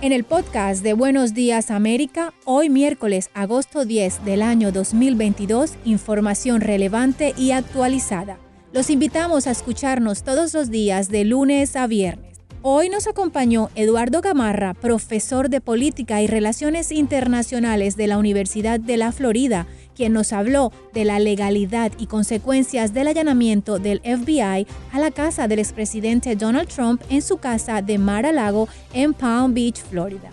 En 0.00 0.12
el 0.12 0.22
podcast 0.22 0.84
de 0.84 0.92
Buenos 0.92 1.34
Días 1.34 1.72
América, 1.72 2.32
hoy 2.44 2.70
miércoles 2.70 3.30
agosto 3.34 3.84
10 3.84 4.24
del 4.24 4.42
año 4.42 4.70
2022, 4.70 5.72
información 5.84 6.60
relevante 6.60 7.34
y 7.36 7.50
actualizada. 7.50 8.38
Los 8.72 8.90
invitamos 8.90 9.48
a 9.48 9.50
escucharnos 9.50 10.22
todos 10.22 10.54
los 10.54 10.70
días 10.70 11.08
de 11.08 11.24
lunes 11.24 11.74
a 11.74 11.88
viernes. 11.88 12.38
Hoy 12.62 12.90
nos 12.90 13.08
acompañó 13.08 13.70
Eduardo 13.74 14.20
Gamarra, 14.20 14.74
profesor 14.74 15.48
de 15.48 15.60
Política 15.60 16.22
y 16.22 16.28
Relaciones 16.28 16.92
Internacionales 16.92 17.96
de 17.96 18.06
la 18.06 18.18
Universidad 18.18 18.78
de 18.78 18.98
la 18.98 19.10
Florida, 19.10 19.66
quien 19.98 20.12
nos 20.12 20.32
habló 20.32 20.70
de 20.94 21.04
la 21.04 21.18
legalidad 21.18 21.90
y 21.98 22.06
consecuencias 22.06 22.94
del 22.94 23.08
allanamiento 23.08 23.80
del 23.80 23.98
FBI 23.98 24.64
a 24.92 24.98
la 25.00 25.10
casa 25.10 25.48
del 25.48 25.58
expresidente 25.58 26.36
Donald 26.36 26.68
Trump 26.68 27.02
en 27.10 27.20
su 27.20 27.38
casa 27.38 27.82
de 27.82 27.98
Mar-a-Lago 27.98 28.68
en 28.94 29.12
Palm 29.12 29.54
Beach, 29.54 29.82
Florida. 29.82 30.30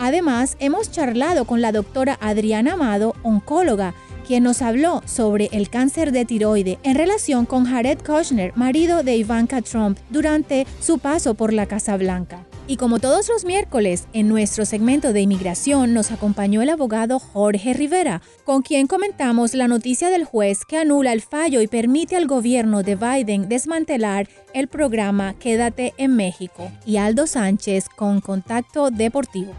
Además, 0.00 0.56
hemos 0.58 0.90
charlado 0.90 1.44
con 1.44 1.60
la 1.60 1.70
doctora 1.70 2.18
Adriana 2.20 2.72
Amado, 2.72 3.14
oncóloga, 3.22 3.94
quien 4.26 4.42
nos 4.42 4.60
habló 4.60 5.02
sobre 5.06 5.50
el 5.52 5.70
cáncer 5.70 6.10
de 6.10 6.24
tiroide 6.24 6.80
en 6.82 6.96
relación 6.96 7.46
con 7.46 7.64
Jared 7.64 8.00
Kushner, 8.04 8.56
marido 8.56 9.04
de 9.04 9.16
Ivanka 9.16 9.62
Trump, 9.62 9.98
durante 10.10 10.66
su 10.80 10.98
paso 10.98 11.34
por 11.34 11.52
la 11.52 11.66
Casa 11.66 11.96
Blanca. 11.96 12.44
Y 12.68 12.78
como 12.78 12.98
todos 12.98 13.28
los 13.28 13.44
miércoles, 13.44 14.08
en 14.12 14.28
nuestro 14.28 14.64
segmento 14.64 15.12
de 15.12 15.20
inmigración 15.20 15.94
nos 15.94 16.10
acompañó 16.10 16.62
el 16.62 16.70
abogado 16.70 17.20
Jorge 17.20 17.74
Rivera, 17.74 18.22
con 18.44 18.62
quien 18.62 18.88
comentamos 18.88 19.54
la 19.54 19.68
noticia 19.68 20.10
del 20.10 20.24
juez 20.24 20.64
que 20.64 20.78
anula 20.78 21.12
el 21.12 21.22
fallo 21.22 21.60
y 21.60 21.68
permite 21.68 22.16
al 22.16 22.26
gobierno 22.26 22.82
de 22.82 22.96
Biden 22.96 23.48
desmantelar 23.48 24.28
el 24.52 24.66
programa 24.66 25.34
Quédate 25.34 25.94
en 25.96 26.16
México. 26.16 26.72
Y 26.84 26.96
Aldo 26.96 27.28
Sánchez 27.28 27.88
con 27.88 28.20
Contacto 28.20 28.90
Deportivo. 28.90 29.52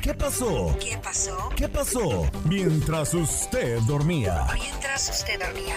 ¿Qué 0.00 0.14
pasó? 0.14 0.74
¿Qué 0.80 0.96
pasó? 0.96 1.50
¿Qué 1.54 1.68
pasó? 1.68 2.26
Mientras 2.48 3.12
usted 3.12 3.78
dormía. 3.80 4.46
Mientras 4.54 5.10
usted 5.10 5.38
dormía. 5.38 5.76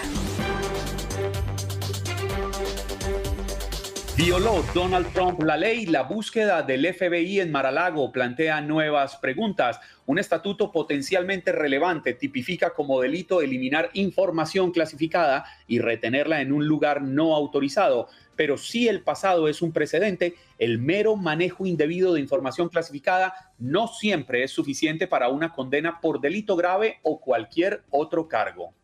Violó 4.16 4.64
Donald 4.72 5.12
Trump 5.12 5.42
la 5.42 5.56
ley. 5.56 5.86
La 5.86 6.04
búsqueda 6.04 6.62
del 6.62 6.86
FBI 6.94 7.40
en 7.40 7.50
Maralago 7.50 8.12
plantea 8.12 8.60
nuevas 8.60 9.16
preguntas. 9.16 9.80
Un 10.06 10.20
estatuto 10.20 10.70
potencialmente 10.70 11.50
relevante 11.50 12.14
tipifica 12.14 12.74
como 12.74 13.00
delito 13.00 13.42
eliminar 13.42 13.90
información 13.94 14.70
clasificada 14.70 15.44
y 15.66 15.80
retenerla 15.80 16.42
en 16.42 16.52
un 16.52 16.68
lugar 16.68 17.02
no 17.02 17.34
autorizado. 17.34 18.06
Pero 18.36 18.56
si 18.56 18.86
el 18.86 19.02
pasado 19.02 19.48
es 19.48 19.62
un 19.62 19.72
precedente, 19.72 20.36
el 20.58 20.78
mero 20.78 21.16
manejo 21.16 21.66
indebido 21.66 22.14
de 22.14 22.20
información 22.20 22.68
clasificada 22.68 23.34
no 23.58 23.88
siempre 23.88 24.44
es 24.44 24.52
suficiente 24.52 25.08
para 25.08 25.28
una 25.28 25.52
condena 25.52 26.00
por 26.00 26.20
delito 26.20 26.54
grave 26.54 27.00
o 27.02 27.20
cualquier 27.20 27.82
otro 27.90 28.28
cargo. 28.28 28.74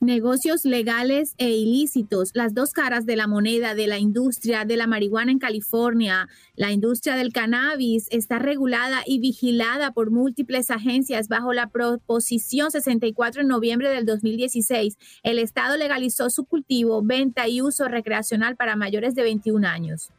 Negocios 0.00 0.64
legales 0.64 1.34
e 1.38 1.50
ilícitos, 1.50 2.30
las 2.34 2.54
dos 2.54 2.72
caras 2.72 3.06
de 3.06 3.16
la 3.16 3.26
moneda 3.26 3.74
de 3.74 3.86
la 3.86 3.98
industria 3.98 4.64
de 4.64 4.76
la 4.76 4.86
marihuana 4.86 5.30
en 5.30 5.38
California. 5.38 6.28
La 6.56 6.72
industria 6.72 7.14
del 7.14 7.32
cannabis 7.32 8.06
está 8.10 8.38
regulada 8.38 9.02
y 9.06 9.20
vigilada 9.20 9.92
por 9.92 10.10
múltiples 10.10 10.70
agencias 10.70 11.28
bajo 11.28 11.52
la 11.52 11.68
proposición 11.68 12.70
64 12.70 13.42
en 13.42 13.48
noviembre 13.48 13.90
del 13.90 14.06
2016. 14.06 14.96
El 15.22 15.38
Estado 15.38 15.76
legalizó 15.76 16.30
su 16.30 16.44
cultivo, 16.44 17.02
venta 17.02 17.48
y 17.48 17.62
uso 17.62 17.86
recreacional 17.88 18.56
para 18.56 18.76
mayores 18.76 19.14
de 19.14 19.22
21 19.22 19.66
años. 19.66 20.10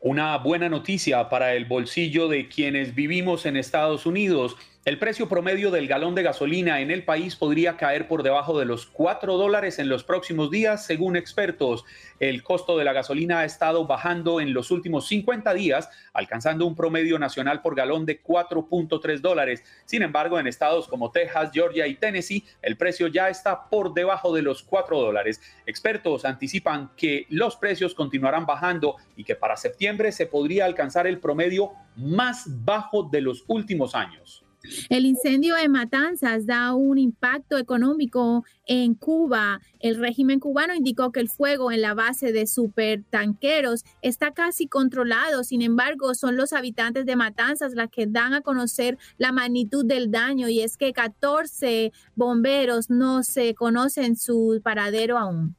Una 0.00 0.36
buena 0.36 0.68
noticia 0.68 1.30
para 1.30 1.54
el 1.54 1.64
bolsillo 1.64 2.28
de 2.28 2.46
quienes 2.46 2.94
vivimos 2.94 3.46
en 3.46 3.56
Estados 3.56 4.04
Unidos. 4.04 4.54
El 4.86 4.98
precio 4.98 5.30
promedio 5.30 5.70
del 5.70 5.88
galón 5.88 6.14
de 6.14 6.22
gasolina 6.22 6.82
en 6.82 6.90
el 6.90 7.06
país 7.06 7.36
podría 7.36 7.78
caer 7.78 8.06
por 8.06 8.22
debajo 8.22 8.58
de 8.58 8.66
los 8.66 8.84
4 8.84 9.38
dólares 9.38 9.78
en 9.78 9.88
los 9.88 10.04
próximos 10.04 10.50
días, 10.50 10.84
según 10.84 11.16
expertos. 11.16 11.86
El 12.20 12.42
costo 12.42 12.76
de 12.76 12.84
la 12.84 12.92
gasolina 12.92 13.38
ha 13.38 13.44
estado 13.46 13.86
bajando 13.86 14.42
en 14.42 14.52
los 14.52 14.70
últimos 14.70 15.06
50 15.06 15.54
días, 15.54 15.88
alcanzando 16.12 16.66
un 16.66 16.74
promedio 16.74 17.18
nacional 17.18 17.62
por 17.62 17.74
galón 17.74 18.04
de 18.04 18.22
4.3 18.22 19.20
dólares. 19.20 19.64
Sin 19.86 20.02
embargo, 20.02 20.38
en 20.38 20.46
estados 20.46 20.86
como 20.86 21.10
Texas, 21.10 21.50
Georgia 21.54 21.86
y 21.86 21.94
Tennessee, 21.94 22.44
el 22.60 22.76
precio 22.76 23.06
ya 23.06 23.30
está 23.30 23.70
por 23.70 23.94
debajo 23.94 24.34
de 24.34 24.42
los 24.42 24.62
4 24.62 25.00
dólares. 25.00 25.40
Expertos 25.64 26.26
anticipan 26.26 26.90
que 26.94 27.24
los 27.30 27.56
precios 27.56 27.94
continuarán 27.94 28.44
bajando 28.44 28.96
y 29.16 29.24
que 29.24 29.34
para 29.34 29.56
septiembre 29.56 30.12
se 30.12 30.26
podría 30.26 30.66
alcanzar 30.66 31.06
el 31.06 31.20
promedio 31.20 31.72
más 31.96 32.44
bajo 32.66 33.04
de 33.04 33.22
los 33.22 33.44
últimos 33.46 33.94
años. 33.94 34.43
El 34.88 35.06
incendio 35.06 35.56
en 35.56 35.72
Matanzas 35.72 36.46
da 36.46 36.74
un 36.74 36.98
impacto 36.98 37.58
económico 37.58 38.44
en 38.66 38.94
Cuba. 38.94 39.60
El 39.80 39.96
régimen 39.96 40.40
cubano 40.40 40.74
indicó 40.74 41.12
que 41.12 41.20
el 41.20 41.28
fuego 41.28 41.70
en 41.70 41.82
la 41.82 41.94
base 41.94 42.32
de 42.32 42.46
supertanqueros 42.46 43.84
está 44.02 44.32
casi 44.32 44.66
controlado. 44.66 45.44
Sin 45.44 45.62
embargo, 45.62 46.14
son 46.14 46.36
los 46.36 46.52
habitantes 46.52 47.06
de 47.06 47.16
Matanzas 47.16 47.74
las 47.74 47.90
que 47.90 48.06
dan 48.06 48.34
a 48.34 48.40
conocer 48.40 48.98
la 49.18 49.32
magnitud 49.32 49.84
del 49.84 50.10
daño 50.10 50.48
y 50.48 50.60
es 50.60 50.76
que 50.76 50.92
14 50.92 51.92
bomberos 52.14 52.90
no 52.90 53.22
se 53.22 53.54
conocen 53.54 54.16
su 54.16 54.60
paradero 54.62 55.18
aún. 55.18 55.56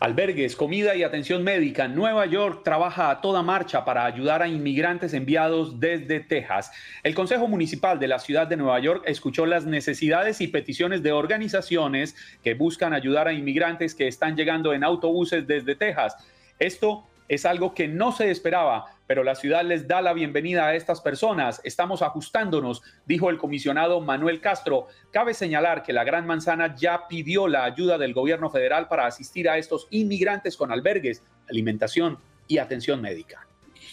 Albergues, 0.00 0.56
comida 0.56 0.96
y 0.96 1.02
atención 1.02 1.44
médica. 1.44 1.86
Nueva 1.86 2.24
York 2.24 2.62
trabaja 2.64 3.10
a 3.10 3.20
toda 3.20 3.42
marcha 3.42 3.84
para 3.84 4.06
ayudar 4.06 4.40
a 4.40 4.48
inmigrantes 4.48 5.12
enviados 5.12 5.78
desde 5.78 6.20
Texas. 6.20 6.72
El 7.02 7.14
Consejo 7.14 7.46
Municipal 7.46 7.98
de 7.98 8.08
la 8.08 8.18
ciudad 8.18 8.46
de 8.46 8.56
Nueva 8.56 8.80
York 8.80 9.04
escuchó 9.06 9.44
las 9.44 9.66
necesidades 9.66 10.40
y 10.40 10.48
peticiones 10.48 11.02
de 11.02 11.12
organizaciones 11.12 12.16
que 12.42 12.54
buscan 12.54 12.94
ayudar 12.94 13.28
a 13.28 13.34
inmigrantes 13.34 13.94
que 13.94 14.08
están 14.08 14.36
llegando 14.36 14.72
en 14.72 14.84
autobuses 14.84 15.46
desde 15.46 15.76
Texas. 15.76 16.16
Esto 16.58 17.06
es 17.28 17.44
algo 17.44 17.74
que 17.74 17.86
no 17.86 18.10
se 18.10 18.30
esperaba, 18.30 18.86
pero 19.10 19.24
la 19.24 19.34
ciudad 19.34 19.64
les 19.64 19.88
da 19.88 20.00
la 20.00 20.12
bienvenida 20.12 20.68
a 20.68 20.76
estas 20.76 21.00
personas. 21.00 21.60
Estamos 21.64 22.00
ajustándonos, 22.00 22.80
dijo 23.06 23.28
el 23.28 23.38
comisionado 23.38 24.00
Manuel 24.00 24.40
Castro. 24.40 24.86
Cabe 25.10 25.34
señalar 25.34 25.82
que 25.82 25.92
la 25.92 26.04
Gran 26.04 26.28
Manzana 26.28 26.76
ya 26.76 27.08
pidió 27.08 27.48
la 27.48 27.64
ayuda 27.64 27.98
del 27.98 28.14
gobierno 28.14 28.50
federal 28.50 28.86
para 28.86 29.06
asistir 29.06 29.48
a 29.48 29.58
estos 29.58 29.88
inmigrantes 29.90 30.56
con 30.56 30.70
albergues, 30.70 31.24
alimentación 31.48 32.20
y 32.46 32.58
atención 32.58 33.00
médica. 33.00 33.49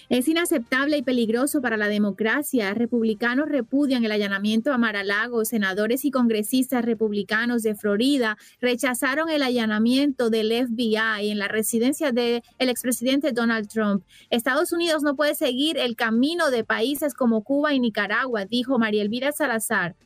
Es 0.09 0.29
inaceptable 0.29 0.95
y 0.95 1.01
peligroso 1.01 1.61
para 1.61 1.75
la 1.75 1.89
democracia. 1.89 2.73
Republicanos 2.73 3.49
repudian 3.49 4.05
el 4.05 4.13
allanamiento 4.13 4.71
a 4.71 4.77
Mar-a-Lago. 4.77 5.43
Senadores 5.43 6.05
y 6.05 6.11
congresistas 6.11 6.85
republicanos 6.85 7.61
de 7.61 7.75
Florida 7.75 8.37
rechazaron 8.61 9.29
el 9.29 9.43
allanamiento 9.43 10.29
del 10.29 10.53
FBI 10.53 11.29
en 11.29 11.39
la 11.39 11.49
residencia 11.49 12.13
del 12.13 12.41
expresidente 12.57 13.33
Donald 13.33 13.67
Trump. 13.67 14.05
Estados 14.29 14.71
Unidos 14.71 15.03
no 15.03 15.17
puede 15.17 15.35
seguir 15.35 15.77
el 15.77 15.97
camino 15.97 16.51
de 16.51 16.63
países 16.63 17.13
como 17.13 17.43
Cuba 17.43 17.73
y 17.73 17.81
Nicaragua, 17.81 18.45
dijo 18.45 18.79
María 18.79 19.01
Elvira 19.01 19.33
Salazar. 19.33 19.97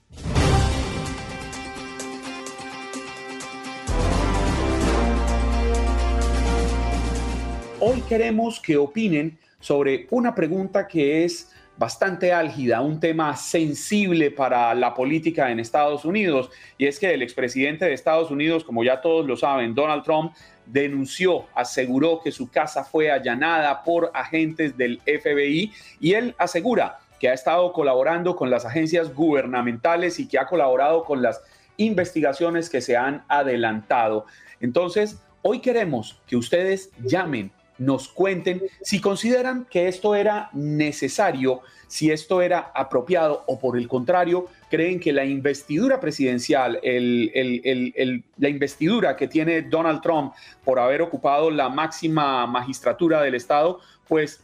Hoy 7.80 8.02
queremos 8.02 8.60
que 8.60 8.78
opinen 8.78 9.38
sobre 9.62 10.08
una 10.12 10.36
pregunta 10.36 10.88
que 10.88 11.24
es 11.24 11.50
bastante 11.78 12.32
álgida, 12.32 12.82
un 12.82 13.00
tema 13.00 13.36
sensible 13.36 14.30
para 14.30 14.76
la 14.76 14.94
política 14.94 15.50
en 15.50 15.60
Estados 15.60 16.06
Unidos, 16.06 16.52
y 16.78 16.86
es 16.86 17.00
que 17.00 17.14
el 17.14 17.22
expresidente 17.22 17.86
de 17.86 17.94
Estados 17.94 18.30
Unidos, 18.30 18.64
como 18.64 18.84
ya 18.84 19.02
todos 19.02 19.26
lo 19.26 19.38
saben, 19.38 19.74
Donald 19.74 20.04
Trump, 20.04 20.34
denunció, 20.66 21.46
aseguró 21.56 22.22
que 22.24 22.32
su 22.32 22.52
casa 22.52 22.84
fue 22.84 23.10
allanada 23.10 23.84
por 23.84 24.12
agentes 24.14 24.78
del 24.78 25.02
FBI 25.06 25.72
y 26.00 26.14
él 26.14 26.36
asegura 26.38 27.00
que 27.20 27.30
ha 27.30 27.34
estado 27.34 27.72
colaborando 27.74 28.36
con 28.36 28.50
las 28.50 28.66
agencias 28.66 29.14
gubernamentales 29.14 30.20
y 30.20 30.28
que 30.28 30.40
ha 30.40 30.46
colaborado 30.46 31.04
con 31.04 31.22
las 31.22 31.42
investigaciones 31.78 32.70
que 32.70 32.82
se 32.82 32.96
han 32.96 33.24
adelantado. 33.28 34.26
Entonces, 34.60 35.22
hoy 35.42 35.60
queremos 35.60 36.22
que 36.28 36.36
ustedes 36.36 36.92
llamen 37.04 37.52
nos 37.82 38.08
cuenten 38.08 38.62
si 38.84 39.02
consideran 39.02 39.66
que 39.66 39.88
esto 39.88 40.14
era 40.14 40.50
necesario, 40.54 41.62
si 41.88 42.12
esto 42.12 42.42
era 42.44 42.72
apropiado 42.76 43.44
o 43.48 43.60
por 43.60 43.76
el 43.76 43.88
contrario, 43.88 44.48
creen 44.70 45.00
que 45.00 45.12
la 45.12 45.26
investidura 45.26 46.00
presidencial, 46.00 46.80
la 46.84 48.50
investidura 48.50 49.16
que 49.16 49.28
tiene 49.28 49.64
Donald 49.64 50.02
Trump 50.02 50.34
por 50.64 50.80
haber 50.80 51.02
ocupado 51.02 51.50
la 51.50 51.70
máxima 51.70 52.46
magistratura 52.46 53.20
del 53.22 53.34
Estado, 53.34 53.80
pues 54.08 54.42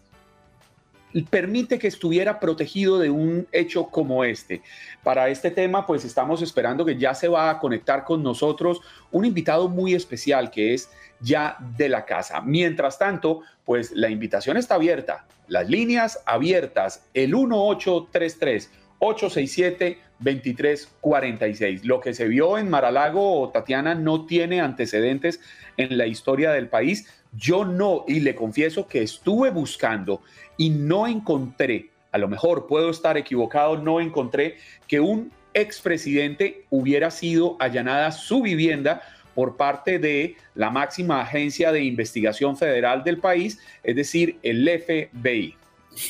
permite 1.30 1.80
que 1.80 1.88
estuviera 1.88 2.39
protegido 2.39 3.00
de 3.00 3.10
un 3.10 3.48
hecho 3.51 3.86
como 3.86 4.24
este. 4.24 4.62
Para 5.04 5.30
este 5.30 5.51
tema, 5.51 5.86
pues 5.86 6.06
estamos 6.06 6.42
esperando 6.42 6.84
que 6.86 6.98
ya 6.98 7.13
se 7.13 7.28
va 7.28 7.50
a 7.50 7.60
conectar 7.60 8.04
con 8.04 8.24
nosotros 8.24 8.81
un 9.12 9.25
invitado 9.25 9.69
muy 9.69 9.94
especial 9.94 10.51
que 10.51 10.74
es 10.74 10.89
ya 11.19 11.58
de 11.78 11.90
la 11.90 12.06
casa. 12.06 12.42
Mientras 12.42 12.98
tanto, 12.98 13.42
pues 13.66 13.92
la 13.92 14.10
invitación 14.10 14.58
está 14.58 14.75
abierta, 14.75 15.25
las 15.48 15.69
líneas 15.69 16.22
abiertas, 16.25 17.06
el 17.14 17.34
1833 17.34 18.72
867 19.00 20.00
2346. 20.19 21.86
Lo 21.86 22.00
que 22.00 22.14
se 22.14 22.28
vio 22.28 22.58
en 22.58 22.69
Maralago, 22.69 23.50
Tatiana, 23.54 23.96
no 23.96 24.25
tiene 24.25 24.62
antecedentes 24.62 25.40
en 25.78 25.98
la 25.98 26.08
historia 26.08 26.52
del 26.52 26.68
país. 26.68 27.08
Yo 27.34 27.66
no, 27.66 28.04
y 28.08 28.20
le 28.22 28.36
confieso 28.36 28.88
que 28.88 29.04
estuve 29.04 29.52
buscando 29.52 30.22
y 30.58 30.70
no 30.70 31.06
encontré, 31.08 31.92
a 32.12 32.18
lo 32.18 32.28
mejor 32.28 32.68
puedo 32.68 32.90
estar 32.90 33.18
equivocado, 33.18 33.78
no 33.78 34.02
encontré 34.02 34.58
que 34.88 35.00
un 35.00 35.31
expresidente 35.54 36.66
hubiera 36.70 37.12
sido 37.12 37.58
allanada 37.60 38.12
su 38.12 38.42
vivienda 38.42 39.02
por 39.38 39.56
parte 39.56 40.00
de 40.00 40.36
la 40.56 40.72
máxima 40.72 41.22
agencia 41.22 41.72
de 41.72 41.84
investigación 41.84 42.57
federal 42.57 43.04
del 43.04 43.19
país, 43.19 43.60
es 43.84 43.95
decir, 43.95 44.39
el 44.42 44.68
FBI. 44.68 45.56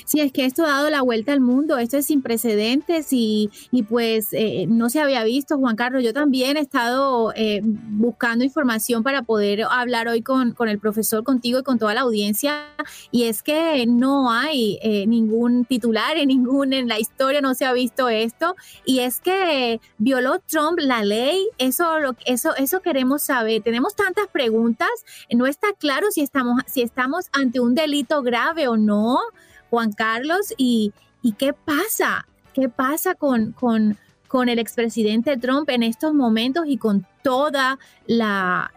Sí, 0.05 0.19
es 0.19 0.31
que 0.31 0.45
esto 0.45 0.65
ha 0.65 0.69
dado 0.69 0.89
la 0.89 1.01
vuelta 1.01 1.33
al 1.33 1.39
mundo, 1.39 1.77
esto 1.77 1.97
es 1.97 2.05
sin 2.05 2.21
precedentes 2.21 3.07
y, 3.11 3.49
pues 3.89 4.29
eh, 4.31 4.65
no 4.67 4.89
se 4.89 4.99
había 4.99 5.23
visto, 5.23 5.57
Juan 5.57 5.75
Carlos. 5.75 6.03
Yo 6.03 6.13
también 6.13 6.57
he 6.57 6.61
estado 6.61 7.31
eh, 7.35 7.61
buscando 7.63 8.43
información 8.43 9.03
para 9.03 9.23
poder 9.23 9.63
hablar 9.69 10.07
hoy 10.07 10.21
con, 10.21 10.55
el 10.67 10.79
profesor, 10.79 11.23
contigo 11.23 11.59
y 11.59 11.63
con 11.63 11.79
toda 11.79 11.93
la 11.93 12.01
audiencia. 12.01 12.67
Y 13.11 13.23
es 13.23 13.43
que 13.43 13.85
no 13.87 14.31
hay 14.31 14.79
eh, 14.81 15.05
ningún 15.07 15.65
titular 15.65 16.17
en 16.17 16.27
ningún, 16.27 16.73
en 16.73 16.87
la 16.87 16.99
historia 16.99 17.41
no 17.41 17.53
se 17.53 17.65
ha 17.65 17.73
visto 17.73 18.09
esto. 18.09 18.55
Y 18.85 18.99
es 18.99 19.19
que 19.21 19.79
violó 19.97 20.39
Trump 20.47 20.79
la 20.79 21.03
ley, 21.03 21.47
eso, 21.57 21.85
eso, 22.25 22.55
eso 22.55 22.81
queremos 22.81 23.23
saber. 23.23 23.61
Tenemos 23.61 23.95
tantas 23.95 24.27
preguntas, 24.27 24.89
no 25.33 25.45
está 25.45 25.67
claro 25.77 26.07
si 26.11 26.21
estamos, 26.21 26.61
si 26.67 26.81
estamos 26.81 27.25
ante 27.31 27.59
un 27.59 27.75
delito 27.75 28.21
grave 28.21 28.67
o 28.67 28.77
no. 28.77 29.19
Juan 29.69 29.91
Carlos, 29.91 30.53
y, 30.57 30.93
qué 31.37 31.53
pasa, 31.53 32.25
qué 32.53 32.69
pasa 32.69 33.15
con, 33.15 33.51
con, 33.51 33.97
con 34.27 34.49
el 34.49 34.59
expresidente 34.59 35.37
Trump 35.37 35.69
en 35.69 35.83
estos 35.83 36.13
momentos 36.13 36.65
y 36.67 36.77
con 36.77 37.05
toda 37.21 37.77
la 38.05 38.71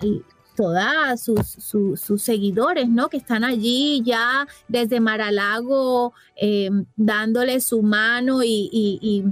todas 0.60 1.22
sus, 1.22 2.22
seguidores, 2.22 2.86
¿no? 2.90 3.08
Que 3.08 3.16
están 3.16 3.44
allí 3.44 4.02
ya 4.04 4.46
desde 4.68 5.00
Maralago 5.00 6.12
em, 6.36 6.84
dándole 6.96 7.60
su 7.60 7.80
mano 7.80 8.42
y, 8.44 9.24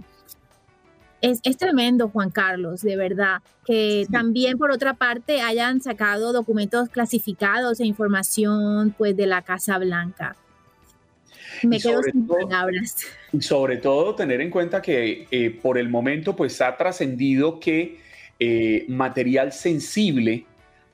es, 1.20 1.56
tremendo, 1.58 2.08
Juan 2.08 2.30
Carlos, 2.30 2.80
de 2.80 2.96
verdad, 2.96 3.42
que 3.66 4.06
también 4.10 4.56
por 4.56 4.70
otra 4.70 4.94
parte 4.94 5.42
hayan 5.42 5.82
sacado 5.82 6.32
documentos 6.32 6.88
clasificados 6.88 7.80
e 7.80 7.86
información 7.86 8.94
pues 8.96 9.14
de 9.14 9.26
la 9.26 9.42
Casa 9.42 9.76
Blanca. 9.76 10.34
Me 11.62 11.78
quedo 11.78 12.02
sin 12.02 12.26
palabras. 12.26 12.96
Sobre 13.40 13.78
todo 13.78 14.14
tener 14.14 14.40
en 14.40 14.50
cuenta 14.50 14.82
que 14.82 15.26
eh, 15.30 15.50
por 15.50 15.78
el 15.78 15.88
momento 15.88 16.34
pues 16.34 16.60
ha 16.60 16.76
trascendido 16.76 17.60
que 17.60 18.00
eh, 18.38 18.84
material 18.88 19.52
sensible 19.52 20.46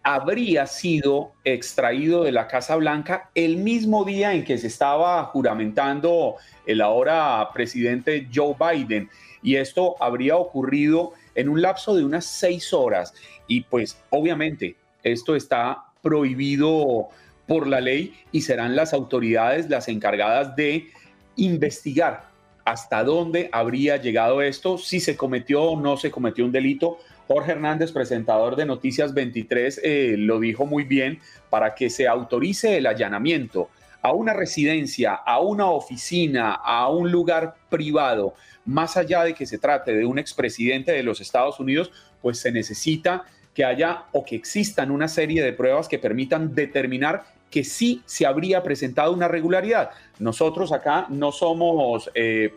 habría 0.03 0.67
sido 0.67 1.33
extraído 1.45 2.25
de 2.25 2.33
la 2.33 2.47
Casa 2.47 2.77
Blanca 2.77 3.31
el 3.35 3.57
mismo 3.57 4.05
día 4.05 4.35
en 4.35 4.45
que 4.45 4.59
se 4.59 4.67
estaba 4.67 5.25
juramentando 5.25 6.37
el 6.67 6.83
ahora 6.83 7.49
presidente 7.55 8.29
Joe 8.33 8.55
Biden. 8.59 9.09
Y 9.43 9.57
esto 9.57 9.97
habría 10.01 10.37
ocurrido 10.37 11.13
en 11.35 11.49
un 11.49 11.63
lapso 11.63 11.95
de 11.95 12.05
unas 12.05 12.27
seis 12.27 12.73
horas. 12.73 13.15
Y 13.47 13.63
pues 13.63 13.99
obviamente 14.11 14.77
esto 15.03 15.35
está 15.37 15.85
prohibido 16.03 17.09
por 17.47 17.67
la 17.67 17.81
ley 17.81 18.15
y 18.33 18.43
serán 18.43 18.77
las 18.77 18.93
autoridades 18.93 19.69
las 19.69 19.89
encargadas 19.89 20.57
de 20.57 20.89
investigar 21.37 22.35
hasta 22.65 23.05
dónde 23.05 23.51
habría 23.53 23.99
llegado 23.99 24.41
esto, 24.41 24.79
si 24.79 25.01
se 25.01 25.17
cometió 25.17 25.63
o 25.63 25.81
no 25.81 25.97
se 25.97 26.11
cometió 26.11 26.45
un 26.45 26.53
delito. 26.53 26.99
Jorge 27.29 27.53
Hernández, 27.53 27.93
presentador 27.93 28.57
de 28.57 28.67
Noticias 28.67 29.13
23, 29.15 29.81
eh, 29.83 30.15
lo 30.19 30.41
dijo 30.41 30.67
muy 30.67 30.85
bien, 30.85 31.21
para 31.51 31.75
que 31.75 31.91
se 31.91 32.09
autorice 32.09 32.77
el 32.77 32.87
allanamiento 32.87 33.69
a 34.03 34.13
una 34.13 34.35
residencia, 34.35 35.15
a 35.15 35.41
una 35.41 35.67
oficina, 35.71 36.53
a 36.53 36.89
un 36.91 37.11
lugar 37.11 37.55
privado, 37.71 38.35
más 38.67 38.97
allá 38.97 39.25
de 39.25 39.35
que 39.35 39.47
se 39.47 39.59
trate 39.59 39.95
de 39.95 40.05
un 40.05 40.19
expresidente 40.19 40.93
de 40.93 41.03
los 41.03 41.21
Estados 41.21 41.59
Unidos, 41.61 41.91
pues 42.21 42.39
se 42.39 42.53
necesita 42.53 43.25
que 43.55 43.65
haya 43.65 44.05
o 44.13 44.25
que 44.25 44.37
existan 44.37 44.91
una 44.91 45.09
serie 45.09 45.43
de 45.43 45.53
pruebas 45.53 45.89
que 45.89 45.99
permitan 45.99 46.55
determinar 46.55 47.25
que 47.55 47.63
sí 47.63 48.03
se 48.05 48.27
habría 48.27 48.65
presentado 48.65 49.13
una 49.13 49.29
regularidad. 49.29 49.91
Nosotros 50.19 50.73
acá 50.73 51.07
no 51.09 51.31
somos 51.31 52.11
eh, 52.17 52.53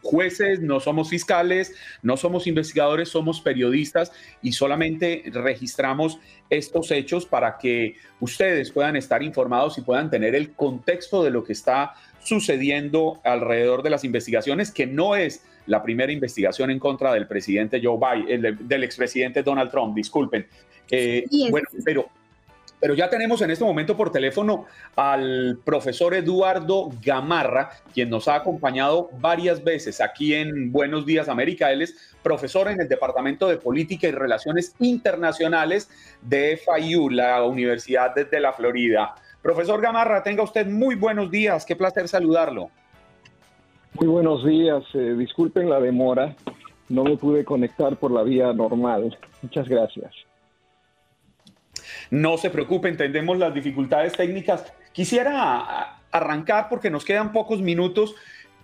jueces, 0.00 0.60
no 0.60 0.78
somos 0.78 1.10
fiscales, 1.10 1.74
no 2.02 2.16
somos 2.16 2.46
investigadores, 2.46 3.08
somos 3.08 3.40
periodistas 3.40 4.12
y 4.40 4.52
solamente 4.52 5.24
registramos 5.32 6.20
estos 6.50 6.92
hechos 6.92 7.26
para 7.26 7.58
que 7.58 7.96
ustedes 8.20 8.70
puedan 8.70 8.94
estar 8.94 9.24
informados 9.24 9.76
y 9.78 9.80
puedan 9.80 10.08
tener 10.08 10.36
el 10.36 10.52
contexto 10.52 11.24
de 11.24 11.32
lo 11.32 11.42
que 11.42 11.54
está 11.54 11.94
sucediendo 12.22 13.20
alrededor 13.24 13.82
de 13.82 13.90
las 13.90 14.04
investigaciones, 14.04 14.70
que 14.70 14.86
no 14.86 15.16
es 15.16 15.42
la 15.66 15.82
primera 15.82 16.12
investigación 16.12 16.70
en 16.70 16.78
contra 16.78 17.12
del 17.12 17.26
presidente 17.26 17.80
Joe 17.82 17.98
Biden, 17.98 18.56
del 18.68 18.84
expresidente 18.84 19.42
Donald 19.42 19.72
Trump, 19.72 19.96
disculpen. 19.96 20.46
Eh, 20.92 21.24
bueno, 21.50 21.66
pero 21.84 22.21
pero 22.82 22.94
ya 22.96 23.08
tenemos 23.08 23.40
en 23.42 23.52
este 23.52 23.64
momento 23.64 23.96
por 23.96 24.10
teléfono 24.10 24.66
al 24.96 25.60
profesor 25.64 26.14
Eduardo 26.14 26.90
Gamarra, 27.00 27.70
quien 27.94 28.10
nos 28.10 28.26
ha 28.26 28.34
acompañado 28.34 29.08
varias 29.20 29.62
veces 29.62 30.00
aquí 30.00 30.34
en 30.34 30.72
Buenos 30.72 31.06
Días 31.06 31.28
América. 31.28 31.70
Él 31.70 31.82
es 31.82 32.12
profesor 32.24 32.66
en 32.66 32.80
el 32.80 32.88
Departamento 32.88 33.46
de 33.46 33.56
Política 33.56 34.08
y 34.08 34.10
Relaciones 34.10 34.74
Internacionales 34.80 35.88
de 36.22 36.58
FIU, 36.58 37.08
la 37.08 37.44
Universidad 37.44 38.16
de 38.16 38.40
la 38.40 38.52
Florida. 38.52 39.14
Profesor 39.42 39.80
Gamarra, 39.80 40.24
tenga 40.24 40.42
usted 40.42 40.66
muy 40.66 40.96
buenos 40.96 41.30
días. 41.30 41.64
Qué 41.64 41.76
placer 41.76 42.08
saludarlo. 42.08 42.70
Muy 43.94 44.08
buenos 44.08 44.44
días. 44.44 44.82
Eh, 44.94 45.14
disculpen 45.16 45.70
la 45.70 45.78
demora. 45.78 46.34
No 46.88 47.04
me 47.04 47.16
pude 47.16 47.44
conectar 47.44 47.96
por 47.96 48.10
la 48.10 48.24
vía 48.24 48.52
normal. 48.52 49.16
Muchas 49.40 49.68
gracias. 49.68 50.12
No 52.12 52.36
se 52.36 52.50
preocupe, 52.50 52.90
entendemos 52.90 53.38
las 53.38 53.54
dificultades 53.54 54.12
técnicas. 54.12 54.70
Quisiera 54.92 55.96
arrancar 56.10 56.68
porque 56.68 56.90
nos 56.90 57.06
quedan 57.06 57.32
pocos 57.32 57.62
minutos 57.62 58.14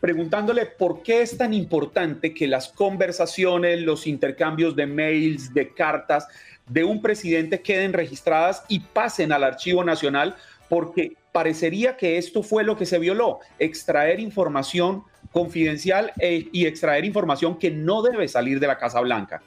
preguntándole 0.00 0.66
por 0.66 1.02
qué 1.02 1.22
es 1.22 1.38
tan 1.38 1.54
importante 1.54 2.34
que 2.34 2.46
las 2.46 2.68
conversaciones, 2.68 3.80
los 3.80 4.06
intercambios 4.06 4.76
de 4.76 4.86
mails, 4.86 5.54
de 5.54 5.72
cartas 5.72 6.28
de 6.66 6.84
un 6.84 7.00
presidente 7.00 7.62
queden 7.62 7.94
registradas 7.94 8.64
y 8.68 8.80
pasen 8.80 9.32
al 9.32 9.44
Archivo 9.44 9.82
Nacional, 9.82 10.36
porque 10.68 11.14
parecería 11.32 11.96
que 11.96 12.18
esto 12.18 12.42
fue 12.42 12.64
lo 12.64 12.76
que 12.76 12.84
se 12.84 12.98
violó, 12.98 13.38
extraer 13.58 14.20
información 14.20 15.04
confidencial 15.32 16.12
eh, 16.18 16.50
y 16.52 16.66
extraer 16.66 17.06
información 17.06 17.58
que 17.58 17.70
no 17.70 18.02
debe 18.02 18.28
salir 18.28 18.60
de 18.60 18.66
la 18.66 18.76
Casa 18.76 19.00
Blanca. 19.00 19.40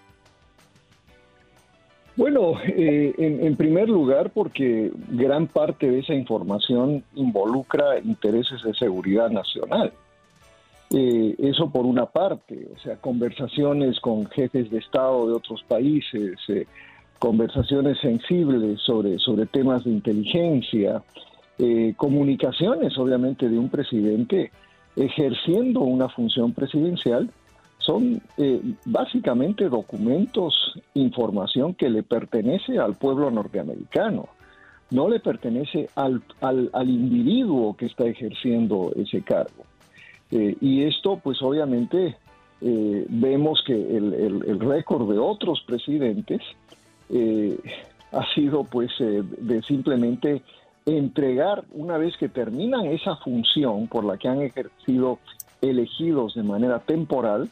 Bueno, 2.15 2.53
eh, 2.65 3.13
en, 3.17 3.55
primer 3.55 3.87
lugar 3.87 4.31
porque 4.31 4.91
gran 5.09 5.47
parte 5.47 5.89
de 5.89 5.99
esa 5.99 6.13
información 6.13 7.03
involucra 7.15 7.99
intereses 7.99 8.61
de 8.63 8.73
seguridad 8.73 9.29
nacional. 9.29 9.93
Eh, 10.93 11.35
eso 11.39 11.69
por 11.69 11.85
una 11.85 12.05
parte, 12.05 12.67
o 12.75 12.79
sea, 12.79 12.97
conversaciones 12.97 13.99
con 14.01 14.25
jefes 14.25 14.69
de 14.69 14.79
Estado 14.79 15.25
de 15.27 15.33
otros 15.33 15.63
países, 15.63 16.37
eh, 16.49 16.67
conversaciones 17.17 17.97
sensibles 17.99 18.81
sobre, 18.81 19.17
sobre 19.19 19.45
temas 19.45 19.85
de 19.85 19.91
inteligencia, 19.91 21.01
eh, 21.59 21.93
comunicaciones 21.95 22.97
obviamente 22.97 23.47
de 23.47 23.57
un 23.57 23.69
presidente 23.69 24.51
ejerciendo 24.97 25.81
una 25.81 26.09
función 26.09 26.51
presidencial, 26.51 27.29
son 27.81 28.21
básicamente 28.85 29.69
documentos, 29.69 30.53
información 30.93 31.73
que 31.73 31.89
le 31.89 32.03
pertenece 32.03 32.79
al 32.79 32.95
pueblo 32.95 33.31
norteamericano, 33.31 34.29
no 34.91 35.07
le 35.07 35.19
pertenece 35.19 35.89
al, 35.95 36.21
al, 36.41 36.89
individuo 36.89 37.75
que 37.75 37.85
está 37.85 38.05
ejerciendo 38.05 38.91
ese 38.95 39.21
cargo. 39.21 39.63
Eh, 40.31 40.55
y 40.59 40.83
esto, 40.83 41.19
pues 41.23 41.41
obviamente, 41.41 42.17
eh, 42.61 43.05
vemos 43.09 43.63
que 43.65 43.73
el, 43.73 44.59
récord 44.59 45.09
de 45.09 45.17
otros 45.17 45.63
presidentes 45.65 46.41
eh, 47.09 47.57
ha 48.11 48.25
sido 48.33 48.65
pues 48.65 48.91
de 49.00 49.61
simplemente 49.63 50.43
entregar, 50.85 51.63
una 51.71 51.97
vez 51.97 52.17
que 52.17 52.27
terminan 52.27 52.85
esa 52.85 53.15
función 53.17 53.88
por 53.88 54.03
la 54.03 54.17
que 54.17 54.27
han 54.27 54.41
ejercido 54.41 55.19
elegidos 55.61 56.33
de 56.35 56.43
manera 56.43 56.79
temporal, 56.79 57.50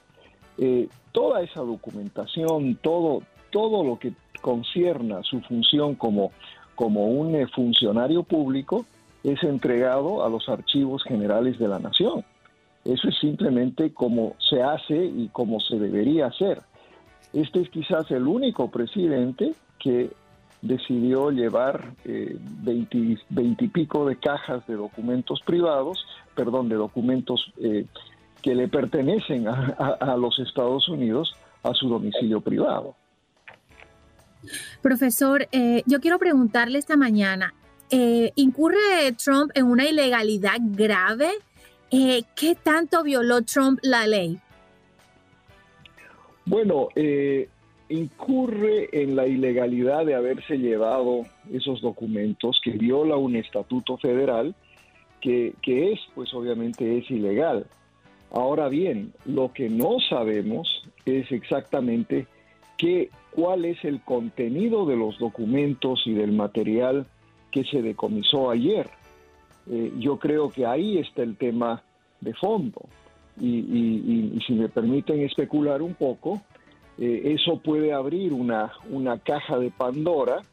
toda 1.11 1.41
esa 1.41 1.61
documentación, 1.61 2.75
todo, 2.81 3.23
todo 3.49 3.83
lo 3.83 3.97
que 3.97 4.13
concierna 4.41 5.23
su 5.23 5.41
función 5.41 5.95
como, 5.95 6.31
como 6.75 7.07
un 7.07 7.47
funcionario 7.49 8.23
público, 8.23 8.85
es 9.23 9.43
entregado 9.43 10.25
a 10.25 10.29
los 10.29 10.47
archivos 10.49 11.03
generales 11.03 11.59
de 11.59 11.67
la 11.67 11.79
nación. 11.79 12.23
Eso 12.85 13.09
es 13.09 13.17
simplemente 13.19 13.93
como 13.93 14.35
se 14.39 14.61
hace 14.61 15.05
y 15.05 15.29
como 15.29 15.59
se 15.59 15.77
debería 15.77 16.27
hacer. 16.27 16.61
Este 17.33 17.61
es 17.61 17.69
quizás 17.69 18.09
el 18.11 18.25
único 18.27 18.71
presidente 18.71 19.53
que 19.77 20.09
decidió 20.61 21.31
llevar 21.31 21.93
eh, 22.05 22.37
de 24.05 24.17
cajas 24.17 24.65
de 24.67 24.75
documentos 24.75 25.41
privados, 25.41 26.05
perdón, 26.35 26.69
de 26.69 26.75
documentos 26.75 27.53
eh, 27.61 27.85
que 28.41 28.55
le 28.55 28.67
pertenecen 28.67 29.47
a, 29.47 30.15
los 30.17 30.39
Estados 30.39 30.87
Unidos 30.89 31.33
a 31.63 31.73
su 31.73 31.89
domicilio 31.89 32.41
privado. 32.41 32.95
Profesor, 34.81 35.47
eh, 35.51 35.83
yo 35.85 35.99
quiero 35.99 36.17
preguntarle 36.17 36.79
esta 36.79 36.95
mañana, 36.95 37.53
¿incurre 38.35 39.11
Trump 39.17 39.51
en 39.55 39.65
una 39.65 39.87
ilegalidad 39.87 40.57
grave 40.61 41.31
eh, 41.91 42.21
¿Qué 42.35 42.55
tanto 42.55 43.03
violó 43.03 43.41
Trump 43.41 43.79
la 43.81 44.05
ley? 44.05 44.37
Bueno, 46.45 46.89
eh, 46.95 47.49
incurre 47.89 48.89
en 48.91 49.15
la 49.15 49.27
ilegalidad 49.27 50.05
de 50.05 50.13
haberse 50.13 50.57
llevado 50.57 51.23
esos 51.51 51.81
documentos 51.81 52.61
que 52.63 52.71
viola 52.71 53.15
un 53.15 53.35
estatuto 53.35 53.97
federal 53.97 54.55
que, 55.19 55.53
es, 55.65 55.99
pues 56.15 56.33
obviamente 56.33 56.97
es 56.97 57.09
ilegal. 57.09 57.65
Ahora 58.31 58.69
bien, 58.69 59.13
lo 59.25 59.51
que 59.53 59.69
no 59.69 59.97
sabemos 60.07 60.87
es 61.05 61.31
exactamente 61.31 62.27
qué, 62.77 63.09
cuál 63.31 63.65
es 63.65 63.83
el 63.83 64.01
contenido 64.01 64.85
de 64.85 64.95
los 64.95 65.17
documentos 65.17 66.03
y 66.05 66.13
del 66.13 66.31
material 66.31 67.07
que 67.51 67.63
se 67.63 67.81
decomisó 67.81 68.51
ayer. 68.51 68.89
Eh, 69.69 69.91
yo 69.97 70.19
creo 70.19 70.49
que 70.49 70.65
ahí 70.65 70.97
está 70.97 71.23
el 71.23 71.37
tema 71.37 71.83
de 72.21 72.33
fondo. 72.33 72.81
Y, 73.41 74.37
si 74.45 74.53
me 74.53 74.67
permiten 74.67 75.21
especular 75.21 75.81
un 75.81 75.93
poco, 75.93 76.41
eh, 76.97 77.35
eso 77.35 77.59
puede 77.59 77.93
abrir 77.93 78.33
una, 78.33 78.73
una 78.89 79.17
caja 79.19 79.57
de 79.57 79.71
Pandora 79.71 80.43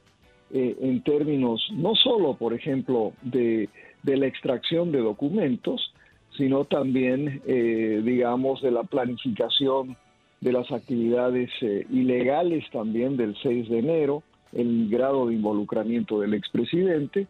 eh, 0.52 0.76
en 0.80 1.02
términos 1.02 1.66
no 1.72 1.96
solo, 1.96 2.34
por 2.34 2.54
ejemplo, 2.54 3.12
de, 3.22 3.68
la 4.04 4.26
extracción 4.26 4.92
de 4.92 5.00
documentos, 5.00 5.92
sino 6.36 6.64
también, 6.64 7.42
digamos, 7.46 8.60
de 8.62 8.70
la 8.70 8.82
planificación 8.82 9.96
de 10.40 10.52
las 10.52 10.70
actividades 10.70 11.50
ilegales 11.90 12.64
también 12.70 13.16
del 13.16 13.36
6 13.42 13.68
de 13.68 13.78
enero, 13.78 14.22
el 14.52 14.88
grado 14.88 15.26
de 15.26 15.34
involucramiento 15.34 16.20
del 16.20 16.34
expresidente, 16.34 17.26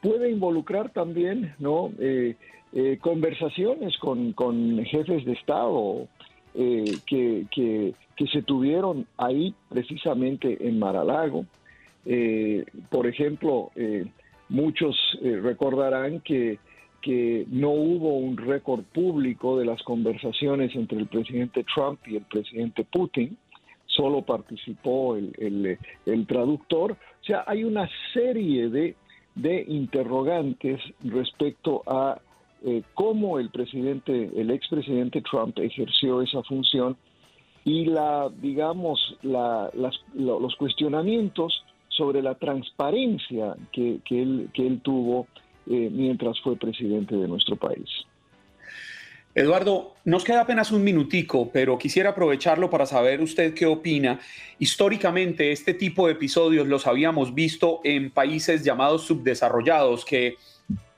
puede 0.00 0.30
involucrar 0.30 0.90
también 0.90 1.54
¿no? 1.58 1.92
Eh, 1.98 2.36
eh, 2.72 2.98
conversaciones 3.00 3.96
con, 3.98 4.84
jefes 4.84 5.24
de 5.24 5.32
Estado 5.32 6.06
eh, 6.54 6.84
que, 7.06 7.46
que, 7.50 7.94
se 8.30 8.42
tuvieron 8.42 9.06
ahí 9.16 9.54
precisamente 9.70 10.68
en 10.68 10.78
Maralago. 10.78 11.46
por 12.90 13.06
ejemplo, 13.06 13.70
muchos 14.50 14.94
recordarán 15.22 16.20
que, 16.20 16.58
que 17.00 17.46
no 17.50 17.70
hubo 17.70 18.16
un 18.16 18.36
récord 18.36 18.82
público 18.84 19.58
de 19.58 19.64
las 19.64 19.82
conversaciones 19.82 20.74
entre 20.74 20.98
el 20.98 21.06
presidente 21.06 21.64
Trump 21.74 22.00
y 22.06 22.16
el 22.16 22.24
presidente 22.24 22.84
Putin, 22.84 23.36
solo 23.86 24.22
participó 24.22 25.16
el, 25.16 25.78
el, 26.06 26.26
traductor. 26.26 26.92
O 26.92 27.24
sea, 27.24 27.44
hay 27.46 27.64
una 27.64 27.88
serie 28.12 28.68
de 28.68 28.94
de 29.34 29.64
interrogantes 29.68 30.80
respecto 31.04 31.82
a 31.86 32.20
eh, 32.64 32.82
cómo 32.94 33.38
el 33.38 33.50
presidente, 33.50 34.30
el 34.36 34.50
expresidente 34.50 35.22
Trump 35.22 35.58
ejerció 35.58 36.20
esa 36.20 36.42
función 36.42 36.96
y 37.64 37.86
la, 37.86 38.30
digamos, 38.40 39.16
los 39.22 40.56
cuestionamientos 40.56 41.62
sobre 41.88 42.22
la 42.22 42.34
transparencia 42.34 43.54
que, 43.72 44.00
que 44.04 44.22
él 44.22 44.80
tuvo 44.82 45.26
eh, 45.68 45.88
mientras 45.90 46.40
fue 46.40 46.56
presidente 46.56 47.16
de 47.16 47.28
nuestro 47.28 47.56
país. 47.56 47.88
Eduardo, 49.32 49.94
nos 50.04 50.24
queda 50.24 50.40
apenas 50.40 50.72
un 50.72 50.82
minutico, 50.82 51.50
pero 51.52 51.78
quisiera 51.78 52.10
aprovecharlo 52.10 52.68
para 52.68 52.84
saber 52.84 53.20
usted 53.20 53.54
qué 53.54 53.64
opina. 53.64 54.18
Históricamente, 54.58 55.52
este 55.52 55.72
tipo 55.72 56.06
de 56.06 56.14
episodios 56.14 56.66
los 56.66 56.88
habíamos 56.88 57.32
visto 57.32 57.80
en 57.84 58.10
países 58.10 58.64
llamados 58.64 59.02
subdesarrollados, 59.02 60.04
que 60.04 60.36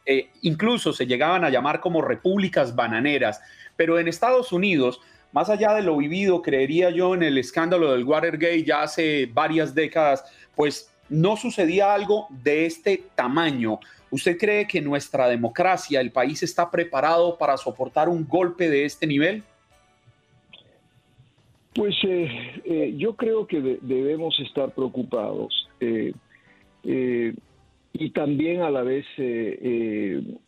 eh, 0.06 0.30
incluso 0.40 0.94
se 0.94 1.06
llegaban 1.06 1.44
a 1.44 1.50
llamar 1.50 1.80
como 1.80 2.00
repúblicas 2.00 2.74
bananeras, 2.74 3.40
pero 3.76 3.98
en 3.98 4.08
Estados 4.08 4.50
Unidos, 4.50 5.00
más 5.32 5.50
allá 5.50 5.74
de 5.74 5.82
lo 5.82 5.98
vivido, 5.98 6.40
creería 6.40 6.88
yo, 6.88 7.14
en 7.14 7.22
el 7.22 7.36
escándalo 7.36 7.92
del 7.92 8.04
Watergate 8.04 8.64
ya 8.64 8.82
hace 8.82 9.26
varias 9.26 9.74
décadas, 9.74 10.24
pues 10.56 10.90
no 11.10 11.36
sucedía 11.36 11.92
algo 11.92 12.28
de 12.30 12.64
este 12.64 13.04
tamaño. 13.14 13.78
¿Usted 14.12 14.36
cree 14.36 14.66
que 14.66 14.82
nuestra 14.82 15.26
democracia, 15.26 15.98
el 15.98 16.10
país 16.10 16.42
está 16.42 16.70
preparado 16.70 17.38
para 17.38 17.56
soportar 17.56 18.10
un 18.10 18.28
golpe 18.28 18.68
de 18.68 18.84
este 18.84 19.06
nivel? 19.06 19.42
Pues 21.74 21.94
eh, 22.06 22.60
eh, 22.66 22.94
yo 22.98 23.16
creo 23.16 23.46
que 23.46 23.78
debemos 23.80 24.38
estar 24.40 24.74
preocupados 24.74 25.66
eh, 25.80 26.12
y 27.94 28.10
también 28.10 28.60
a 28.60 28.70
la 28.70 28.82
vez 28.82 29.06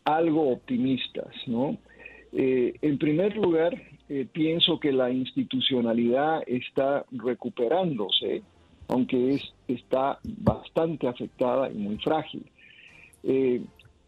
algo 0.03 0.51
optimistas, 0.51 1.33
¿no? 1.47 1.77
en 2.33 2.97
primer 2.97 3.35
lugar, 3.37 3.73
pienso 4.33 4.79
que 4.79 4.91
la 4.91 5.09
institucionalidad 5.09 6.43
está 6.47 7.05
recuperándose, 7.11 8.41
aunque 8.89 9.35
es, 9.35 9.53
está 9.69 10.19
bastante 10.23 11.07
afectada 11.07 11.71
y 11.71 11.75
muy 11.75 11.97
frágil. 11.99 12.45
Eh, 13.25 13.61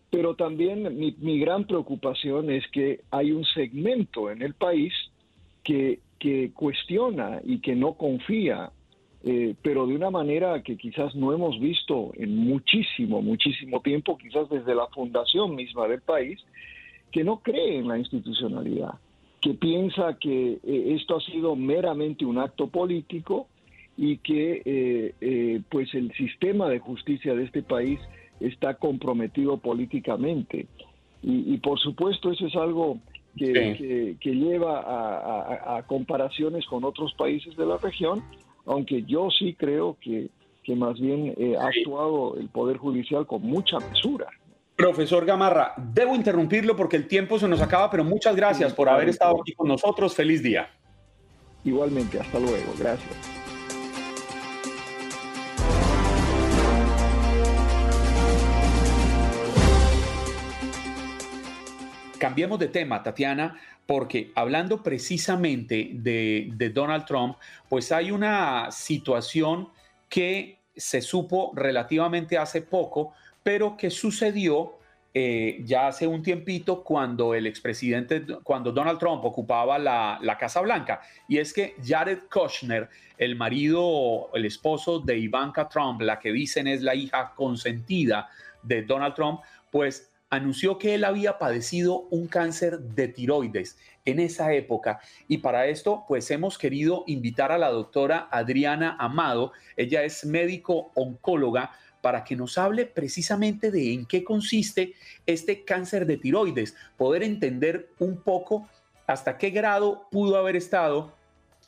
pero 0.10 0.36
también 0.36 0.98
mi, 0.98 1.40
gran 1.40 1.66
preocupación 1.66 2.50
es 2.50 2.66
que 2.70 3.02
hay 3.12 3.32
un 3.32 3.44
segmento 3.44 4.32
en 4.32 4.42
el 4.42 4.54
país 4.54 4.94
que, 5.64 6.00
cuestiona 6.54 7.42
y 7.44 7.60
que 7.60 7.76
no 7.76 7.94
confía, 7.94 8.72
eh, 9.24 9.54
pero 9.62 9.86
de 9.86 9.96
una 9.96 10.10
manera 10.10 10.64
que 10.64 10.76
quizás 10.76 11.16
no 11.16 11.32
hemos 11.32 11.60
visto 11.60 12.12
en 12.16 12.36
muchísimo, 12.36 13.22
muchísimo 13.22 13.82
tiempo, 13.82 14.18
quizás 14.18 14.50
desde 14.50 14.74
la 14.74 14.88
fundación 14.88 15.56
misma 15.56 15.88
del 15.88 16.02
país, 16.02 16.40
que 17.12 17.24
no 17.24 17.40
cree 17.40 17.78
en 17.78 17.88
la 17.88 18.00
institucionalidad, 18.00 18.96
que 19.42 19.54
piensa 19.54 20.18
que 20.20 20.58
eh, 20.64 20.96
esto 20.96 21.18
ha 21.18 21.22
sido 21.22 21.56
meramente 21.56 22.26
un 22.26 22.40
acto 22.40 22.68
político 22.68 23.48
y 23.96 24.18
que 24.18 25.64
pues 25.70 25.94
el 25.96 26.12
sistema 26.14 26.70
de 26.70 26.80
justicia 26.80 27.34
de 27.34 27.46
este 27.46 27.64
país 27.64 28.00
está 28.40 28.76
comprometido 28.76 29.58
políticamente. 29.58 30.68
Y, 31.24 31.58
por 31.58 31.80
supuesto 31.80 32.32
eso 32.32 32.46
es 32.46 32.56
algo 32.56 33.00
que, 33.36 34.16
que, 34.20 34.36
lleva 34.36 35.78
a, 35.78 35.84
comparaciones 35.84 36.66
con 36.68 36.84
otros 36.86 37.14
países 37.16 37.56
de 37.58 37.66
la 37.66 37.78
región, 37.78 38.24
aunque 38.66 39.04
yo 39.04 39.30
sí 39.32 39.54
creo 39.54 39.98
que, 40.00 40.30
que 40.64 40.76
más 40.76 41.00
bien 41.00 41.34
eh, 41.38 41.56
ha 41.60 41.68
actuado 41.68 42.38
el 42.38 42.50
Poder 42.50 42.78
Judicial 42.78 43.26
con 43.26 43.42
mucha 43.42 43.80
mesura. 43.80 44.28
Profesor 44.78 45.26
Gamarra, 45.26 45.74
debo 45.76 46.16
interrumpirlo 46.16 46.76
porque 46.76 46.98
el 46.98 47.08
tiempo 47.08 47.40
se 47.40 47.48
nos 47.48 47.62
acaba, 47.62 47.90
pero 47.90 48.04
muchas 48.04 48.36
gracias 48.36 48.74
por 48.74 48.88
haber 48.88 49.10
estado 49.10 49.42
aquí 49.42 49.54
con 49.54 49.68
nosotros. 49.68 50.14
Feliz 50.14 50.44
día. 50.44 50.70
Igualmente, 51.64 52.20
hasta 52.20 52.40
luego. 52.40 52.74
Gracias. 52.78 53.37
Cambiemos 62.18 62.60
de 62.60 62.68
tema, 62.68 63.04
Tatiana, 63.04 63.60
porque 63.86 64.32
hablando 64.36 64.84
precisamente 64.84 65.92
de, 65.94 66.72
Donald 66.74 67.06
Trump, 67.06 67.38
pues 67.70 67.92
hay 67.92 68.12
una 68.12 68.70
situación 68.72 69.70
que 70.10 70.60
se 70.76 71.02
supo 71.02 71.52
relativamente 71.56 72.38
hace 72.38 72.62
poco, 72.62 73.14
pero 73.42 73.78
que 73.78 73.90
sucedió 73.90 74.74
eh, 75.14 75.62
ya 75.64 75.88
hace 75.88 76.06
un 76.06 76.22
tiempito 76.22 76.84
cuando 76.84 77.34
el 77.34 77.48
expresidente, 77.48 78.24
cuando 78.44 78.72
Donald 78.72 79.00
Trump 79.00 79.26
ocupaba 79.26 79.80
la, 79.80 80.20
la, 80.22 80.38
Casa 80.38 80.62
Blanca. 80.62 81.02
Y 81.28 81.40
es 81.40 81.54
que 81.54 81.76
Jared 81.84 82.20
Kushner, 82.30 82.90
el 83.18 83.36
marido, 83.36 84.30
el 84.34 84.46
esposo 84.46 85.00
de 85.00 85.18
Ivanka 85.18 85.68
Trump, 85.68 86.02
la 86.02 86.20
que 86.20 86.32
dicen 86.32 86.68
es 86.68 86.84
la 86.84 86.94
hija 86.94 87.34
consentida 87.36 88.30
de 88.62 88.84
Donald 88.84 89.16
Trump, 89.16 89.42
pues 89.72 90.07
anunció 90.30 90.78
que 90.78 90.96
él 90.96 91.04
había 91.04 91.38
padecido 91.38 92.08
un 92.10 92.28
cáncer 92.28 92.80
de 92.80 93.08
tiroides 93.08 93.78
en 94.06 94.20
esa 94.20 94.54
época. 94.54 95.00
Y 95.28 95.40
para 95.40 95.68
esto 95.68 96.04
pues 96.08 96.30
hemos 96.32 96.58
querido 96.58 97.04
invitar 97.08 97.52
a 97.52 97.58
la 97.58 97.70
doctora 97.70 98.28
Adriana 98.32 98.96
Amado, 99.00 99.52
ella 99.76 100.04
es 100.04 100.26
médico 100.26 100.92
oncóloga 100.96 101.72
para 102.02 102.24
que 102.24 102.36
nos 102.36 102.58
hable 102.58 102.86
precisamente 102.86 103.72
de 103.72 103.94
en 103.94 104.06
qué 104.06 104.24
consiste 104.24 104.94
este 105.26 105.66
cáncer 105.66 106.06
de 106.06 106.18
tiroides, 106.18 106.76
poder 106.96 107.24
entender 107.24 107.90
un 108.00 108.22
poco 108.22 108.70
hasta 109.08 109.38
qué 109.38 109.50
grado 109.50 110.08
pudo 110.12 110.38
haber 110.38 110.56
estado 110.56 111.17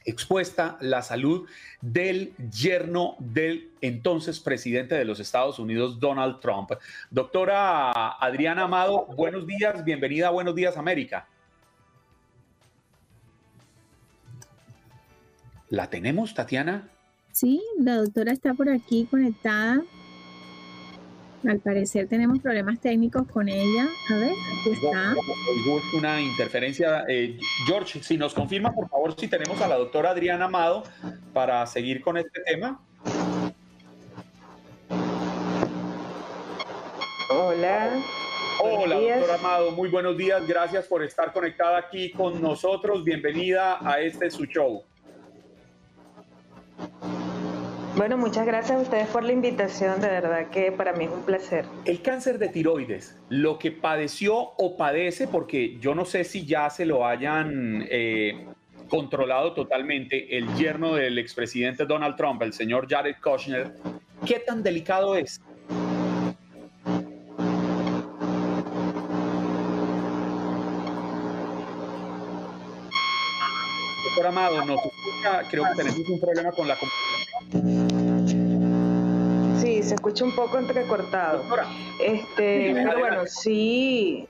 expuesta 0.10 0.78
la 0.82 1.02
salud 1.02 1.48
del 1.82 2.34
yerno 2.52 3.16
del 3.20 3.72
entonces 3.82 4.40
presidente 4.40 4.96
de 4.96 5.06
los 5.06 5.20
Estados 5.20 5.60
Unidos, 5.60 6.00
Donald 6.00 6.40
Trump. 6.40 6.72
Doctora 7.10 8.12
Adriana 8.12 8.64
Amado, 8.64 9.06
buenos 9.16 9.46
días, 9.48 9.84
bienvenida 9.84 10.28
a 10.28 10.32
Buenos 10.32 10.56
Días 10.56 10.78
América. 10.78 11.28
¿La 15.70 15.90
tenemos, 15.90 16.34
Tatiana? 16.34 16.90
Sí, 17.32 17.62
la 17.78 17.98
doctora 17.98 18.32
está 18.32 18.54
por 18.54 18.70
aquí 18.70 19.08
conectada. 19.10 19.84
Al 21.48 21.60
parecer 21.60 22.08
tenemos 22.08 22.40
problemas 22.40 22.80
técnicos 22.80 23.26
con 23.28 23.48
ella. 23.48 23.88
A 24.10 24.16
ver, 24.18 24.32
aquí 24.32 24.72
está. 24.72 25.16
Una 25.98 26.22
interferencia. 26.22 27.06
Eh, 27.08 27.38
George, 27.66 28.04
si 28.04 28.18
nos 28.18 28.34
confirma, 28.34 28.74
por 28.74 28.90
favor, 28.90 29.16
si 29.18 29.28
tenemos 29.28 29.62
a 29.62 29.68
la 29.68 29.78
doctora 29.78 30.10
Adriana 30.10 30.46
Amado 30.46 30.84
para 31.34 31.66
seguir 31.66 32.02
con 32.02 32.18
este 32.18 32.42
tema. 32.42 32.82
Hola. 37.30 38.02
Hola, 38.62 38.96
doctora 38.96 39.36
Amado, 39.36 39.72
muy 39.72 39.88
buenos 39.88 40.18
días. 40.18 40.46
Gracias 40.46 40.86
por 40.88 41.02
estar 41.04 41.32
conectada 41.32 41.78
aquí 41.78 42.12
con 42.12 42.42
nosotros. 42.42 43.06
Bienvenida 43.06 43.78
a 43.82 44.02
este 44.02 44.30
su 44.30 44.44
show. 44.46 44.84
Bueno, 48.00 48.16
muchas 48.16 48.46
gracias 48.46 48.78
a 48.78 48.82
ustedes 48.82 49.08
por 49.10 49.26
la 49.26 49.34
invitación, 49.34 50.00
de 50.00 50.08
verdad 50.08 50.50
que 50.52 50.72
para 50.72 50.94
mí 50.94 51.04
es 51.04 51.12
un 51.12 51.24
placer. 51.24 51.66
El 51.84 52.02
cáncer 52.02 52.40
de 52.40 52.48
tiroides, 52.48 53.18
lo 53.28 53.60
que 53.60 53.74
padeció 53.74 54.38
o 54.38 54.78
padece, 54.78 55.28
porque 55.28 55.78
yo 55.82 55.94
no 55.94 56.06
sé 56.06 56.24
si 56.24 56.46
ya 56.46 56.70
se 56.70 56.86
lo 56.86 57.06
hayan 57.06 57.86
eh, 57.92 58.48
controlado 58.88 59.52
totalmente, 59.52 60.38
el 60.38 60.48
yerno 60.56 60.96
del 60.96 61.18
expresidente 61.18 61.86
Donald 61.86 62.16
Trump, 62.16 62.42
el 62.42 62.54
señor 62.54 62.88
Jared 62.90 63.18
Kushner, 63.22 63.74
¿qué 64.26 64.40
tan 64.40 64.64
delicado 64.64 65.18
es? 65.18 65.42
Doctor 74.06 74.26
Amado, 74.26 74.64
nos 74.64 74.80
creo 75.52 75.66
que 75.66 75.76
tenemos 75.76 76.10
un 76.10 76.20
problema 76.22 76.52
con 76.54 76.66
la 76.66 76.78
computadora 79.60 79.84
se 79.84 79.96
escucha 79.96 80.24
un 80.24 80.36
poco 80.36 80.58
entrecortado. 80.58 81.44
Este, 82.04 82.74
pero 82.74 83.00
bueno, 83.00 83.26
sí, 83.26 84.26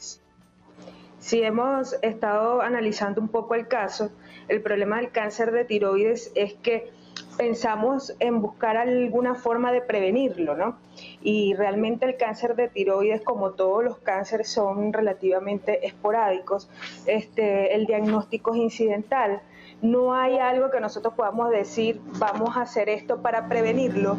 sí 1.20 1.44
hemos 1.44 1.94
estado 2.02 2.62
analizando 2.62 3.22
un 3.22 3.28
poco 3.28 3.56
el 3.56 3.68
caso. 3.68 4.12
El 4.48 4.62
problema 4.62 4.98
del 4.98 5.12
cáncer 5.12 5.52
de 5.52 5.66
tiroides 5.66 6.32
es 6.36 6.54
que 6.56 6.92
pensamos 7.38 8.16
en 8.20 8.42
buscar 8.42 8.78
alguna 8.78 9.36
forma 9.36 9.72
de 9.72 9.82
prevenirlo, 9.82 10.56
¿no? 10.56 10.78
Y 11.22 11.54
realmente 11.54 12.06
el 12.06 12.18
cáncer 12.18 12.56
de 12.56 12.68
tiroides, 12.68 13.22
como 13.22 13.52
todos 13.52 13.84
los 13.84 13.98
cánceres, 14.00 14.50
son 14.50 14.92
relativamente 14.92 15.86
esporádicos. 15.86 16.70
Este, 17.06 17.76
el 17.76 17.86
diagnóstico 17.86 18.54
es 18.54 18.62
incidental. 18.62 19.42
No 19.82 20.14
hay 20.14 20.38
algo 20.38 20.70
que 20.72 20.80
nosotros 20.80 21.14
podamos 21.14 21.52
decir, 21.52 22.02
vamos 22.20 22.58
a 22.58 22.62
hacer 22.62 22.90
esto 22.90 23.22
para 23.22 23.48
prevenirlo 23.48 24.18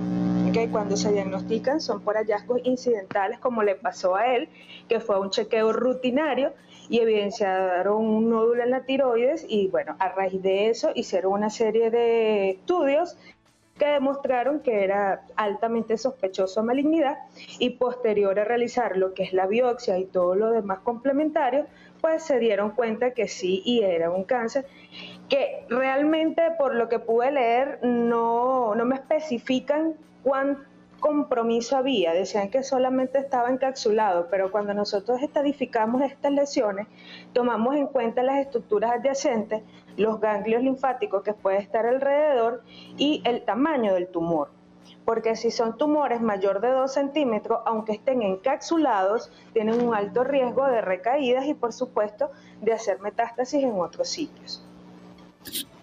que 0.52 0.68
cuando 0.68 0.96
se 0.96 1.12
diagnostican 1.12 1.80
son 1.80 2.00
por 2.00 2.16
hallazgos 2.16 2.60
incidentales, 2.64 3.38
como 3.38 3.62
le 3.62 3.76
pasó 3.76 4.16
a 4.16 4.34
él, 4.34 4.48
que 4.88 4.98
fue 4.98 5.20
un 5.20 5.30
chequeo 5.30 5.72
rutinario 5.72 6.54
y 6.88 6.98
evidenciaron 6.98 8.04
un 8.04 8.30
nódulo 8.30 8.62
en 8.64 8.70
la 8.70 8.84
tiroides 8.84 9.46
y 9.48 9.68
bueno, 9.68 9.94
a 9.98 10.08
raíz 10.08 10.42
de 10.42 10.68
eso 10.70 10.90
hicieron 10.94 11.34
una 11.34 11.50
serie 11.50 11.90
de 11.90 12.50
estudios 12.50 13.16
que 13.80 13.86
demostraron 13.86 14.60
que 14.60 14.84
era 14.84 15.22
altamente 15.36 15.96
sospechoso 15.96 16.60
a 16.60 16.62
malignidad 16.62 17.16
y 17.58 17.70
posterior 17.70 18.38
a 18.38 18.44
realizar 18.44 18.98
lo 18.98 19.14
que 19.14 19.22
es 19.22 19.32
la 19.32 19.46
biopsia 19.46 19.96
y 19.96 20.04
todo 20.04 20.34
lo 20.34 20.50
demás 20.50 20.80
complementario, 20.80 21.66
pues 22.02 22.22
se 22.22 22.38
dieron 22.38 22.72
cuenta 22.72 23.12
que 23.12 23.26
sí 23.26 23.62
y 23.64 23.80
era 23.82 24.10
un 24.10 24.24
cáncer 24.24 24.66
que 25.30 25.64
realmente 25.70 26.42
por 26.58 26.74
lo 26.74 26.90
que 26.90 26.98
pude 26.98 27.32
leer 27.32 27.78
no, 27.82 28.74
no 28.74 28.84
me 28.84 28.96
especifican 28.96 29.94
cuán 30.22 30.58
compromiso 31.00 31.76
había, 31.76 32.12
decían 32.12 32.50
que 32.50 32.62
solamente 32.62 33.18
estaba 33.18 33.50
encapsulado, 33.50 34.28
pero 34.30 34.52
cuando 34.52 34.74
nosotros 34.74 35.20
estadificamos 35.22 36.02
estas 36.02 36.32
lesiones, 36.32 36.86
tomamos 37.32 37.74
en 37.76 37.86
cuenta 37.86 38.22
las 38.22 38.38
estructuras 38.38 38.92
adyacentes, 38.92 39.62
los 39.96 40.20
ganglios 40.20 40.62
linfáticos 40.62 41.22
que 41.22 41.32
puede 41.32 41.58
estar 41.58 41.86
alrededor 41.86 42.62
y 42.96 43.22
el 43.24 43.42
tamaño 43.42 43.94
del 43.94 44.08
tumor. 44.08 44.50
Porque 45.04 45.34
si 45.34 45.50
son 45.50 45.76
tumores 45.76 46.20
mayor 46.20 46.60
de 46.60 46.68
2 46.68 46.92
centímetros, 46.92 47.60
aunque 47.66 47.92
estén 47.92 48.22
encapsulados, 48.22 49.32
tienen 49.52 49.82
un 49.82 49.94
alto 49.94 50.22
riesgo 50.22 50.66
de 50.66 50.80
recaídas 50.80 51.46
y 51.46 51.54
por 51.54 51.72
supuesto 51.72 52.30
de 52.60 52.72
hacer 52.72 53.00
metástasis 53.00 53.64
en 53.64 53.72
otros 53.72 54.08
sitios. 54.08 54.64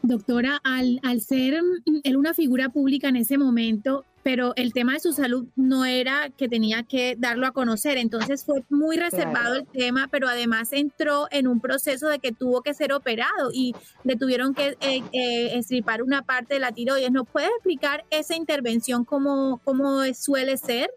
Doctora, 0.01 0.59
al, 0.63 1.01
al 1.03 1.19
ser 1.19 1.55
él 2.03 2.17
una 2.17 2.33
figura 2.33 2.69
pública 2.69 3.09
en 3.09 3.17
ese 3.17 3.37
momento, 3.37 4.05
pero 4.27 4.51
el 4.57 4.73
tema 4.73 4.91
de 4.91 4.99
su 4.99 5.13
salud 5.13 5.45
no 5.55 5.85
era 5.85 6.29
que 6.35 6.49
tenía 6.49 6.83
que 6.83 7.15
darlo 7.17 7.47
a 7.47 7.51
conocer, 7.51 7.97
entonces 7.97 8.43
fue 8.43 8.61
muy 8.69 8.97
reservado 8.97 9.55
el 9.55 9.65
tema, 9.65 10.09
pero 10.11 10.27
además 10.27 10.73
entró 10.73 11.27
en 11.31 11.47
un 11.47 11.61
proceso 11.61 12.09
de 12.09 12.19
que 12.19 12.33
tuvo 12.33 12.61
que 12.61 12.73
ser 12.73 12.91
operado 12.91 13.51
y 13.53 13.73
le 14.03 14.17
tuvieron 14.17 14.53
que 14.53 14.75
eh, 14.81 15.01
eh, 15.13 15.57
estripar 15.57 16.03
una 16.03 16.23
parte 16.23 16.55
de 16.55 16.59
la 16.59 16.73
tiroides. 16.73 17.09
¿Nos 17.09 17.25
puede 17.25 17.47
explicar 17.47 18.03
esa 18.09 18.35
intervención 18.35 19.05
cómo, 19.05 19.61
cómo 19.63 20.03
suele 20.13 20.57
ser? 20.57 20.89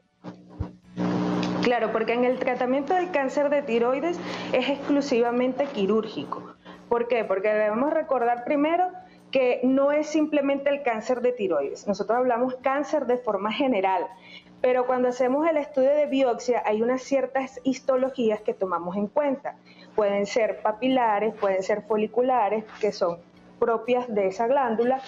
Claro, 1.62 1.92
porque 1.92 2.14
en 2.14 2.24
el 2.24 2.36
tratamiento 2.40 2.94
del 2.94 3.12
cáncer 3.12 3.48
de 3.48 3.62
tiroides 3.62 4.18
es 4.52 4.70
exclusivamente 4.70 5.66
quirúrgico. 5.66 6.56
¿Por 6.88 7.06
qué? 7.06 7.24
Porque 7.24 7.46
debemos 7.46 7.92
recordar 7.94 8.42
primero 8.42 8.88
que 9.30 9.60
no 9.62 9.92
es 9.92 10.08
simplemente 10.08 10.70
el 10.70 10.82
cáncer 10.82 11.20
de 11.20 11.32
tiroides. 11.32 11.86
Nosotros 11.86 12.18
hablamos 12.18 12.56
cáncer 12.56 13.06
de 13.06 13.18
forma 13.18 13.52
general, 13.52 14.06
pero 14.60 14.86
cuando 14.86 15.08
hacemos 15.08 15.48
el 15.48 15.56
estudio 15.56 15.90
de 15.90 16.06
biopsia 16.06 16.62
hay 16.66 16.82
unas 16.82 17.02
ciertas 17.02 17.60
histologías 17.64 18.40
que 18.40 18.54
tomamos 18.54 18.96
en 18.96 19.06
cuenta. 19.06 19.56
Pueden 19.94 20.26
ser 20.26 20.62
papilares, 20.62 21.34
pueden 21.34 21.62
ser 21.62 21.82
foliculares, 21.82 22.64
que 22.80 22.92
son 22.92 23.18
propias 23.58 24.12
de 24.12 24.28
esa 24.28 24.46
glándula 24.46 25.02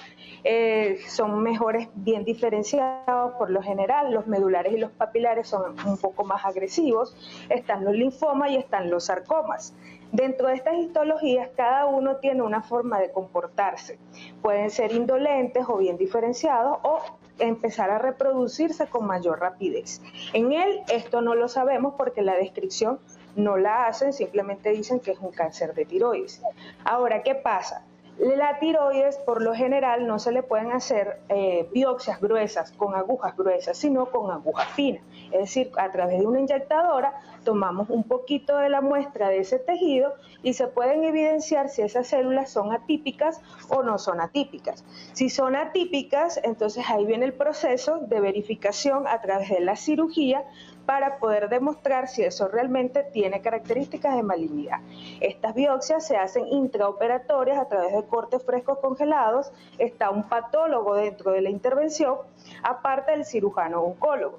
eh, 0.45 0.99
son 1.09 1.41
mejores, 1.43 1.89
bien 1.95 2.25
diferenciados 2.25 3.33
por 3.35 3.51
lo 3.51 3.63
general. 3.63 4.13
Los 4.13 4.27
medulares 4.27 4.73
y 4.73 4.79
los 4.79 4.91
papilares 4.91 5.49
son 5.49 5.77
un 5.87 5.99
poco 5.99 6.25
más 6.25 6.45
agresivos. 6.45 7.17
Están 7.49 7.85
los 7.85 7.95
linfomas 7.95 8.51
y 8.51 8.57
están 8.57 8.91
los 8.91 9.07
sarcomas. 9.07 9.75
Dentro 10.13 10.49
de 10.49 10.55
estas 10.55 10.77
histologías, 10.77 11.49
cada 11.57 11.87
uno 11.87 12.17
tiene 12.17 12.43
una 12.43 12.63
forma 12.63 13.01
de 13.01 13.11
comportarse. 13.11 13.99
Pueden 14.43 14.71
ser 14.71 14.93
indolentes 14.93 15.65
o 15.67 15.79
bien 15.79 15.97
diferenciados 15.97 16.79
o 16.83 17.01
empezar 17.39 17.91
a 17.91 17.99
reproducirse 17.99 18.87
con 18.87 19.07
mayor 19.07 19.41
rapidez. 19.41 20.03
En 20.35 20.53
él 20.53 20.83
esto 20.93 21.23
no 21.23 21.35
lo 21.35 21.49
sabemos 21.49 21.95
porque 21.97 22.21
la 22.21 22.35
descripción 22.35 23.01
no 23.37 23.57
la 23.57 23.87
hacen, 23.87 24.13
simplemente 24.13 24.69
dicen 24.71 25.01
que 25.01 25.13
es 25.13 25.19
un 25.19 25.33
cáncer 25.33 25.73
de 25.73 25.87
tiroides. 25.87 26.43
Ahora, 26.85 27.23
¿qué 27.23 27.35
pasa? 27.35 27.83
La 28.19 28.59
tiroides, 28.59 29.17
por 29.19 29.43
lo 29.43 29.55
general, 29.55 30.07
no 30.07 30.19
se 30.19 30.33
le 30.33 30.43
pueden 30.43 30.71
hacer 30.71 31.21
eh, 31.29 31.67
biopsias 31.73 32.21
gruesas 32.21 32.71
con 32.73 32.95
agujas 32.95 33.37
gruesas, 33.37 33.77
sino 33.77 34.07
con 34.07 34.31
agujas 34.31 34.69
finas. 34.69 35.03
Es 35.33 35.41
decir, 35.41 35.71
a 35.79 35.91
través 35.91 36.21
de 36.21 36.27
una 36.27 36.41
inyectadora 36.41 37.15
tomamos 37.43 37.89
un 37.91 38.05
poquito 38.05 38.57
de 38.59 38.69
la 38.69 38.81
muestra 38.81 39.29
de 39.29 39.39
ese 39.39 39.59
tejido 39.59 40.13
y 40.43 40.53
se 40.53 40.69
pueden 40.69 41.05
evidenciar 41.05 41.69
si 41.69 41.83
esas 41.83 42.07
células 42.07 42.51
son 42.51 42.73
atípicas 42.73 43.41
o 43.69 43.83
no 43.83 43.99
son 43.99 44.21
atípicas. 44.21 44.85
Si 45.15 45.31
son 45.31 45.57
atípicas, 45.57 46.39
entonces 46.45 46.85
ahí 46.91 47.07
viene 47.07 47.25
el 47.25 47.33
proceso 47.33 47.99
de 47.99 48.21
verificación 48.21 49.07
a 49.07 49.21
través 49.23 49.49
de 49.49 49.61
la 49.61 49.75
cirugía 49.77 50.45
para 50.87 51.19
poder 51.19 51.49
demostrar 51.49 52.09
si 52.09 52.23
eso 52.23 52.49
realmente 52.49 53.05
tiene 53.05 53.41
características 53.41 54.17
de 54.17 54.23
malignidad. 54.23 54.81
Estas 55.21 55.55
biopsias 55.55 56.07
se 56.07 56.17
hacen 56.17 56.47
intraoperatorias 56.49 57.59
a 57.59 57.69
través 57.69 57.93
de 57.93 58.05
cortes 58.05 58.43
frescos 58.45 58.79
congelados. 58.79 59.53
Está 59.79 60.11
un 60.11 60.29
patólogo 60.29 60.95
dentro 60.95 61.33
de 61.33 61.43
la 61.43 61.51
intervención, 61.51 62.17
aparte 62.63 63.13
del 63.13 63.25
cirujano 63.25 63.83
oncólogo. 63.83 64.39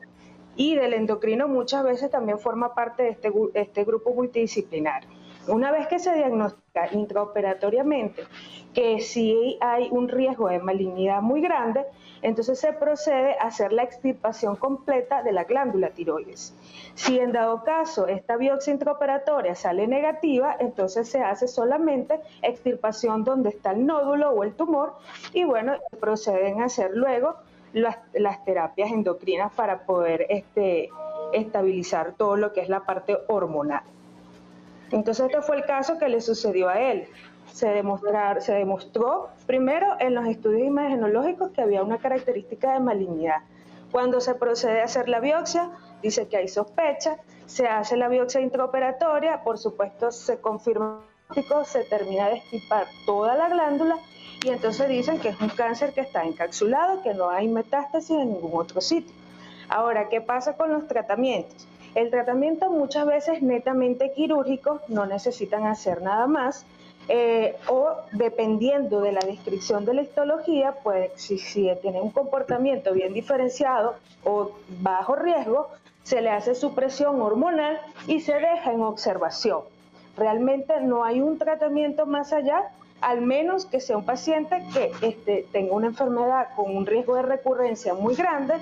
Y 0.55 0.75
del 0.75 0.93
endocrino 0.93 1.47
muchas 1.47 1.83
veces 1.83 2.11
también 2.11 2.37
forma 2.37 2.75
parte 2.75 3.03
de 3.03 3.09
este, 3.09 3.31
este 3.55 3.83
grupo 3.83 4.13
multidisciplinar. 4.13 5.03
Una 5.47 5.71
vez 5.71 5.87
que 5.87 5.99
se 5.99 6.13
diagnostica 6.13 6.87
intraoperatoriamente 6.93 8.23
que 8.73 9.01
si 9.01 9.57
hay 9.61 9.89
un 9.91 10.07
riesgo 10.07 10.47
de 10.47 10.59
malignidad 10.59 11.21
muy 11.21 11.41
grande, 11.41 11.85
entonces 12.21 12.59
se 12.59 12.71
procede 12.71 13.35
a 13.39 13.47
hacer 13.47 13.73
la 13.73 13.83
extirpación 13.83 14.55
completa 14.55 15.21
de 15.21 15.33
la 15.33 15.43
glándula 15.43 15.89
tiroides. 15.89 16.55
Si 16.95 17.19
en 17.19 17.33
dado 17.33 17.63
caso 17.63 18.07
esta 18.07 18.37
biopsia 18.37 18.73
intraoperatoria 18.73 19.53
sale 19.53 19.85
negativa, 19.85 20.55
entonces 20.59 21.09
se 21.09 21.21
hace 21.21 21.47
solamente 21.47 22.21
extirpación 22.41 23.25
donde 23.25 23.49
está 23.49 23.71
el 23.71 23.85
nódulo 23.85 24.31
o 24.31 24.43
el 24.43 24.53
tumor 24.53 24.93
y 25.33 25.43
bueno, 25.43 25.73
proceden 25.99 26.61
a 26.61 26.65
hacer 26.65 26.91
luego 26.93 27.35
las, 27.73 27.97
terapias 28.45 28.91
endocrinas 28.91 29.51
para 29.53 29.85
poder 29.85 30.25
este, 30.29 30.89
estabilizar 31.33 32.13
todo 32.13 32.37
lo 32.37 32.53
que 32.53 32.61
es 32.61 32.69
la 32.69 32.85
parte 32.85 33.17
hormonal. 33.27 33.83
Entonces 34.93 35.25
este 35.25 35.41
fue 35.41 35.55
el 35.57 35.65
caso 35.65 35.97
que 35.97 36.07
le 36.07 36.21
sucedió 36.21 36.69
a 36.69 36.79
él. 36.79 37.07
Se, 37.51 37.67
demostró 37.67 39.29
primero 39.47 39.87
en 39.99 40.13
los 40.13 40.27
estudios 40.27 40.67
imagenológicos 40.67 41.51
que 41.51 41.63
había 41.63 41.83
una 41.83 41.97
característica 41.97 42.73
de 42.73 42.79
malignidad. 42.79 43.41
Cuando 43.91 44.21
se 44.21 44.35
procede 44.35 44.81
a 44.81 44.85
hacer 44.85 45.09
la 45.09 45.19
biopsia, 45.19 45.71
dice 46.03 46.27
que 46.27 46.37
hay 46.37 46.47
sospecha, 46.47 47.17
se 47.47 47.67
hace 47.67 47.97
la 47.97 48.07
biopsia 48.07 48.41
intraoperatoria, 48.41 49.43
por 49.43 49.57
supuesto 49.57 50.11
se 50.11 50.39
confirma, 50.39 51.01
se 51.65 51.83
termina 51.85 52.29
de 52.29 52.35
estipar 52.37 52.85
toda 53.07 53.35
la 53.35 53.49
glándula 53.49 53.97
y 54.43 54.49
entonces 54.49 54.89
dicen 54.89 55.19
que 55.19 55.29
es 55.29 55.41
un 55.41 55.49
cáncer 55.49 55.93
que 55.93 56.01
está 56.01 56.23
encapsulado, 56.23 57.01
que 57.01 57.15
no 57.15 57.29
hay 57.29 57.47
metástasis 57.47 58.11
en 58.11 58.33
ningún 58.33 58.51
otro 58.53 58.79
sitio. 58.79 59.13
Ahora, 59.69 60.07
¿qué 60.09 60.21
pasa 60.21 60.55
con 60.55 60.71
los 60.71 60.87
tratamientos? 60.87 61.67
El 61.95 62.09
tratamiento 62.09 62.69
muchas 62.71 63.05
veces 63.05 63.41
netamente 63.41 64.13
quirúrgico, 64.13 64.81
no 64.87 65.05
necesitan 65.05 65.67
hacer 65.67 66.01
nada 66.01 66.25
más, 66.25 66.65
eh, 67.07 67.55
o 67.67 67.97
dependiendo 68.13 69.01
de 69.01 69.11
la 69.11 69.19
descripción 69.19 69.85
de 69.85 69.93
la 69.93 70.01
histología, 70.01 70.75
pues 70.83 71.11
si, 71.15 71.37
si 71.37 71.69
tiene 71.81 72.01
un 72.01 72.11
comportamiento 72.11 72.93
bien 72.93 73.13
diferenciado 73.13 73.95
o 74.23 74.51
bajo 74.79 75.15
riesgo, 75.15 75.69
se 76.03 76.21
le 76.21 76.29
hace 76.29 76.55
supresión 76.55 77.21
hormonal 77.21 77.79
y 78.07 78.21
se 78.21 78.33
deja 78.33 78.71
en 78.71 78.81
observación. 78.81 79.61
Realmente 80.17 80.79
no 80.81 81.03
hay 81.03 81.21
un 81.21 81.37
tratamiento 81.37 82.05
más 82.05 82.33
allá 82.33 82.71
al 83.03 83.21
menos 83.21 83.65
que 83.65 83.81
sea 83.81 83.97
un 83.97 84.05
paciente 84.05 84.63
que 84.73 84.91
este, 85.01 85.45
tenga 85.51 85.73
una 85.73 85.87
enfermedad 85.87 86.47
con 86.55 86.75
un 86.75 86.85
riesgo 86.85 87.15
de 87.15 87.23
recurrencia 87.23 87.93
muy 87.93 88.15
grande, 88.15 88.53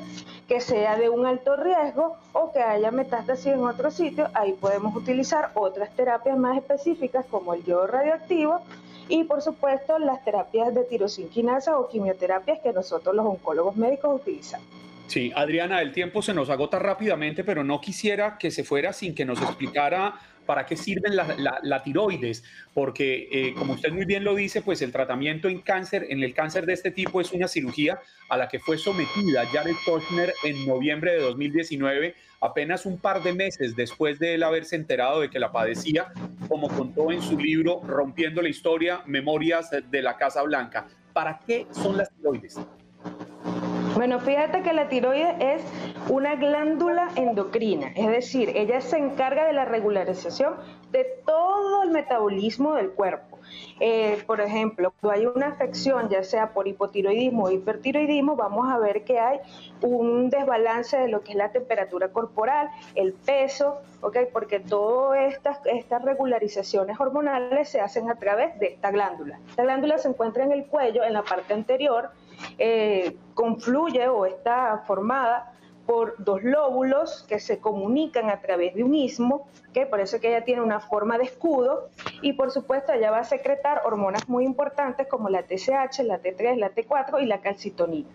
que 0.47 0.60
sea 0.60 0.97
de 0.97 1.10
un 1.10 1.27
alto 1.27 1.56
riesgo 1.56 2.17
o 2.34 2.51
que 2.51 2.60
haya 2.60 2.89
metástasis 2.89 3.54
en 3.54 3.63
otro 3.63 3.91
sitio, 3.91 4.30
ahí 4.34 4.54
podemos 4.54 4.95
utilizar 4.95 5.51
otras 5.54 5.95
terapias 5.95 6.38
más 6.39 6.58
específicas 6.58 7.23
como 7.30 7.54
el 7.54 7.63
yodo 7.63 7.86
radioactivo 7.86 8.62
y 9.08 9.25
por 9.25 9.43
supuesto 9.43 9.99
las 9.99 10.25
terapias 10.25 10.73
de 10.73 10.86
tirosinquinasa 10.86 11.77
o 11.77 11.88
quimioterapias 11.88 12.60
que 12.62 12.73
nosotros 12.73 13.13
los 13.13 13.25
oncólogos 13.25 13.75
médicos 13.75 14.21
utilizamos. 14.21 14.65
Sí, 15.06 15.32
Adriana, 15.36 15.82
el 15.82 15.91
tiempo 15.91 16.21
se 16.21 16.34
nos 16.34 16.49
agota 16.49 16.80
rápidamente, 16.80 17.43
pero 17.43 17.63
no 17.63 17.80
quisiera 17.80 18.38
que 18.39 18.49
se 18.49 18.63
fuera 18.63 18.91
sin 18.91 19.13
que 19.13 19.25
nos 19.25 19.41
explicara 19.41 20.15
para 20.52 20.66
qué 20.66 20.76
sirven 20.76 21.16
la, 21.16 21.82
tiroides, 21.82 22.44
porque 22.74 23.30
eh, 23.32 23.54
como 23.58 23.72
usted 23.72 23.90
muy 23.94 24.04
bien 24.04 24.26
lo 24.26 24.36
dice, 24.36 24.62
pues 24.62 24.82
el 24.82 24.92
tratamiento 24.92 25.48
en 25.48 25.62
cáncer, 25.62 26.08
en 26.10 26.22
el 26.24 26.34
cáncer 26.34 26.66
de 26.66 26.74
este 26.74 26.92
tipo 26.92 27.22
es 27.22 27.32
una 27.32 27.48
cirugía 27.48 28.02
a 28.28 28.36
la 28.36 28.50
que 28.50 28.60
fue 28.60 28.78
sometida 28.78 29.46
Jared 29.46 29.78
Kushner 29.86 30.34
en 30.44 30.68
noviembre 30.68 31.14
de 31.14 31.22
2019, 31.22 32.16
apenas 32.42 32.86
un 32.86 32.98
par 32.98 33.24
de 33.24 33.32
meses 33.32 33.78
después 33.78 34.20
de 34.20 34.34
él 34.34 34.44
haberse 34.44 34.76
enterado 34.76 35.22
de 35.22 35.30
que 35.30 35.40
la 35.40 35.54
padecía, 35.54 36.12
como 36.50 36.68
contó 36.68 37.14
en 37.14 37.22
su 37.22 37.40
libro 37.40 37.80
Rompiendo 37.88 38.42
la 38.42 38.50
Historia, 38.50 39.04
Memorias 39.06 39.70
de 39.90 40.02
la 40.02 40.18
Casa 40.18 40.42
Blanca. 40.42 40.86
¿Para 41.14 41.40
qué 41.48 41.66
son 41.72 41.96
las 41.96 42.12
tiroides? 42.12 42.60
Bueno, 43.95 44.19
fíjate 44.19 44.62
que 44.63 44.71
la 44.73 44.88
tiroides 44.88 45.36
es 45.39 45.62
una 46.10 46.36
glándula 46.36 47.10
endocrina, 47.15 47.91
es 47.95 48.08
decir, 48.08 48.51
ella 48.56 48.80
se 48.80 48.97
encarga 48.97 49.45
de 49.45 49.54
la 49.54 49.65
regularización 49.65 50.56
de 50.91 51.06
todo 51.25 51.84
el 51.84 51.91
metabolismo 51.91 52.75
del 52.75 52.91
cuerpo. 52.91 53.31
Eh, 53.80 54.24
por 54.28 54.42
ejemplo, 54.42 54.94
cuando 55.02 55.20
hay 55.20 55.26
una 55.26 55.48
afección, 55.48 56.08
ya 56.10 56.24
sea 56.24 56.54
por 56.54 56.68
hipotiroidismo 56.68 57.46
o 57.46 57.52
hipertiroidismo, 57.52 58.36
vamos 58.36 58.70
a 58.70 58.78
ver 58.78 59.04
que 59.04 59.20
hay 59.20 59.40
un 59.82 60.30
desbalance 60.30 60.98
de 60.98 61.08
lo 61.08 61.22
que 61.22 61.32
es 61.32 61.38
la 61.38 61.52
temperatura 61.52 62.10
corporal, 62.10 62.70
el 62.96 63.14
peso, 63.14 63.82
¿okay? 64.02 64.28
porque 64.32 64.60
todas 64.60 65.34
estas, 65.34 65.60
estas 65.66 66.04
regularizaciones 66.04 67.00
hormonales 67.00 67.70
se 67.70 67.82
hacen 67.82 68.10
a 68.10 68.16
través 68.16 68.58
de 68.60 68.68
esta 68.68 68.92
glándula. 68.92 69.40
Esta 69.50 69.64
glándula 69.64 69.98
se 69.98 70.10
encuentra 70.10 70.44
en 70.44 70.52
el 70.52 70.66
cuello, 70.66 71.04
en 71.04 71.14
la 71.14 71.24
parte 71.24 71.54
anterior, 71.54 72.12
eh, 72.58 73.16
confluye 73.34 74.08
o 74.08 74.26
está 74.26 74.84
formada 74.86 75.54
por 75.86 76.15
dos 76.24 76.44
lóbulos 76.44 77.26
que 77.28 77.39
se 77.39 77.60
comunican 77.60 78.30
a 78.30 78.41
través 78.41 78.76
de 78.76 78.84
un 78.84 78.94
istmo, 78.94 79.48
que 79.74 79.86
por 79.86 80.00
eso 80.00 80.20
que 80.20 80.30
ella 80.30 80.44
tiene 80.44 80.62
una 80.62 80.80
forma 80.80 81.17
de 81.17 81.26
escudo, 81.26 81.89
y 82.22 82.34
por 82.34 82.52
supuesto 82.52 82.94
ella 82.94 83.12
va 83.12 83.20
a 83.20 83.24
secretar 83.24 83.82
hormonas 83.86 84.28
muy 84.30 84.46
importantes 84.46 85.08
como 85.08 85.30
la 85.30 85.44
TSH, 85.44 86.04
la 86.04 86.22
T3, 86.22 86.58
la 86.58 86.74
T4 86.74 87.22
y 87.22 87.26
la 87.26 87.41
calcitonina. 87.41 88.10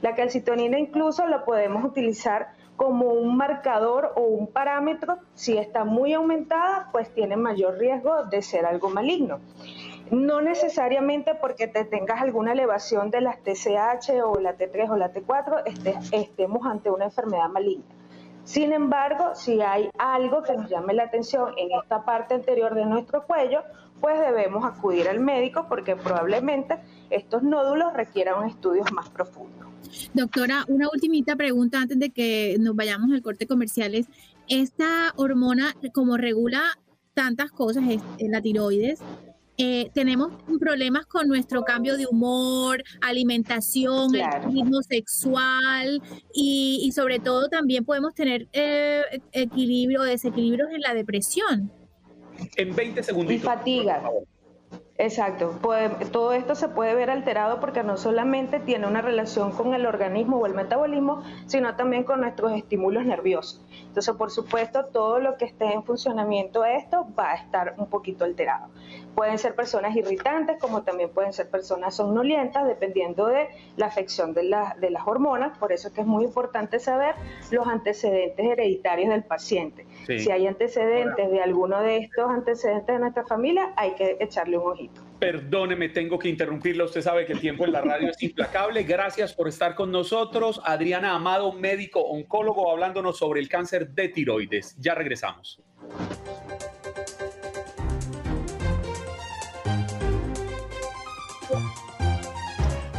La 0.00 0.14
calcitonina 0.14 0.78
incluso 0.78 1.26
la 1.26 1.44
podemos 1.44 1.84
utilizar 1.84 2.50
como 2.76 3.12
un 3.12 3.36
marcador 3.36 4.12
o 4.16 4.22
un 4.22 4.46
parámetro, 4.46 5.18
si 5.34 5.56
está 5.56 5.84
muy 5.84 6.14
aumentada, 6.14 6.88
pues 6.90 7.12
tiene 7.14 7.36
mayor 7.36 7.78
riesgo 7.78 8.24
de 8.24 8.42
ser 8.42 8.66
algo 8.66 8.88
maligno 8.88 9.40
no 10.12 10.42
necesariamente 10.42 11.34
porque 11.34 11.66
te 11.68 11.86
tengas 11.86 12.20
alguna 12.20 12.52
elevación 12.52 13.10
de 13.10 13.22
las 13.22 13.42
TCH 13.42 14.22
o 14.22 14.38
la 14.38 14.58
T3 14.58 14.90
o 14.90 14.96
la 14.96 15.12
T4 15.12 15.62
estemos 16.12 16.66
ante 16.66 16.90
una 16.90 17.06
enfermedad 17.06 17.48
maligna. 17.48 17.94
Sin 18.44 18.72
embargo, 18.72 19.34
si 19.34 19.62
hay 19.62 19.88
algo 19.98 20.42
que 20.42 20.52
nos 20.54 20.68
llame 20.68 20.92
la 20.92 21.04
atención 21.04 21.54
en 21.56 21.70
esta 21.80 22.04
parte 22.04 22.34
anterior 22.34 22.74
de 22.74 22.84
nuestro 22.84 23.24
cuello, 23.26 23.62
pues 24.02 24.20
debemos 24.20 24.64
acudir 24.66 25.08
al 25.08 25.18
médico 25.18 25.64
porque 25.66 25.96
probablemente 25.96 26.78
estos 27.08 27.42
nódulos 27.42 27.94
requieran 27.94 28.46
estudios 28.46 28.92
más 28.92 29.08
profundos. 29.08 29.66
Doctora, 30.12 30.64
una 30.68 30.88
ultimita 30.92 31.36
pregunta 31.36 31.80
antes 31.80 31.98
de 31.98 32.10
que 32.10 32.56
nos 32.60 32.76
vayamos 32.76 33.12
al 33.12 33.22
corte 33.22 33.46
comercial 33.46 33.94
es, 33.94 34.08
esta 34.46 35.12
hormona 35.16 35.74
como 35.94 36.18
regula 36.18 36.60
tantas 37.14 37.50
cosas, 37.50 37.84
es 37.88 38.02
la 38.18 38.42
tiroides, 38.42 39.00
eh, 39.58 39.90
tenemos 39.92 40.32
problemas 40.58 41.06
con 41.06 41.28
nuestro 41.28 41.62
cambio 41.62 41.96
de 41.96 42.06
humor, 42.06 42.82
alimentación, 43.00 44.14
el 44.14 44.52
ritmo 44.52 44.82
sexual 44.82 46.02
y, 46.34 46.90
sobre 46.94 47.18
todo 47.18 47.48
también 47.48 47.84
podemos 47.84 48.14
tener 48.14 48.48
eh, 48.52 49.02
equilibrio, 49.32 50.02
desequilibrios 50.02 50.70
en 50.70 50.80
la 50.80 50.94
depresión. 50.94 51.70
En 52.56 52.74
20 52.74 53.02
segundos. 53.02 53.34
Y 53.34 53.38
fatiga. 53.38 54.02
Exacto, 54.98 55.58
todo 56.12 56.32
esto 56.32 56.54
se 56.54 56.68
puede 56.68 56.94
ver 56.94 57.10
alterado 57.10 57.60
porque 57.60 57.82
no 57.82 57.96
solamente 57.96 58.60
tiene 58.60 58.86
una 58.86 59.02
relación 59.02 59.50
con 59.50 59.74
el 59.74 59.84
organismo 59.86 60.36
o 60.36 60.46
el 60.46 60.54
metabolismo, 60.54 61.24
sino 61.46 61.74
también 61.76 62.04
con 62.04 62.20
nuestros 62.20 62.52
estímulos 62.52 63.04
nerviosos. 63.04 63.64
Entonces, 63.86 64.14
por 64.16 64.30
supuesto, 64.30 64.86
todo 64.86 65.18
lo 65.18 65.36
que 65.36 65.44
esté 65.44 65.72
en 65.72 65.82
funcionamiento 65.84 66.64
esto 66.64 67.06
va 67.18 67.32
a 67.32 67.34
estar 67.34 67.74
un 67.78 67.86
poquito 67.86 68.24
alterado. 68.24 68.68
Pueden 69.14 69.38
ser 69.38 69.54
personas 69.54 69.94
irritantes, 69.94 70.58
como 70.58 70.82
también 70.82 71.10
pueden 71.10 71.32
ser 71.32 71.50
personas 71.50 71.94
somnolientas, 71.94 72.66
dependiendo 72.66 73.26
de 73.26 73.48
la 73.76 73.86
afección 73.86 74.32
de, 74.34 74.42
de 74.78 74.90
las 74.90 75.06
hormonas. 75.06 75.56
Por 75.58 75.72
eso 75.72 75.88
es 75.88 75.94
que 75.94 76.00
es 76.00 76.06
muy 76.06 76.24
importante 76.24 76.78
saber 76.78 77.14
los 77.50 77.66
antecedentes 77.66 78.44
hereditarios 78.44 79.10
del 79.10 79.24
paciente. 79.24 79.86
Si 80.06 80.30
hay 80.30 80.46
antecedentes 80.46 81.30
de 81.30 81.42
alguno 81.42 81.80
de 81.80 81.98
estos 81.98 82.30
antecedentes 82.30 82.94
de 82.94 82.98
nuestra 82.98 83.24
familia, 83.24 83.72
hay 83.76 83.94
que 83.94 84.16
echarle 84.20 84.58
un 84.58 84.70
ojito. 84.70 85.11
Perdóneme, 85.22 85.88
tengo 85.90 86.18
que 86.18 86.28
interrumpirla. 86.28 86.82
Usted 86.82 87.00
sabe 87.00 87.24
que 87.24 87.32
el 87.32 87.38
tiempo 87.38 87.64
en 87.64 87.70
la 87.70 87.80
radio 87.80 88.10
es 88.10 88.20
implacable. 88.24 88.82
Gracias 88.82 89.32
por 89.32 89.46
estar 89.46 89.76
con 89.76 89.92
nosotros. 89.92 90.60
Adriana 90.64 91.14
Amado, 91.14 91.52
médico 91.52 92.00
oncólogo, 92.00 92.68
hablándonos 92.68 93.18
sobre 93.18 93.38
el 93.38 93.48
cáncer 93.48 93.90
de 93.90 94.08
tiroides. 94.08 94.74
Ya 94.80 94.96
regresamos. 94.96 95.62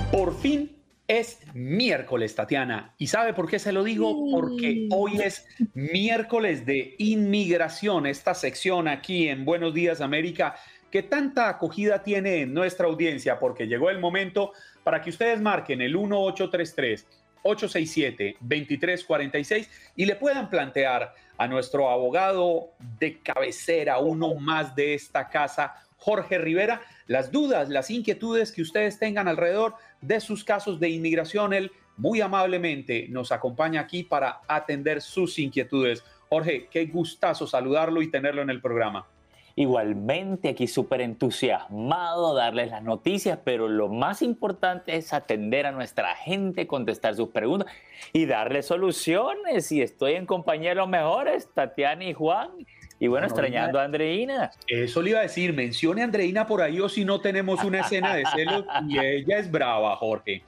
Por 0.10 0.40
fin 0.40 0.74
es 1.08 1.40
miércoles, 1.54 2.34
Tatiana. 2.34 2.96
¿Y 2.98 3.08
sabe 3.08 3.34
por 3.34 3.50
qué 3.50 3.60
se 3.60 3.74
lo 3.74 3.84
digo? 3.84 4.32
Porque 4.32 4.88
hoy 4.92 5.20
es 5.22 5.46
miércoles 5.74 6.66
de 6.66 6.96
inmigración, 6.98 8.06
esta 8.06 8.34
sección 8.34 8.88
aquí 8.88 9.28
en 9.28 9.44
Buenos 9.44 9.74
Días 9.74 10.00
América, 10.00 10.56
que 10.94 11.02
tanta 11.02 11.50
acogida 11.50 12.04
tiene 12.04 12.42
en 12.42 12.54
nuestra 12.54 12.86
audiencia, 12.86 13.40
porque 13.40 13.66
llegó 13.66 13.90
el 13.90 13.98
momento 13.98 14.52
para 14.84 15.02
que 15.02 15.10
ustedes 15.10 15.42
marquen 15.42 15.82
el 15.82 15.98
1833. 15.98 17.08
867-2346 17.44 19.68
y 19.96 20.06
le 20.06 20.16
puedan 20.16 20.52
plantear 20.52 21.16
a 21.36 21.48
nuestro 21.48 21.90
abogado 21.90 22.74
de 23.00 23.18
cabecera, 23.22 23.98
uno 23.98 24.36
más 24.36 24.76
de 24.76 24.94
esta 24.94 25.30
casa, 25.30 25.74
Jorge 25.98 26.38
Rivera, 26.38 26.84
las 27.08 27.32
dudas, 27.32 27.70
las 27.70 27.90
inquietudes 27.90 28.52
que 28.52 28.62
ustedes 28.62 29.00
tengan 29.00 29.28
alrededor 29.28 29.74
de 30.00 30.22
sus 30.22 30.44
casos 30.44 30.80
de 30.80 30.90
inmigración. 30.90 31.54
Él 31.54 31.72
muy 31.98 32.22
amablemente 32.22 33.08
nos 33.10 33.32
acompaña 33.32 33.82
aquí 33.82 34.04
para 34.04 34.42
atender 34.48 35.02
sus 35.02 35.40
inquietudes. 35.40 36.04
Jorge, 36.30 36.68
qué 36.70 36.86
gustazo 36.86 37.48
saludarlo 37.48 38.04
y 38.04 38.12
tenerlo 38.12 38.44
en 38.44 38.52
el 38.52 38.62
programa. 38.62 39.08
Igualmente 39.56 40.50
aquí 40.50 40.68
súper 40.68 41.02
entusiasmado, 41.02 42.34
darles 42.34 42.72
las 42.72 42.82
noticias, 42.82 43.38
pero 43.44 43.68
lo 43.68 43.88
más 43.88 44.24
importante 44.24 44.96
es 44.96 45.14
atender 45.14 45.68
a 45.68 45.72
nuestra 45.72 46.16
gente, 46.16 46.66
contestar 46.66 47.14
sus 47.14 47.30
preguntas 47.30 47.72
y 48.14 48.26
darles 48.26 48.66
soluciones. 48.66 49.72
Y 49.72 49.84
estoy 49.84 50.14
en 50.14 50.26
compañía 50.26 50.70
de 50.70 50.76
los 50.76 50.90
mejores, 50.90 51.48
Tatiana 51.54 52.04
y 52.04 52.14
Juan. 52.14 52.50
Y 53.00 53.08
bueno, 53.08 53.28
extrañando 53.28 53.80
a 53.80 53.84
Andreina. 53.84 54.50
Eso 54.66 55.02
le 55.04 55.12
iba 55.12 55.20
a 55.20 55.24
decir, 55.24 55.54
mencione 55.54 56.02
a 56.02 56.06
Andreina 56.06 56.48
por 56.48 56.62
ahí 56.62 56.80
o 56.80 56.90
si 56.90 57.06
no 57.06 57.22
tenemos 57.22 57.64
una 57.64 57.82
escena 57.82 58.16
de 58.16 58.26
celos 58.34 58.66
y 58.88 58.98
ella 58.98 59.38
es 59.38 59.52
brava, 59.52 59.96
Jorge. 59.98 60.42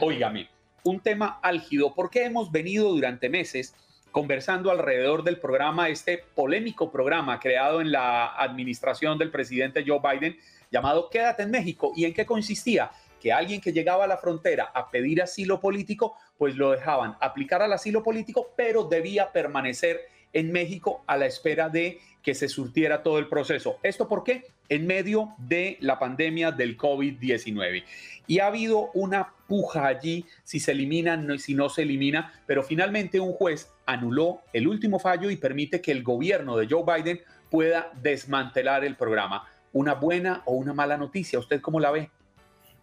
Óigame, 0.00 0.48
un 0.82 1.00
tema 1.00 1.38
álgido, 1.40 1.94
porque 1.94 2.24
hemos 2.24 2.50
venido 2.52 2.90
durante 2.90 3.30
meses 3.30 3.74
conversando 4.14 4.70
alrededor 4.70 5.24
del 5.24 5.40
programa, 5.40 5.88
este 5.88 6.18
polémico 6.36 6.92
programa 6.92 7.40
creado 7.40 7.80
en 7.80 7.90
la 7.90 8.36
administración 8.36 9.18
del 9.18 9.32
presidente 9.32 9.84
Joe 9.84 9.98
Biden 9.98 10.36
llamado 10.70 11.10
Quédate 11.10 11.42
en 11.42 11.50
México. 11.50 11.90
¿Y 11.96 12.04
en 12.04 12.14
qué 12.14 12.24
consistía? 12.24 12.92
Que 13.20 13.32
alguien 13.32 13.60
que 13.60 13.72
llegaba 13.72 14.04
a 14.04 14.06
la 14.06 14.16
frontera 14.16 14.70
a 14.72 14.88
pedir 14.88 15.20
asilo 15.20 15.58
político, 15.58 16.16
pues 16.38 16.54
lo 16.54 16.70
dejaban 16.70 17.16
aplicar 17.20 17.60
al 17.60 17.72
asilo 17.72 18.04
político, 18.04 18.52
pero 18.56 18.84
debía 18.84 19.32
permanecer 19.32 20.02
en 20.34 20.52
México 20.52 21.02
a 21.06 21.16
la 21.16 21.26
espera 21.26 21.70
de 21.70 22.00
que 22.22 22.34
se 22.34 22.48
surtiera 22.48 23.02
todo 23.02 23.18
el 23.18 23.28
proceso. 23.28 23.78
¿Esto 23.82 24.08
por 24.08 24.24
qué? 24.24 24.46
En 24.68 24.86
medio 24.86 25.34
de 25.38 25.76
la 25.80 25.98
pandemia 25.98 26.50
del 26.52 26.76
COVID-19. 26.76 27.84
Y 28.26 28.38
ha 28.38 28.46
habido 28.46 28.90
una 28.94 29.32
puja 29.46 29.86
allí, 29.86 30.24
si 30.42 30.58
se 30.58 30.72
elimina, 30.72 31.16
no, 31.16 31.38
si 31.38 31.54
no 31.54 31.68
se 31.68 31.82
elimina, 31.82 32.32
pero 32.46 32.62
finalmente 32.62 33.20
un 33.20 33.32
juez 33.32 33.70
anuló 33.86 34.40
el 34.52 34.66
último 34.66 34.98
fallo 34.98 35.30
y 35.30 35.36
permite 35.36 35.80
que 35.80 35.92
el 35.92 36.02
gobierno 36.02 36.56
de 36.56 36.66
Joe 36.68 36.84
Biden 36.84 37.20
pueda 37.50 37.92
desmantelar 38.02 38.84
el 38.84 38.96
programa. 38.96 39.46
¿Una 39.72 39.94
buena 39.94 40.42
o 40.46 40.54
una 40.54 40.72
mala 40.72 40.96
noticia? 40.96 41.38
¿Usted 41.38 41.60
cómo 41.60 41.78
la 41.78 41.90
ve? 41.90 42.10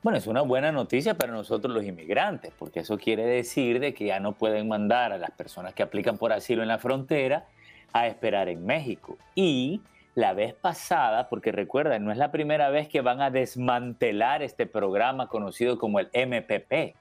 Bueno, 0.04 0.18
es 0.18 0.26
una 0.26 0.42
buena 0.42 0.72
noticia 0.72 1.14
para 1.14 1.32
nosotros 1.32 1.72
los 1.72 1.86
inmigrantes, 1.86 2.52
porque 2.58 2.80
eso 2.80 2.98
quiere 2.98 3.24
decir 3.24 3.80
de 3.80 3.94
que 3.94 4.06
ya 4.06 4.20
no 4.20 4.32
pueden 4.32 4.68
mandar 4.68 5.12
a 5.12 5.20
las 5.20 5.30
personas 5.30 5.76
que 5.76 5.84
aplican 5.84 6.18
por 6.18 6.34
asilo 6.34 6.64
en 6.64 6.70
la 6.70 6.80
frontera 6.80 7.46
a 7.94 8.08
esperar 8.08 8.50
en 8.50 8.66
México. 8.66 9.18
Y 9.36 9.82
la 10.16 10.34
vez 10.34 10.56
pasada, 10.56 11.30
porque 11.30 11.52
recuerden, 11.52 12.04
no 12.04 12.12
es 12.12 12.18
la 12.18 12.32
primera 12.32 12.72
vez 12.72 12.88
que 12.88 13.02
van 13.02 13.22
a 13.22 13.30
desmantelar 13.30 14.42
este 14.42 14.66
programa 14.66 15.28
conocido 15.28 15.78
como 15.78 16.00
el 16.00 16.10
MPP, 16.14 16.96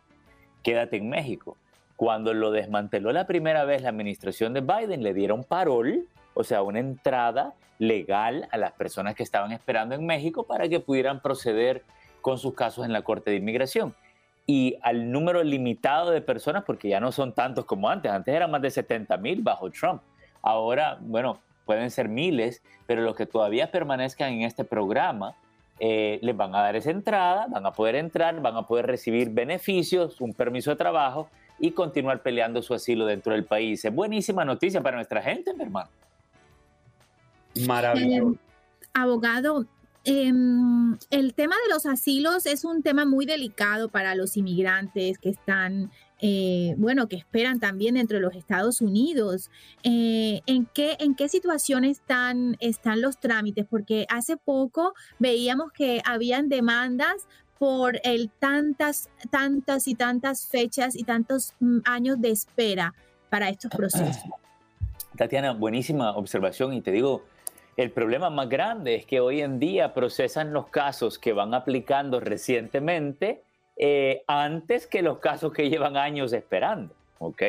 Quédate 0.62 0.98
en 0.98 1.08
México. 1.08 1.56
Cuando 1.96 2.34
lo 2.34 2.50
desmanteló 2.50 3.12
la 3.12 3.26
primera 3.26 3.64
vez 3.64 3.80
la 3.80 3.88
administración 3.88 4.52
de 4.52 4.60
Biden, 4.60 5.02
le 5.02 5.14
dieron 5.14 5.44
parol, 5.44 6.06
o 6.34 6.44
sea, 6.44 6.60
una 6.60 6.80
entrada 6.80 7.54
legal 7.78 8.46
a 8.52 8.58
las 8.58 8.72
personas 8.72 9.14
que 9.14 9.22
estaban 9.22 9.52
esperando 9.52 9.94
en 9.94 10.04
México 10.04 10.42
para 10.44 10.68
que 10.68 10.80
pudieran 10.80 11.20
proceder 11.22 11.82
con 12.20 12.38
sus 12.38 12.54
casos 12.54 12.84
en 12.84 12.92
la 12.92 13.02
Corte 13.02 13.30
de 13.30 13.36
Inmigración. 13.36 13.94
Y 14.46 14.76
al 14.82 15.12
número 15.12 15.42
limitado 15.42 16.10
de 16.10 16.20
personas, 16.20 16.64
porque 16.64 16.88
ya 16.88 17.00
no 17.00 17.12
son 17.12 17.34
tantos 17.34 17.64
como 17.64 17.88
antes, 17.88 18.10
antes 18.10 18.34
eran 18.34 18.50
más 18.50 18.62
de 18.62 18.70
70 18.70 19.16
mil 19.18 19.42
bajo 19.42 19.70
Trump. 19.70 20.02
Ahora, 20.42 20.98
bueno, 21.00 21.40
pueden 21.64 21.90
ser 21.90 22.08
miles, 22.08 22.62
pero 22.86 23.02
los 23.02 23.14
que 23.14 23.26
todavía 23.26 23.70
permanezcan 23.70 24.32
en 24.32 24.42
este 24.42 24.64
programa 24.64 25.36
eh, 25.78 26.18
les 26.22 26.36
van 26.36 26.54
a 26.54 26.60
dar 26.60 26.76
esa 26.76 26.90
entrada, 26.90 27.46
van 27.48 27.64
a 27.64 27.72
poder 27.72 27.94
entrar, 27.94 28.40
van 28.42 28.56
a 28.56 28.66
poder 28.66 28.86
recibir 28.86 29.30
beneficios, 29.30 30.20
un 30.20 30.34
permiso 30.34 30.70
de 30.70 30.76
trabajo 30.76 31.30
y 31.58 31.70
continuar 31.70 32.22
peleando 32.22 32.60
su 32.60 32.74
asilo 32.74 33.06
dentro 33.06 33.32
del 33.32 33.44
país. 33.44 33.84
Es 33.84 33.94
buenísima 33.94 34.44
noticia 34.44 34.82
para 34.82 34.96
nuestra 34.96 35.22
gente, 35.22 35.54
mi 35.54 35.62
hermano. 35.62 35.88
Maravilloso. 37.66 38.32
Eh, 38.32 38.86
abogado, 38.94 39.66
Em, 40.04 40.96
el 41.10 41.34
tema 41.34 41.56
de 41.56 41.74
los 41.74 41.84
asilos 41.84 42.46
es 42.46 42.64
un 42.64 42.82
tema 42.82 43.04
muy 43.04 43.26
delicado 43.26 43.90
para 43.90 44.14
los 44.14 44.36
inmigrantes 44.38 45.18
que 45.18 45.28
están, 45.28 45.90
eh, 46.22 46.74
bueno, 46.78 47.06
que 47.06 47.16
esperan 47.16 47.60
también 47.60 47.96
dentro 47.96 48.16
de 48.16 48.22
los 48.22 48.34
Estados 48.34 48.80
Unidos. 48.80 49.50
Eh, 49.82 50.40
¿en, 50.46 50.64
qué, 50.64 50.96
¿En 51.00 51.14
qué 51.14 51.28
situación 51.28 51.84
están, 51.84 52.56
están 52.60 53.02
los 53.02 53.18
trámites? 53.18 53.66
Porque 53.68 54.06
hace 54.08 54.38
poco 54.38 54.94
veíamos 55.18 55.70
que 55.72 56.00
habían 56.06 56.48
demandas 56.48 57.28
por 57.58 58.00
el 58.04 58.30
tantas, 58.30 59.10
tantas 59.30 59.86
y 59.86 59.94
tantas 59.94 60.46
fechas 60.46 60.96
y 60.96 61.04
tantos 61.04 61.52
mm, 61.60 61.80
años 61.84 62.18
de 62.22 62.30
espera 62.30 62.94
para 63.28 63.50
estos 63.50 63.70
procesos. 63.70 64.24
Tatiana, 65.14 65.52
buenísima 65.52 66.16
observación 66.16 66.72
y 66.72 66.80
te 66.80 66.90
digo, 66.90 67.24
el 67.80 67.92
problema 67.92 68.28
más 68.28 68.46
grande 68.50 68.94
es 68.94 69.06
que 69.06 69.20
hoy 69.20 69.40
en 69.40 69.58
día 69.58 69.94
procesan 69.94 70.52
los 70.52 70.66
casos 70.66 71.18
que 71.18 71.32
van 71.32 71.54
aplicando 71.54 72.20
recientemente 72.20 73.42
eh, 73.78 74.22
antes 74.26 74.86
que 74.86 75.00
los 75.00 75.18
casos 75.18 75.54
que 75.54 75.70
llevan 75.70 75.96
años 75.96 76.34
esperando, 76.34 76.94
¿ok? 77.18 77.42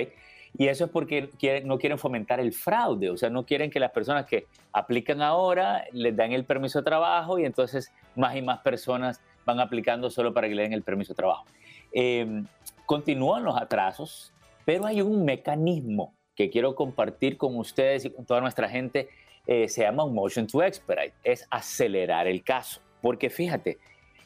Y 0.58 0.70
eso 0.70 0.86
es 0.86 0.92
porque 0.92 1.30
no 1.66 1.78
quieren 1.78 1.98
fomentar 1.98 2.40
el 2.40 2.54
fraude, 2.54 3.10
o 3.10 3.18
sea, 3.18 3.30
no 3.30 3.46
quieren 3.46 3.70
que 3.70 3.82
las 3.82 3.92
personas 3.92 4.26
que 4.26 4.46
aplican 4.72 5.22
ahora 5.22 5.84
les 5.92 6.16
den 6.16 6.32
el 6.32 6.46
permiso 6.46 6.80
de 6.80 6.86
trabajo 6.86 7.38
y 7.38 7.44
entonces 7.44 7.92
más 8.16 8.34
y 8.34 8.42
más 8.42 8.60
personas 8.60 9.20
van 9.46 9.60
aplicando 9.60 10.10
solo 10.10 10.34
para 10.34 10.48
que 10.48 10.56
le 10.56 10.64
den 10.64 10.72
el 10.72 10.84
permiso 10.84 11.12
de 11.12 11.18
trabajo. 11.18 11.44
Em, 11.92 12.46
continúan 12.86 13.44
los 13.44 13.58
atrasos, 13.58 14.32
pero 14.64 14.86
hay 14.86 15.02
un 15.02 15.26
mecanismo 15.26 16.14
que 16.36 16.50
quiero 16.50 16.74
compartir 16.74 17.36
con 17.36 17.58
ustedes 17.58 18.06
y 18.06 18.12
con 18.12 18.26
toda 18.26 18.40
nuestra 18.40 18.70
gente 18.70 19.10
eh, 19.52 19.68
se 19.68 19.82
llama 19.82 20.06
un 20.06 20.16
motion 20.16 20.48
to 20.48 20.64
expedite, 20.64 21.14
es 21.26 21.46
acelerar 21.50 22.26
el 22.26 22.42
caso. 22.42 22.80
Porque 23.02 23.30
fíjate, 23.30 23.80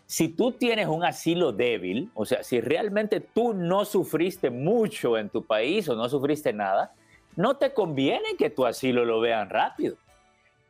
si 0.06 0.30
tú 0.30 0.52
tienes 0.52 0.86
un 0.86 1.04
asilo 1.04 1.52
débil, 1.52 2.12
o 2.14 2.26
sea, 2.26 2.44
si 2.44 2.62
realmente 2.62 3.22
tú 3.22 3.52
no 3.56 3.86
sufriste 3.86 4.52
mucho 4.52 5.18
en 5.18 5.30
tu 5.30 5.44
país 5.44 5.90
o 5.90 5.96
no 5.96 6.08
sufriste 6.10 6.54
nada, 6.54 6.94
no 7.36 7.58
te 7.58 7.74
conviene 7.74 8.36
que 8.38 8.52
tu 8.52 8.68
asilo 8.68 9.04
lo 9.04 9.20
vean 9.20 9.50
rápido. 9.50 9.98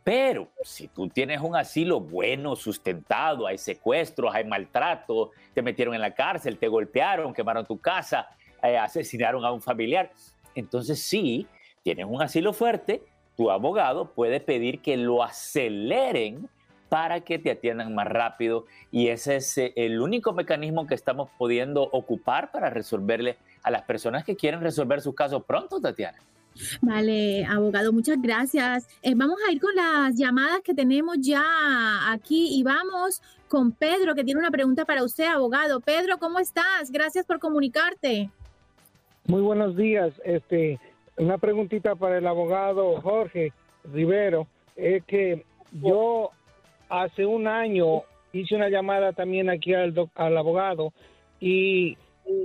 Pero 0.06 0.48
si 0.64 0.88
tú 0.88 1.10
tienes 1.10 1.42
un 1.42 1.58
asilo 1.58 2.00
bueno, 2.00 2.56
sustentado, 2.56 3.48
hay 3.48 3.58
secuestros, 3.58 4.34
hay 4.34 4.46
maltrato, 4.46 5.32
te 5.54 5.62
metieron 5.62 5.96
en 5.96 6.02
la 6.02 6.14
cárcel, 6.14 6.58
te 6.58 6.70
golpearon, 6.70 7.34
quemaron 7.34 7.66
tu 7.66 7.78
casa, 7.78 8.30
eh, 8.64 8.78
asesinaron 8.78 9.44
a 9.44 9.52
un 9.52 9.62
familiar, 9.62 10.12
entonces 10.54 11.02
sí, 11.02 11.46
tienes 11.84 12.06
un 12.06 12.22
asilo 12.22 12.54
fuerte, 12.54 13.04
tu 13.36 13.52
abogado 13.52 14.12
puede 14.12 14.40
pedir 14.40 14.80
que 14.80 14.98
lo 14.98 15.24
aceleren 15.24 16.50
para 16.90 17.22
que 17.22 17.40
te 17.40 17.52
atiendan 17.52 17.94
más 17.96 18.08
rápido 18.08 18.66
y 18.92 19.08
ese 19.08 19.38
es 19.38 19.58
eh, 19.58 19.74
el 19.76 20.02
único 20.02 20.34
mecanismo 20.34 20.88
que 20.88 20.96
estamos 20.96 21.30
pudiendo 21.38 21.84
ocupar 21.84 22.52
para 22.52 22.70
resolverle 22.70 23.38
a 23.64 23.72
las 23.72 23.82
personas 23.82 24.24
que 24.24 24.36
quieren 24.36 24.62
resolver 24.62 25.02
sus 25.02 25.16
casos 25.16 25.44
pronto, 25.44 25.82
Tatiana. 25.82 26.20
Vale, 26.82 27.44
abogado, 27.46 27.92
muchas 27.92 28.22
gracias. 28.22 28.88
Eh, 29.02 29.14
vamos 29.16 29.38
a 29.48 29.52
ir 29.52 29.60
con 29.60 29.76
las 29.76 30.16
llamadas 30.16 30.62
que 30.64 30.74
tenemos 30.74 31.18
ya 31.20 31.44
aquí 32.12 32.58
y 32.58 32.64
vamos 32.64 33.22
con 33.50 33.72
Pedro, 33.72 34.16
que 34.16 34.24
tiene 34.24 34.40
una 34.40 34.52
pregunta 34.52 34.86
para 34.86 35.04
usted, 35.04 35.26
abogado. 35.26 35.82
Pedro, 35.82 36.18
¿cómo 36.18 36.40
estás? 36.40 36.92
Gracias 36.92 37.26
por 37.26 37.40
comunicarte. 37.40 38.30
Muy 39.28 39.42
buenos 39.42 39.76
días. 39.76 40.14
Este, 40.24 40.80
una 41.18 41.38
preguntita 41.38 41.96
para 41.96 42.18
el 42.18 42.28
abogado 42.28 43.02
Jorge 43.02 43.54
Rivero. 43.84 44.48
Es 44.76 45.04
que 45.06 45.46
yo 45.72 46.32
hace 46.90 47.26
un 47.26 47.48
año 47.48 48.04
hice 48.34 48.56
una 48.56 48.70
llamada 48.70 49.14
también 49.14 49.50
aquí 49.50 49.74
al, 49.74 49.94
al 50.16 50.38
abogado 50.38 50.92
y 51.40 51.98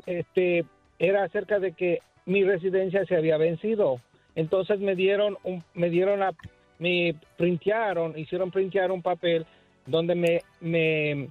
este 0.06 0.64
era 0.98 1.24
acerca 1.24 1.58
de 1.58 1.72
que 1.72 2.00
mi 2.26 2.44
residencia 2.44 3.04
se 3.06 3.16
había 3.16 3.36
vencido. 3.38 4.00
Entonces 4.34 4.78
me 4.78 4.94
dieron 4.94 5.36
un, 5.42 5.64
me 5.74 5.90
dieron 5.90 6.22
a, 6.22 6.32
me 6.78 7.14
printearon, 7.36 8.16
hicieron 8.18 8.50
printear 8.50 8.92
un 8.92 9.02
papel 9.02 9.46
donde 9.86 10.14
me, 10.14 10.42
me 10.60 11.28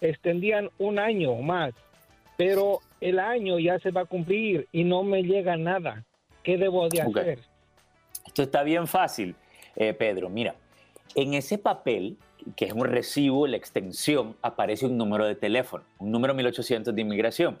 extendían 0.00 0.68
un 0.78 0.98
año 0.98 1.34
más, 1.36 1.72
pero 2.36 2.80
el 3.00 3.18
año 3.18 3.58
ya 3.58 3.78
se 3.78 3.90
va 3.90 4.02
a 4.02 4.06
cumplir 4.06 4.66
y 4.72 4.84
no 4.84 5.02
me 5.02 5.22
llega 5.22 5.56
nada. 5.56 6.04
¿Qué 6.44 6.56
debo 6.58 6.88
de 6.88 7.00
hacer? 7.00 7.40
Esto 8.26 8.42
está 8.42 8.62
bien 8.62 8.86
fácil, 8.86 9.34
eh, 9.74 9.92
Pedro. 9.94 10.28
Mira, 10.28 10.54
en 11.16 11.34
ese 11.34 11.58
papel, 11.58 12.16
que 12.54 12.66
es 12.66 12.72
un 12.72 12.84
recibo, 12.84 13.46
la 13.46 13.56
extensión, 13.56 14.36
aparece 14.42 14.86
un 14.86 14.96
número 14.96 15.26
de 15.26 15.34
teléfono, 15.34 15.84
un 15.98 16.12
número 16.12 16.34
1800 16.34 16.94
de 16.94 17.00
inmigración. 17.00 17.58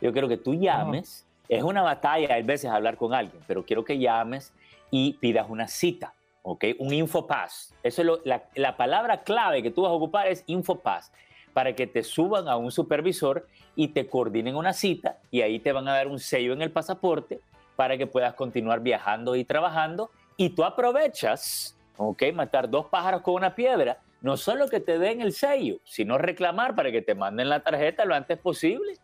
Yo 0.00 0.12
quiero 0.12 0.28
que 0.28 0.38
tú 0.38 0.54
llames 0.54 1.26
es 1.48 1.62
una 1.62 1.82
batalla 1.82 2.34
a 2.34 2.42
veces 2.42 2.70
hablar 2.70 2.96
con 2.96 3.12
alguien, 3.12 3.42
pero 3.46 3.64
quiero 3.64 3.84
que 3.84 3.98
llames 3.98 4.54
y 4.90 5.12
pidas 5.14 5.50
una 5.50 5.68
cita, 5.68 6.14
¿ok? 6.42 6.64
Un 6.78 6.94
infopass. 6.94 7.74
Eso 7.82 8.02
es 8.02 8.20
la, 8.24 8.44
la, 8.54 8.76
palabra 8.78 9.22
clave 9.22 9.62
que 9.62 9.70
tú 9.70 9.82
vas 9.82 9.90
a 9.90 9.94
ocupar 9.94 10.28
es 10.28 10.44
infopass, 10.46 11.12
para 11.52 11.74
que 11.74 11.86
te 11.86 12.02
suban 12.02 12.48
a 12.48 12.56
un 12.56 12.72
supervisor 12.72 13.46
y 13.76 13.88
te 13.88 14.06
coordinen 14.06 14.56
una 14.56 14.72
cita 14.72 15.18
y 15.30 15.42
ahí 15.42 15.58
te 15.58 15.72
van 15.72 15.86
a 15.88 15.92
dar 15.92 16.08
un 16.08 16.18
sello 16.18 16.54
en 16.54 16.62
el 16.62 16.70
pasaporte 16.70 17.40
para 17.76 17.96
que 17.96 18.06
puedas 18.06 18.34
continuar 18.34 18.80
viajando 18.80 19.36
y 19.36 19.44
trabajando 19.44 20.10
y 20.36 20.50
tú 20.50 20.64
aprovechas, 20.64 21.78
¿ok? 21.96 22.24
Matar 22.34 22.68
dos 22.68 22.86
pájaros 22.86 23.22
con 23.22 23.34
una 23.34 23.54
piedra. 23.54 23.98
No 24.20 24.36
solo 24.36 24.68
que 24.68 24.80
te 24.80 24.98
den 24.98 25.20
el 25.20 25.32
sello, 25.32 25.80
sino 25.84 26.16
reclamar 26.16 26.74
para 26.74 26.92
que 26.92 27.02
te 27.02 27.14
manden 27.14 27.48
la 27.48 27.60
tarjeta 27.60 28.04
lo 28.04 28.14
antes 28.14 28.38
posible. 28.38 28.94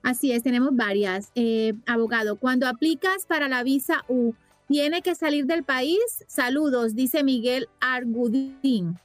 Así 0.04 0.32
es, 0.32 0.42
tenemos 0.44 0.74
varias. 0.74 1.34
Eh, 1.36 1.74
abogado, 1.86 2.38
cuando 2.38 2.66
aplicas 2.68 3.26
para 3.26 3.50
la 3.50 3.64
visa 3.64 4.06
U, 4.08 4.36
¿tiene 4.68 5.02
que 5.02 5.16
salir 5.16 5.48
del 5.48 5.64
país? 5.64 6.24
Saludos, 6.28 6.96
dice 6.96 7.24
Miguel 7.24 7.68
Argudín. 7.82 8.98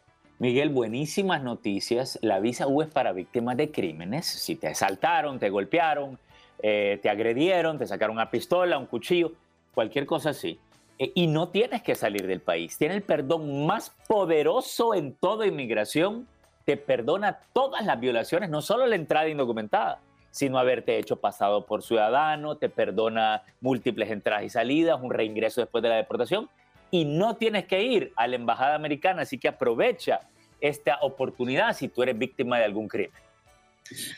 Miguel, 0.42 0.70
buenísimas 0.70 1.40
noticias. 1.40 2.18
La 2.20 2.40
visa 2.40 2.66
U 2.66 2.82
es 2.82 2.88
para 2.88 3.12
víctimas 3.12 3.56
de 3.56 3.70
crímenes. 3.70 4.26
Si 4.26 4.56
te 4.56 4.66
asaltaron, 4.66 5.38
te 5.38 5.50
golpearon, 5.50 6.18
eh, 6.60 6.98
te 7.00 7.08
agredieron, 7.08 7.78
te 7.78 7.86
sacaron 7.86 8.16
una 8.16 8.28
pistola, 8.28 8.76
un 8.76 8.86
cuchillo, 8.86 9.34
cualquier 9.72 10.04
cosa 10.04 10.30
así 10.30 10.58
eh, 10.98 11.12
y 11.14 11.28
no 11.28 11.50
tienes 11.50 11.82
que 11.82 11.94
salir 11.94 12.26
del 12.26 12.40
país. 12.40 12.76
Tiene 12.76 12.96
el 12.96 13.02
perdón 13.02 13.66
más 13.66 13.94
poderoso 14.08 14.94
en 14.94 15.14
toda 15.14 15.46
inmigración. 15.46 16.26
Te 16.64 16.76
perdona 16.76 17.38
todas 17.52 17.86
las 17.86 18.00
violaciones, 18.00 18.50
no 18.50 18.62
solo 18.62 18.86
la 18.86 18.96
entrada 18.96 19.28
indocumentada, 19.28 20.00
sino 20.32 20.58
haberte 20.58 20.98
hecho 20.98 21.20
pasado 21.20 21.66
por 21.66 21.84
ciudadano, 21.84 22.56
te 22.56 22.68
perdona 22.68 23.44
múltiples 23.60 24.10
entradas 24.10 24.42
y 24.42 24.48
salidas, 24.48 25.00
un 25.00 25.12
reingreso 25.12 25.60
después 25.60 25.82
de 25.82 25.90
la 25.90 25.96
deportación 25.98 26.48
y 26.90 27.06
no 27.06 27.36
tienes 27.36 27.64
que 27.64 27.82
ir 27.82 28.12
a 28.16 28.26
la 28.26 28.36
embajada 28.36 28.74
americana, 28.74 29.22
así 29.22 29.38
que 29.38 29.48
aprovecha 29.48 30.20
esta 30.62 30.98
oportunidad 31.02 31.76
si 31.76 31.88
tú 31.88 32.02
eres 32.02 32.16
víctima 32.16 32.58
de 32.58 32.64
algún 32.64 32.88
crimen. 32.88 33.12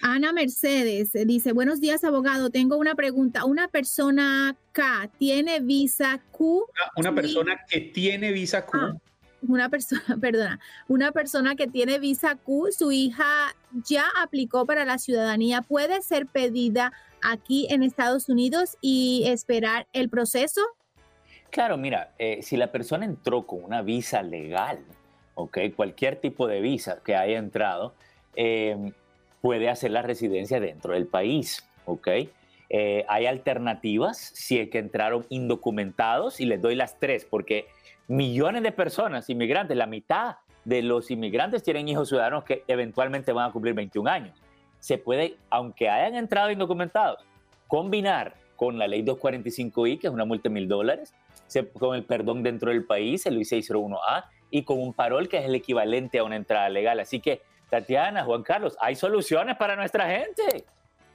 Ana 0.03 0.33
Mercedes 0.33 1.13
dice, 1.13 1.53
buenos 1.53 1.81
días 1.81 2.05
abogado, 2.05 2.51
tengo 2.51 2.77
una 2.77 2.95
pregunta. 2.95 3.45
¿Una 3.45 3.67
persona 3.67 4.57
K 4.73 5.11
tiene 5.19 5.61
visa 5.61 6.21
Q? 6.31 6.67
Una, 6.97 7.13
persona 7.15 7.61
que 7.69 7.81
tiene 7.81 8.31
visa 8.31 8.65
Q. 8.65 8.79
Ah, 8.79 8.95
una 9.43 9.69
persona, 9.69 10.03
perdona, 10.21 10.61
una 10.87 11.13
persona 11.13 11.57
que 11.57 11.67
tiene 11.67 11.99
visa 11.99 12.37
Q, 12.37 12.69
su 12.71 12.93
hija 12.93 13.57
ya 13.73 14.05
aplicó 14.23 14.67
para 14.67 14.85
la 14.85 14.99
ciudadanía, 14.99 15.63
puede 15.63 16.03
ser 16.03 16.27
pedida 16.27 16.93
aquí 17.23 17.67
en 17.71 17.83
Estados 17.83 18.29
Unidos 18.29 18.77
y 18.81 19.25
esperar 19.27 19.87
el 19.93 20.09
proceso? 20.09 20.61
Claro, 21.51 21.77
mira, 21.77 22.15
eh, 22.19 22.41
si 22.43 22.57
la 22.57 22.71
persona 22.71 23.05
entró 23.05 23.47
con 23.47 23.65
una 23.65 23.83
visa 23.83 24.23
legal, 24.23 24.85
ok, 25.35 25.59
cualquier 25.77 26.17
tipo 26.17 26.47
de 26.47 26.61
visa 26.61 27.01
que 27.05 27.15
haya 27.17 27.39
entrado, 27.39 27.95
eh, 28.37 28.93
puede 29.41 29.69
hacer 29.69 29.91
la 29.91 30.03
residencia 30.03 30.61
dentro 30.61 30.95
del 30.95 31.07
país, 31.07 31.69
¿ok? 31.85 32.09
Eh, 32.71 33.05
hay 33.09 33.27
alternativas 33.27 34.17
si 34.17 34.59
es 34.59 34.71
que 34.71 34.79
entraron 34.79 35.27
indocumentados 35.29 36.41
y 36.41 36.47
les 36.47 36.63
doy 36.63 36.75
las 36.75 36.99
tres, 36.99 37.25
porque 37.25 37.67
millones 38.09 38.63
de 38.63 38.73
personas, 38.73 39.29
inmigrantes, 39.29 39.77
la 39.77 39.87
mitad 39.87 40.37
de 40.65 40.83
los 40.83 41.11
inmigrantes 41.11 41.63
tienen 41.63 41.89
hijos 41.89 42.09
ciudadanos 42.09 42.45
que 42.45 42.65
eventualmente 42.67 43.33
van 43.33 43.51
a 43.51 43.53
cumplir 43.53 43.75
21 43.75 44.11
años. 44.11 44.43
Se 44.79 44.99
puede, 44.99 45.37
aunque 45.51 45.89
hayan 45.89 46.15
entrado 46.15 46.51
indocumentados, 46.51 47.25
combinar 47.69 48.35
con 48.57 48.79
la 48.79 48.87
ley 48.87 49.03
245I, 49.03 49.99
que 50.01 50.07
es 50.07 50.13
una 50.13 50.25
multa 50.25 50.49
de 50.49 50.55
mil 50.55 50.69
dólares, 50.69 51.13
con 51.79 51.95
el 51.95 52.05
perdón 52.05 52.43
dentro 52.43 52.71
del 52.71 52.85
país, 52.85 53.27
el 53.27 53.39
I601A, 53.39 54.25
y 54.55 54.63
con 54.63 54.81
un 54.81 54.93
parol 54.93 55.29
que 55.29 55.39
es 55.39 55.47
el 55.47 55.55
equivalente 55.57 56.21
a 56.21 56.23
una 56.23 56.37
entrada 56.37 56.69
legal. 56.69 57.01
Así 57.01 57.19
que, 57.19 57.43
Tatiana, 57.69 58.23
Juan 58.23 58.45
Carlos, 58.45 58.77
hay 58.81 58.95
soluciones 58.95 59.57
para 59.57 59.75
nuestra 59.75 60.09
gente. 60.09 60.65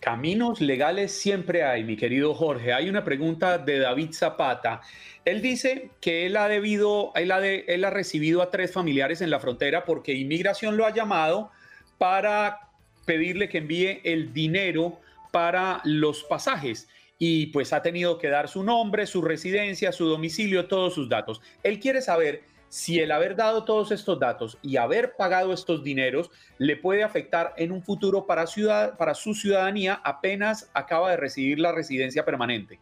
Caminos 0.01 0.59
legales 0.59 1.13
siempre 1.13 1.63
hay, 1.63 1.85
mi 1.85 1.95
querido 1.95 2.33
Jorge. 2.33 2.73
Hay 2.73 2.89
una 2.89 3.05
pregunta 3.05 3.57
de 3.57 3.79
David 3.79 4.11
Zapata. 4.11 4.81
Él 5.23 5.41
dice 5.41 5.89
que 6.01 6.25
él 6.25 6.35
ha 6.35 6.49
debido, 6.49 7.13
él 7.15 7.31
ha, 7.31 7.39
él 7.45 7.85
ha 7.85 7.89
recibido 7.89 8.41
a 8.41 8.51
tres 8.51 8.73
familiares 8.73 9.21
en 9.21 9.29
la 9.29 9.39
frontera 9.39 9.85
porque 9.85 10.11
inmigración 10.11 10.75
lo 10.75 10.85
ha 10.85 10.93
llamado 10.93 11.49
para 11.97 12.67
pedirle 13.05 13.47
que 13.47 13.59
envíe 13.59 14.01
el 14.03 14.33
dinero 14.33 14.99
para 15.31 15.79
los 15.85 16.25
pasajes 16.25 16.89
y 17.17 17.47
pues 17.47 17.71
ha 17.71 17.81
tenido 17.81 18.17
que 18.17 18.27
dar 18.27 18.49
su 18.49 18.63
nombre, 18.63 19.05
su 19.05 19.21
residencia, 19.21 19.93
su 19.93 20.07
domicilio, 20.07 20.67
todos 20.67 20.93
sus 20.93 21.07
datos. 21.07 21.41
Él 21.63 21.79
quiere 21.79 22.01
saber 22.01 22.43
si 22.69 22.99
el 22.99 23.11
haber 23.11 23.35
dado 23.35 23.65
todos 23.65 23.91
estos 23.91 24.19
datos 24.19 24.57
y 24.61 24.77
haber 24.77 25.15
pagado 25.15 25.51
estos 25.51 25.83
dineros 25.83 26.31
le 26.57 26.77
puede 26.77 27.03
afectar 27.03 27.53
en 27.57 27.71
un 27.71 27.83
futuro 27.83 28.25
para, 28.25 28.47
ciudad, 28.47 28.95
para 28.97 29.15
su 29.15 29.33
ciudadanía 29.33 29.99
apenas 30.03 30.69
acaba 30.73 31.11
de 31.11 31.17
recibir 31.17 31.59
la 31.59 31.71
residencia 31.71 32.23
permanente. 32.23 32.79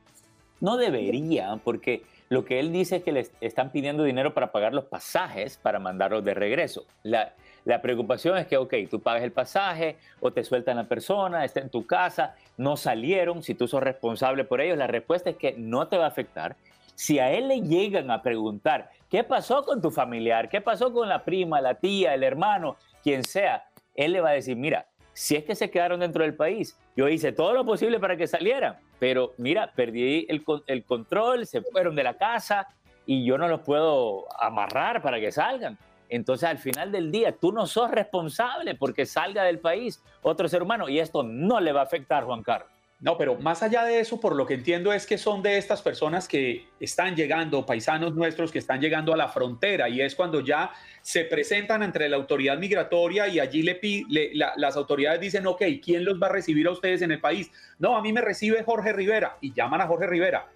No 0.59 0.77
debería, 0.77 1.59
porque 1.63 2.03
lo 2.29 2.43
que 2.43 2.59
él 2.59 2.71
dice 2.71 2.97
es 2.97 3.03
que 3.03 3.11
le 3.11 3.27
están 3.39 3.71
pidiendo 3.71 4.03
dinero 4.03 4.33
para 4.33 4.51
pagar 4.51 4.73
los 4.73 4.85
pasajes 4.85 5.57
para 5.57 5.79
mandarlos 5.79 6.25
de 6.25 6.33
regreso. 6.33 6.85
La, 7.03 7.33
la 7.63 7.81
preocupación 7.81 8.38
es 8.38 8.47
que, 8.47 8.57
ok, 8.57 8.73
tú 8.89 8.99
pagas 8.99 9.23
el 9.23 9.31
pasaje 9.31 9.97
o 10.19 10.31
te 10.31 10.43
sueltan 10.43 10.77
la 10.77 10.85
persona, 10.85 11.45
está 11.45 11.61
en 11.61 11.69
tu 11.69 11.85
casa, 11.85 12.35
no 12.57 12.75
salieron, 12.75 13.43
si 13.43 13.53
tú 13.53 13.67
sos 13.67 13.81
responsable 13.81 14.43
por 14.43 14.59
ellos, 14.59 14.77
la 14.77 14.88
respuesta 14.88 15.29
es 15.29 15.38
que 15.38 15.53
no 15.57 15.88
te 15.88 15.97
va 15.97 16.05
a 16.05 16.09
afectar. 16.09 16.57
Si 16.97 17.19
a 17.19 17.31
él 17.31 17.47
le 17.47 17.61
llegan 17.61 18.09
a 18.09 18.23
preguntar, 18.23 18.89
¿qué 19.07 19.23
pasó 19.23 19.63
con 19.63 19.83
tu 19.83 19.91
familiar? 19.91 20.49
¿Qué 20.49 20.61
pasó 20.61 20.91
con 20.91 21.07
la 21.07 21.23
prima, 21.23 21.61
la 21.61 21.75
tía, 21.75 22.15
el 22.15 22.23
hermano, 22.23 22.75
quien 23.03 23.23
sea? 23.23 23.67
Él 23.93 24.13
le 24.13 24.21
va 24.21 24.29
a 24.29 24.33
decir, 24.33 24.57
mira, 24.57 24.87
si 25.13 25.35
es 25.35 25.43
que 25.43 25.53
se 25.53 25.69
quedaron 25.69 25.99
dentro 25.99 26.23
del 26.23 26.33
país, 26.33 26.75
yo 26.95 27.07
hice 27.07 27.31
todo 27.31 27.53
lo 27.53 27.63
posible 27.67 27.99
para 27.99 28.17
que 28.17 28.25
salieran, 28.25 28.77
pero 28.97 29.35
mira, 29.37 29.71
perdí 29.75 30.25
el, 30.27 30.83
control, 30.85 31.45
se 31.45 31.61
fueron 31.61 31.95
de 31.95 32.03
la 32.03 32.17
casa 32.17 32.67
y 33.05 33.23
yo 33.23 33.37
no 33.37 33.47
los 33.47 33.61
puedo 33.61 34.25
amarrar 34.41 35.03
para 35.03 35.19
que 35.19 35.31
salgan. 35.31 35.77
Entonces, 36.09 36.49
al 36.49 36.57
final 36.57 36.91
del 36.91 37.11
día, 37.11 37.31
tú 37.31 37.51
no 37.51 37.67
sos 37.67 37.91
responsable 37.91 38.73
porque 38.73 39.05
salga 39.05 39.43
del 39.43 39.59
país 39.59 40.03
otro 40.23 40.49
ser 40.49 40.63
humano 40.63 40.89
y 40.89 40.97
esto 40.97 41.21
no 41.21 41.59
le 41.59 41.73
va 41.73 41.81
a 41.81 41.83
afectar, 41.83 42.23
Juan 42.23 42.41
Carlos. 42.41 42.71
No, 42.99 43.15
pero 43.15 43.35
más 43.35 43.61
allá 43.61 43.83
de 43.83 43.99
eso, 43.99 44.19
por 44.19 44.35
lo 44.35 44.47
que 44.47 44.55
entiendo 44.55 44.91
es 44.91 45.05
que 45.05 45.19
son 45.19 45.43
de 45.43 45.57
estas 45.57 45.83
personas 45.83 46.27
que 46.27 46.67
están 46.79 47.15
llegando, 47.15 47.63
paisanos 47.63 48.15
nuestros 48.15 48.51
que 48.51 48.57
están 48.57 48.81
llegando 48.81 49.13
a 49.13 49.17
la 49.17 49.27
frontera 49.27 49.87
y 49.87 50.01
es 50.01 50.15
cuando 50.15 50.39
ya 50.41 50.71
se 51.03 51.23
presentan 51.25 51.83
entre 51.83 52.09
la 52.09 52.15
autoridad 52.15 52.57
migratoria 52.57 53.27
y 53.27 53.39
allí 53.39 53.61
le, 53.61 54.31
las 54.33 54.75
autoridades 54.75 55.21
dicen, 55.21 55.45
ok, 55.45 55.61
¿quién 55.83 56.05
los 56.05 56.19
va 56.19 56.25
a 56.25 56.31
recibir 56.31 56.65
a 56.65 56.71
ustedes 56.71 57.03
en 57.03 57.11
el 57.11 57.21
país? 57.21 57.51
No, 57.77 57.95
a 57.95 58.01
mí 58.01 58.11
me 58.11 58.21
recibe 58.21 58.63
Jorge 58.63 58.93
Rivera 58.93 59.37
y 59.41 59.53
llaman 59.53 59.81
a 59.81 59.87
Jorge 59.87 60.07
Rivera. 60.07 60.47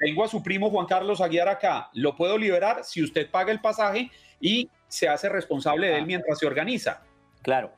Tengo 0.00 0.24
a 0.24 0.28
su 0.28 0.42
primo 0.42 0.70
Juan 0.70 0.86
Carlos 0.86 1.20
Aguiar 1.20 1.48
acá, 1.48 1.90
lo 1.92 2.16
puedo 2.16 2.36
liberar 2.36 2.82
si 2.82 3.00
usted 3.00 3.30
paga 3.30 3.52
el 3.52 3.60
pasaje 3.60 4.10
y 4.40 4.68
se 4.88 5.08
hace 5.08 5.28
responsable 5.28 5.86
de 5.86 5.98
él 5.98 6.06
mientras 6.06 6.40
se 6.40 6.46
organiza. 6.46 7.02
Claro. 7.42 7.72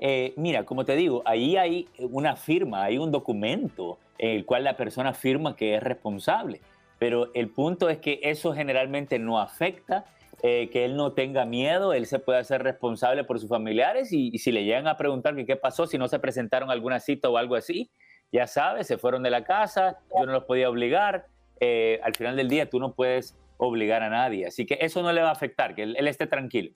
Eh, 0.00 0.32
mira, 0.36 0.64
como 0.64 0.84
te 0.84 0.96
digo, 0.96 1.22
ahí 1.26 1.56
hay 1.56 1.88
una 1.98 2.34
firma, 2.34 2.82
hay 2.84 2.98
un 2.98 3.12
documento 3.12 3.98
en 4.18 4.30
el 4.30 4.44
cual 4.44 4.64
la 4.64 4.76
persona 4.76 5.14
firma 5.14 5.54
que 5.54 5.76
es 5.76 5.82
responsable. 5.82 6.60
Pero 6.98 7.30
el 7.34 7.48
punto 7.48 7.88
es 7.88 7.98
que 7.98 8.20
eso 8.22 8.52
generalmente 8.52 9.18
no 9.18 9.40
afecta, 9.40 10.04
eh, 10.42 10.70
que 10.70 10.84
él 10.86 10.96
no 10.96 11.12
tenga 11.12 11.44
miedo, 11.44 11.92
él 11.92 12.06
se 12.06 12.18
puede 12.18 12.38
hacer 12.38 12.62
responsable 12.62 13.24
por 13.24 13.38
sus 13.38 13.48
familiares 13.48 14.12
y, 14.12 14.36
si 14.38 14.52
le 14.52 14.64
llegan 14.64 14.88
a 14.88 14.96
preguntar 14.96 15.34
qué 15.44 15.56
pasó, 15.56 15.86
si 15.86 15.98
no 15.98 16.08
se 16.08 16.18
presentaron 16.18 16.70
alguna 16.70 16.98
cita 16.98 17.28
o 17.28 17.36
algo 17.36 17.56
así, 17.56 17.90
ya 18.32 18.46
sabes, 18.46 18.86
se 18.86 18.96
fueron 18.96 19.22
de 19.22 19.30
la 19.30 19.44
casa, 19.44 19.98
yo 20.18 20.24
no 20.24 20.32
los 20.32 20.44
podía 20.44 20.70
obligar. 20.70 21.26
Eh, 21.60 22.00
al 22.02 22.14
final 22.14 22.36
del 22.36 22.48
día 22.48 22.70
tú 22.70 22.80
no 22.80 22.94
puedes 22.94 23.36
obligar 23.58 24.02
a 24.02 24.08
nadie. 24.08 24.46
Así 24.46 24.64
que 24.64 24.78
eso 24.80 25.02
no 25.02 25.12
le 25.12 25.20
va 25.20 25.28
a 25.28 25.32
afectar, 25.32 25.74
que 25.74 25.82
él, 25.82 26.08
esté 26.08 26.26
tranquilo. 26.26 26.72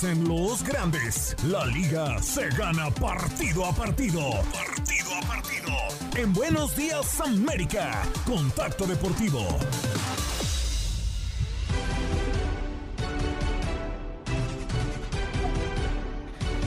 Dicen 0.00 0.28
los 0.28 0.62
grandes, 0.62 1.34
la 1.44 1.66
liga 1.66 2.22
se 2.22 2.48
gana 2.50 2.88
partido 2.88 3.64
a 3.64 3.72
partido. 3.72 4.20
Partido 4.52 5.10
a 5.12 5.26
partido. 5.26 5.72
En 6.16 6.32
Buenos 6.32 6.76
Días 6.76 7.20
América, 7.20 8.02
Contacto 8.24 8.86
Deportivo. 8.86 9.40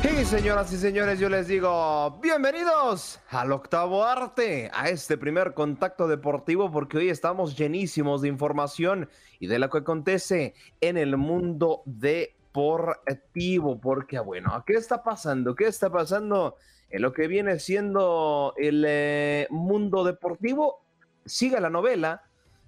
Y 0.03 0.25
señoras 0.25 0.73
y 0.73 0.77
señores, 0.77 1.17
yo 1.19 1.29
les 1.29 1.47
digo, 1.47 2.19
bienvenidos 2.21 3.21
al 3.29 3.53
octavo 3.53 4.03
arte, 4.03 4.69
a 4.73 4.89
este 4.89 5.17
primer 5.17 5.53
contacto 5.53 6.07
deportivo, 6.07 6.69
porque 6.69 6.97
hoy 6.97 7.09
estamos 7.09 7.55
llenísimos 7.55 8.21
de 8.21 8.27
información 8.27 9.09
y 9.39 9.47
de 9.47 9.57
lo 9.57 9.69
que 9.69 9.77
acontece 9.77 10.53
en 10.81 10.97
el 10.97 11.17
mundo 11.17 11.81
deportivo, 12.51 13.79
porque 13.79 14.19
bueno, 14.19 14.63
¿qué 14.65 14.73
está 14.73 15.03
pasando? 15.03 15.55
¿Qué 15.55 15.67
está 15.67 15.89
pasando 15.89 16.57
en 16.89 17.01
lo 17.01 17.13
que 17.13 17.27
viene 17.27 17.59
siendo 17.59 18.53
el 18.57 18.83
eh, 18.87 19.47
mundo 19.49 20.03
deportivo? 20.03 20.85
Siga 21.25 21.59
la 21.59 21.69
novela, 21.69 22.23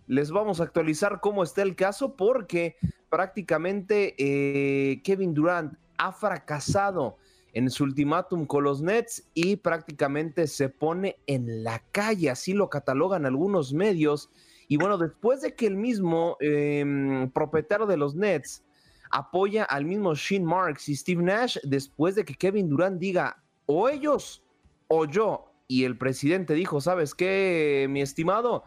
les 0.07 0.31
vamos 0.31 0.59
a 0.59 0.63
actualizar 0.63 1.19
cómo 1.21 1.43
está 1.43 1.63
el 1.63 1.75
caso, 1.75 2.15
porque 2.15 2.77
prácticamente 3.09 4.15
eh, 4.17 5.01
Kevin 5.03 5.33
Durant 5.33 5.77
ha 5.97 6.11
fracasado 6.13 7.17
en 7.53 7.69
su 7.69 7.83
ultimátum 7.83 8.45
con 8.45 8.63
los 8.63 8.81
Nets 8.81 9.29
y 9.33 9.57
prácticamente 9.57 10.47
se 10.47 10.69
pone 10.69 11.17
en 11.27 11.63
la 11.63 11.83
calle, 11.91 12.29
así 12.29 12.53
lo 12.53 12.69
catalogan 12.69 13.25
algunos 13.25 13.73
medios. 13.73 14.31
Y 14.67 14.77
bueno, 14.77 14.97
después 14.97 15.41
de 15.41 15.53
que 15.53 15.67
el 15.67 15.75
mismo 15.75 16.37
em, 16.39 17.29
propietario 17.31 17.85
de 17.85 17.97
los 17.97 18.15
Nets 18.15 18.63
apoya 19.13 19.63
al 19.63 19.85
mismo 19.85 20.15
Shane 20.15 20.43
Marks 20.43 20.89
y 20.89 20.95
Steve 20.95 21.21
Nash 21.21 21.57
después 21.63 22.15
de 22.15 22.25
que 22.25 22.33
Kevin 22.33 22.67
Durant 22.67 22.99
diga 22.99 23.37
o 23.67 23.87
ellos 23.87 24.43
o 24.87 25.05
yo. 25.05 25.51
Y 25.67 25.85
el 25.85 25.97
presidente 25.97 26.55
dijo, 26.55 26.81
¿sabes 26.81 27.13
qué, 27.13 27.87
mi 27.89 28.01
estimado? 28.01 28.63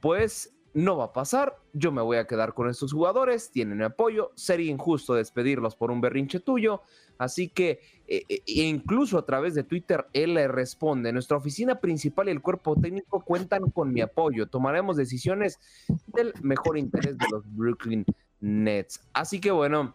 Pues 0.00 0.54
no 0.72 0.96
va 0.96 1.06
a 1.06 1.12
pasar, 1.12 1.56
yo 1.72 1.92
me 1.92 2.00
voy 2.00 2.16
a 2.16 2.26
quedar 2.26 2.54
con 2.54 2.70
estos 2.70 2.92
jugadores, 2.92 3.50
tienen 3.50 3.78
mi 3.78 3.84
apoyo, 3.84 4.30
sería 4.36 4.70
injusto 4.70 5.14
despedirlos 5.14 5.74
por 5.74 5.90
un 5.90 6.00
berrinche 6.00 6.38
tuyo, 6.38 6.82
así 7.18 7.48
que 7.48 7.80
eh, 8.06 8.24
incluso 8.46 9.18
a 9.18 9.26
través 9.26 9.54
de 9.54 9.64
Twitter 9.64 10.06
él 10.12 10.34
le 10.34 10.46
responde, 10.46 11.12
nuestra 11.12 11.36
oficina 11.36 11.80
principal 11.80 12.28
y 12.28 12.30
el 12.30 12.40
cuerpo 12.40 12.76
técnico 12.80 13.24
cuentan 13.24 13.70
con 13.70 13.92
mi 13.92 14.00
apoyo, 14.00 14.46
tomaremos 14.46 14.96
decisiones 14.96 15.58
del 16.06 16.32
mejor 16.40 16.78
interés 16.78 17.18
de 17.18 17.26
los 17.32 17.42
Brooklyn 17.52 18.04
Nets. 18.40 19.00
Así 19.12 19.40
que 19.40 19.50
bueno, 19.50 19.94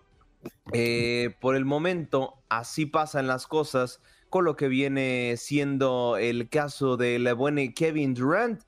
eh, 0.74 1.36
por 1.42 1.56
el 1.56 1.66
momento 1.66 2.36
así 2.50 2.86
pasan 2.86 3.28
las 3.28 3.48
cosas 3.48 4.02
con 4.30 4.46
lo 4.46 4.56
que 4.56 4.68
viene 4.68 5.36
siendo 5.38 6.18
el 6.18 6.50
caso 6.50 6.98
del 6.98 7.34
buen 7.36 7.74
Kevin 7.74 8.14
Durant 8.14 8.64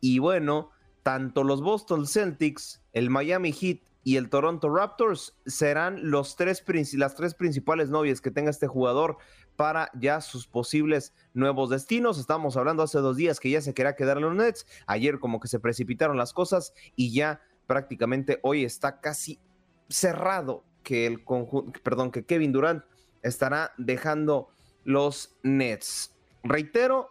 y 0.00 0.18
bueno, 0.18 0.70
tanto 1.02 1.42
los 1.44 1.62
Boston 1.62 2.06
Celtics, 2.06 2.82
el 2.92 3.10
Miami 3.10 3.52
Heat 3.52 3.80
y 4.04 4.16
el 4.16 4.30
Toronto 4.30 4.70
Raptors 4.70 5.36
serán 5.46 6.10
los 6.10 6.36
tres, 6.36 6.64
las 6.94 7.14
tres 7.14 7.34
principales 7.34 7.90
novias 7.90 8.20
que 8.20 8.30
tenga 8.30 8.50
este 8.50 8.66
jugador 8.66 9.18
para 9.56 9.90
ya 9.98 10.20
sus 10.20 10.46
posibles 10.46 11.12
nuevos 11.34 11.70
destinos. 11.70 12.18
Estamos 12.18 12.56
hablando 12.56 12.84
hace 12.84 12.98
dos 13.00 13.16
días 13.16 13.40
que 13.40 13.50
ya 13.50 13.60
se 13.60 13.74
quería 13.74 13.96
quedar 13.96 14.18
en 14.18 14.22
los 14.22 14.34
Nets. 14.34 14.66
Ayer 14.86 15.18
como 15.18 15.40
que 15.40 15.48
se 15.48 15.58
precipitaron 15.58 16.16
las 16.16 16.32
cosas 16.32 16.72
y 16.94 17.12
ya 17.12 17.40
prácticamente 17.68 18.40
hoy 18.42 18.64
está 18.64 19.00
casi 19.00 19.38
cerrado 19.88 20.64
que 20.82 21.06
el 21.06 21.22
conjunto, 21.22 21.78
perdón, 21.84 22.10
que 22.10 22.24
Kevin 22.24 22.50
Durant 22.50 22.82
estará 23.22 23.72
dejando 23.76 24.48
los 24.84 25.38
Nets. 25.42 26.16
Reitero, 26.42 27.10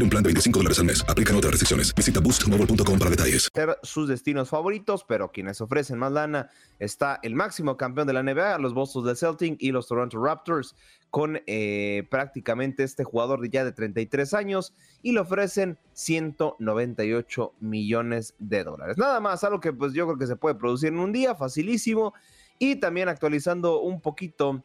un 0.03 0.09
plan 0.09 0.23
de 0.23 0.27
25 0.27 0.59
dólares 0.59 0.79
al 0.79 0.85
mes. 0.85 1.05
Aplican 1.07 1.35
otras 1.35 1.51
restricciones. 1.51 1.93
Visita 1.95 2.19
boostmobile.com 2.19 2.99
para 2.99 3.11
detalles. 3.11 3.49
Sus 3.83 4.07
destinos 4.07 4.49
favoritos, 4.49 5.03
pero 5.03 5.31
quienes 5.31 5.61
ofrecen 5.61 5.99
más 5.99 6.11
lana 6.11 6.49
está 6.79 7.19
el 7.23 7.35
máximo 7.35 7.77
campeón 7.77 8.07
de 8.07 8.13
la 8.13 8.23
NBA, 8.23 8.57
los 8.59 8.73
Boston 8.73 9.05
de 9.05 9.15
Celtic 9.15 9.55
y 9.59 9.71
los 9.71 9.87
Toronto 9.87 10.23
Raptors, 10.23 10.75
con 11.09 11.41
eh, 11.45 12.07
prácticamente 12.09 12.83
este 12.83 13.03
jugador 13.03 13.41
de 13.41 13.49
ya 13.49 13.65
de 13.65 13.71
33 13.71 14.33
años 14.33 14.73
y 15.01 15.11
le 15.11 15.19
ofrecen 15.19 15.77
198 15.93 17.53
millones 17.59 18.33
de 18.39 18.63
dólares. 18.63 18.97
Nada 18.97 19.19
más, 19.19 19.43
algo 19.43 19.59
que 19.59 19.73
pues 19.73 19.93
yo 19.93 20.05
creo 20.05 20.17
que 20.17 20.27
se 20.27 20.35
puede 20.35 20.55
producir 20.55 20.89
en 20.89 20.99
un 20.99 21.11
día, 21.11 21.35
facilísimo. 21.35 22.13
Y 22.59 22.75
también 22.75 23.09
actualizando 23.09 23.81
un 23.81 24.01
poquito 24.01 24.63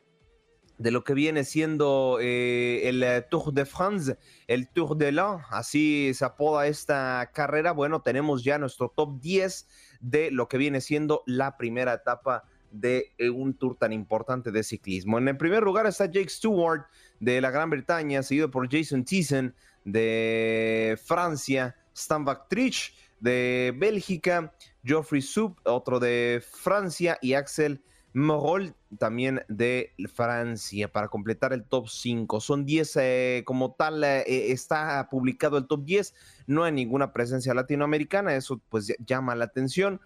de 0.79 0.91
lo 0.91 1.05
que 1.05 1.15
viene 1.15 1.45
siendo 1.45 2.19
eh, 2.21 2.89
el 2.89 3.03
eh, 3.03 3.23
Tour 3.31 3.53
de 3.53 3.65
France, 3.65 4.19
el 4.47 4.69
Tour 4.69 4.97
de 4.97 5.13
l'An, 5.13 5.41
así 5.51 6.13
se 6.15 6.25
apoda 6.25 6.67
esta 6.67 7.31
carrera. 7.33 7.73
Bueno, 7.73 8.03
tenemos 8.03 8.45
ya 8.45 8.59
nuestro 8.59 8.93
top 8.95 9.21
10 9.21 9.69
de 10.01 10.31
lo 10.31 10.49
que 10.49 10.59
viene 10.59 10.81
siendo 10.81 11.23
la 11.27 11.57
primera 11.57 11.95
etapa 11.95 12.45
de 12.71 13.15
eh, 13.17 13.31
un 13.31 13.55
tour 13.55 13.77
tan 13.77 13.93
importante 13.93 14.51
de 14.51 14.63
ciclismo. 14.63 15.19
En 15.19 15.29
el 15.29 15.37
primer 15.37 15.63
lugar 15.63 15.87
está 15.87 16.07
Jake 16.07 16.29
Stewart 16.29 16.87
de 17.21 17.41
la 17.41 17.51
Gran 17.51 17.71
Bretaña, 17.71 18.23
seguido 18.23 18.51
por 18.51 18.71
Jason 18.71 19.05
Thiessen 19.05 19.55
de 19.85 20.99
Francia, 21.03 21.77
Stan 21.95 22.25
Trich 22.49 22.95
de 23.21 23.73
Bélgica, 23.77 24.53
Geoffrey 24.85 25.23
Soup, 25.23 25.59
otro 25.65 25.99
de 25.99 26.43
Francia, 26.47 27.19
y 27.23 27.33
Axel 27.33 27.83
Morol 28.17 28.75
también 28.99 29.43
de 29.49 29.93
Francia 30.15 30.91
para 30.91 31.09
completar 31.09 31.53
el 31.53 31.65
top 31.65 31.89
5. 31.91 32.41
Son 32.41 32.65
10 32.65 32.97
eh, 32.97 33.43
como 33.45 33.75
tal, 33.75 34.03
eh, 34.03 34.25
eh, 34.27 34.53
está 34.53 35.07
publicado 35.11 35.59
el 35.59 35.67
top 35.67 35.85
10, 35.85 36.15
no 36.47 36.65
hay 36.65 36.73
ninguna 36.73 37.13
presencia 37.13 37.53
latinoamericana, 37.53 38.35
eso 38.35 38.59
pues 38.71 38.91
llama 39.05 39.35
la 39.35 39.45
atención 39.45 40.01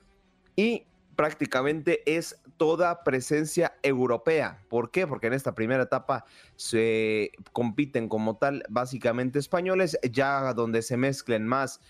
y 0.57 0.89
prácticamente 1.15 2.03
es 2.05 2.43
toda 2.57 3.05
presencia 3.05 3.75
europea. 3.85 4.61
¿Por 4.69 4.91
qué? 4.91 5.07
Porque 5.07 5.29
en 5.29 5.35
esta 5.35 5.55
primera 5.55 5.85
etapa 5.85 6.25
se 6.57 7.31
compiten 7.53 8.09
como 8.09 8.39
tal 8.39 8.65
básicamente 8.69 9.39
españoles, 9.39 9.97
ya 10.11 10.53
donde 10.53 10.83
se 10.83 10.97
mezclen 10.97 11.47
más 11.47 11.81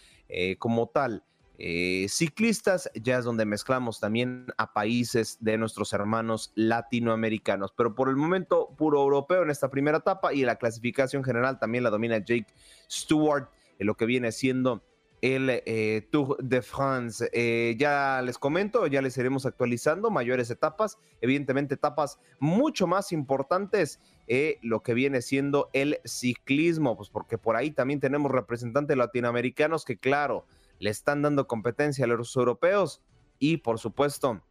como 0.58 0.86
tal 0.88 1.24
eh, 1.62 2.06
ciclistas, 2.08 2.90
ya 2.94 3.18
es 3.18 3.26
donde 3.26 3.44
mezclamos 3.44 4.00
también 4.00 4.46
a 4.56 4.72
países 4.72 5.36
de 5.40 5.58
nuestros 5.58 5.92
hermanos 5.92 6.52
latinoamericanos. 6.54 7.74
Pero 7.76 7.94
por 7.94 8.08
el 8.08 8.16
momento, 8.16 8.74
puro 8.78 9.02
europeo 9.02 9.42
en 9.42 9.50
esta 9.50 9.68
primera 9.68 9.98
etapa 9.98 10.32
y 10.32 10.42
la 10.46 10.56
clasificación 10.56 11.22
general 11.22 11.58
también 11.58 11.84
la 11.84 11.90
domina 11.90 12.16
Jake 12.16 12.46
Stewart 12.90 13.50
en 13.78 13.86
lo 13.86 13.94
que 13.94 14.06
viene 14.06 14.32
siendo 14.32 14.82
el 15.20 15.50
eh, 15.50 16.08
Tour 16.10 16.38
de 16.42 16.62
France. 16.62 17.28
Eh, 17.34 17.76
ya 17.78 18.22
les 18.24 18.38
comento, 18.38 18.86
ya 18.86 19.02
les 19.02 19.18
iremos 19.18 19.44
actualizando 19.44 20.10
mayores 20.10 20.50
etapas, 20.50 20.96
evidentemente 21.20 21.74
etapas 21.74 22.18
mucho 22.38 22.86
más 22.86 23.12
importantes, 23.12 24.00
lo 24.62 24.82
que 24.82 24.94
viene 24.94 25.20
siendo 25.20 25.68
el 25.74 25.98
ciclismo, 26.04 26.96
pues 26.96 27.10
porque 27.10 27.36
por 27.36 27.56
ahí 27.56 27.70
también 27.70 28.00
tenemos 28.00 28.30
representantes 28.30 28.96
latinoamericanos 28.96 29.84
que 29.84 29.98
claro, 29.98 30.46
le 30.80 30.90
están 30.90 31.22
dando 31.22 31.46
competencia 31.46 32.04
a 32.04 32.08
los 32.08 32.34
europeos 32.34 33.00
y 33.38 33.58
por 33.58 33.78
supuesto 33.78 34.42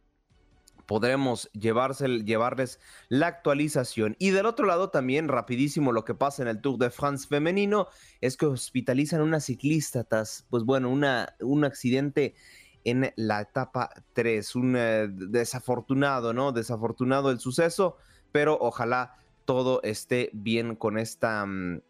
podremos 0.86 1.48
llevarles 1.52 2.80
la 3.08 3.28
actualización. 3.28 4.16
Y 4.18 4.30
del 4.30 4.46
otro 4.46 4.66
lado 4.66 4.90
también, 4.90 5.28
rapidísimo, 5.28 5.92
lo 5.92 6.04
que 6.04 6.16
pasa 6.16 6.42
en 6.42 6.48
el 6.48 6.60
Tour 6.60 6.78
de 6.78 6.90
France 6.90 7.28
femenino 7.28 7.86
es 8.20 8.36
que 8.36 8.46
hospitalizan 8.46 9.20
una 9.20 9.38
ciclista 9.38 10.04
pues 10.48 10.64
bueno, 10.64 10.90
una, 10.90 11.36
un 11.38 11.64
accidente 11.64 12.34
en 12.82 13.12
la 13.14 13.42
etapa 13.42 13.90
3, 14.14 14.56
un 14.56 14.74
eh, 14.76 15.06
desafortunado, 15.08 16.32
¿no? 16.32 16.50
Desafortunado 16.50 17.30
el 17.30 17.38
suceso, 17.38 17.96
pero 18.32 18.58
ojalá 18.60 19.16
todo 19.44 19.80
esté 19.84 20.30
bien 20.32 20.74
con 20.74 20.98
esta 20.98 21.46
mm, 21.46 21.82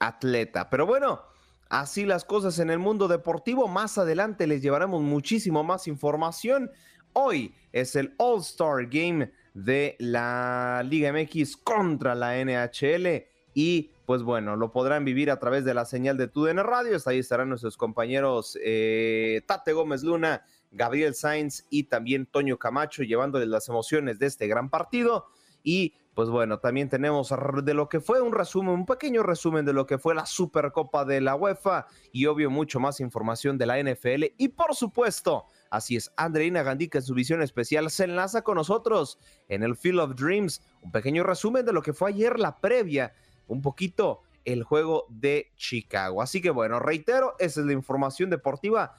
atleta. 0.00 0.70
Pero 0.70 0.86
bueno, 0.86 1.22
Así 1.70 2.04
las 2.04 2.24
cosas 2.24 2.58
en 2.58 2.68
el 2.68 2.80
mundo 2.80 3.06
deportivo. 3.06 3.68
Más 3.68 3.96
adelante 3.96 4.48
les 4.48 4.60
llevaremos 4.60 5.02
muchísimo 5.02 5.62
más 5.62 5.86
información. 5.86 6.68
Hoy 7.12 7.54
es 7.70 7.94
el 7.94 8.12
All-Star 8.18 8.88
Game 8.88 9.30
de 9.54 9.94
la 10.00 10.82
Liga 10.84 11.12
MX 11.12 11.56
contra 11.56 12.16
la 12.16 12.34
NHL 12.44 13.24
y 13.54 13.92
pues 14.04 14.24
bueno, 14.24 14.56
lo 14.56 14.72
podrán 14.72 15.04
vivir 15.04 15.30
a 15.30 15.38
través 15.38 15.64
de 15.64 15.72
la 15.72 15.84
señal 15.84 16.16
de 16.16 16.26
TUDN 16.26 16.58
Radio. 16.58 16.96
Ahí 17.06 17.20
estarán 17.20 17.48
nuestros 17.48 17.76
compañeros 17.76 18.58
eh, 18.60 19.42
Tate 19.46 19.72
Gómez 19.72 20.02
Luna, 20.02 20.44
Gabriel 20.72 21.14
Sainz 21.14 21.66
y 21.70 21.84
también 21.84 22.26
Toño 22.26 22.58
Camacho 22.58 23.04
llevándoles 23.04 23.46
las 23.46 23.68
emociones 23.68 24.18
de 24.18 24.26
este 24.26 24.48
gran 24.48 24.70
partido. 24.70 25.26
Y 25.62 25.94
pues 26.20 26.28
bueno, 26.28 26.58
también 26.58 26.90
tenemos 26.90 27.32
de 27.64 27.72
lo 27.72 27.88
que 27.88 27.98
fue 27.98 28.20
un 28.20 28.34
resumen, 28.34 28.74
un 28.74 28.84
pequeño 28.84 29.22
resumen 29.22 29.64
de 29.64 29.72
lo 29.72 29.86
que 29.86 29.96
fue 29.96 30.14
la 30.14 30.26
Supercopa 30.26 31.06
de 31.06 31.22
la 31.22 31.34
UEFA 31.34 31.86
y 32.12 32.26
obvio 32.26 32.50
mucho 32.50 32.78
más 32.78 33.00
información 33.00 33.56
de 33.56 33.64
la 33.64 33.82
NFL 33.82 34.24
y 34.36 34.48
por 34.48 34.74
supuesto, 34.74 35.46
así 35.70 35.96
es, 35.96 36.12
Andreina 36.18 36.62
Gandica 36.62 36.98
en 36.98 37.04
su 37.04 37.14
visión 37.14 37.40
especial 37.40 37.90
se 37.90 38.04
enlaza 38.04 38.42
con 38.42 38.56
nosotros 38.56 39.18
en 39.48 39.62
el 39.62 39.76
Field 39.76 40.00
of 40.00 40.14
Dreams, 40.14 40.60
un 40.82 40.92
pequeño 40.92 41.22
resumen 41.22 41.64
de 41.64 41.72
lo 41.72 41.80
que 41.80 41.94
fue 41.94 42.10
ayer 42.10 42.38
la 42.38 42.58
previa, 42.58 43.14
un 43.46 43.62
poquito 43.62 44.20
el 44.44 44.62
juego 44.62 45.06
de 45.08 45.50
Chicago. 45.56 46.20
Así 46.20 46.42
que 46.42 46.50
bueno, 46.50 46.80
reitero, 46.80 47.34
esa 47.38 47.60
es 47.60 47.66
la 47.66 47.72
información 47.72 48.28
deportiva 48.28 48.94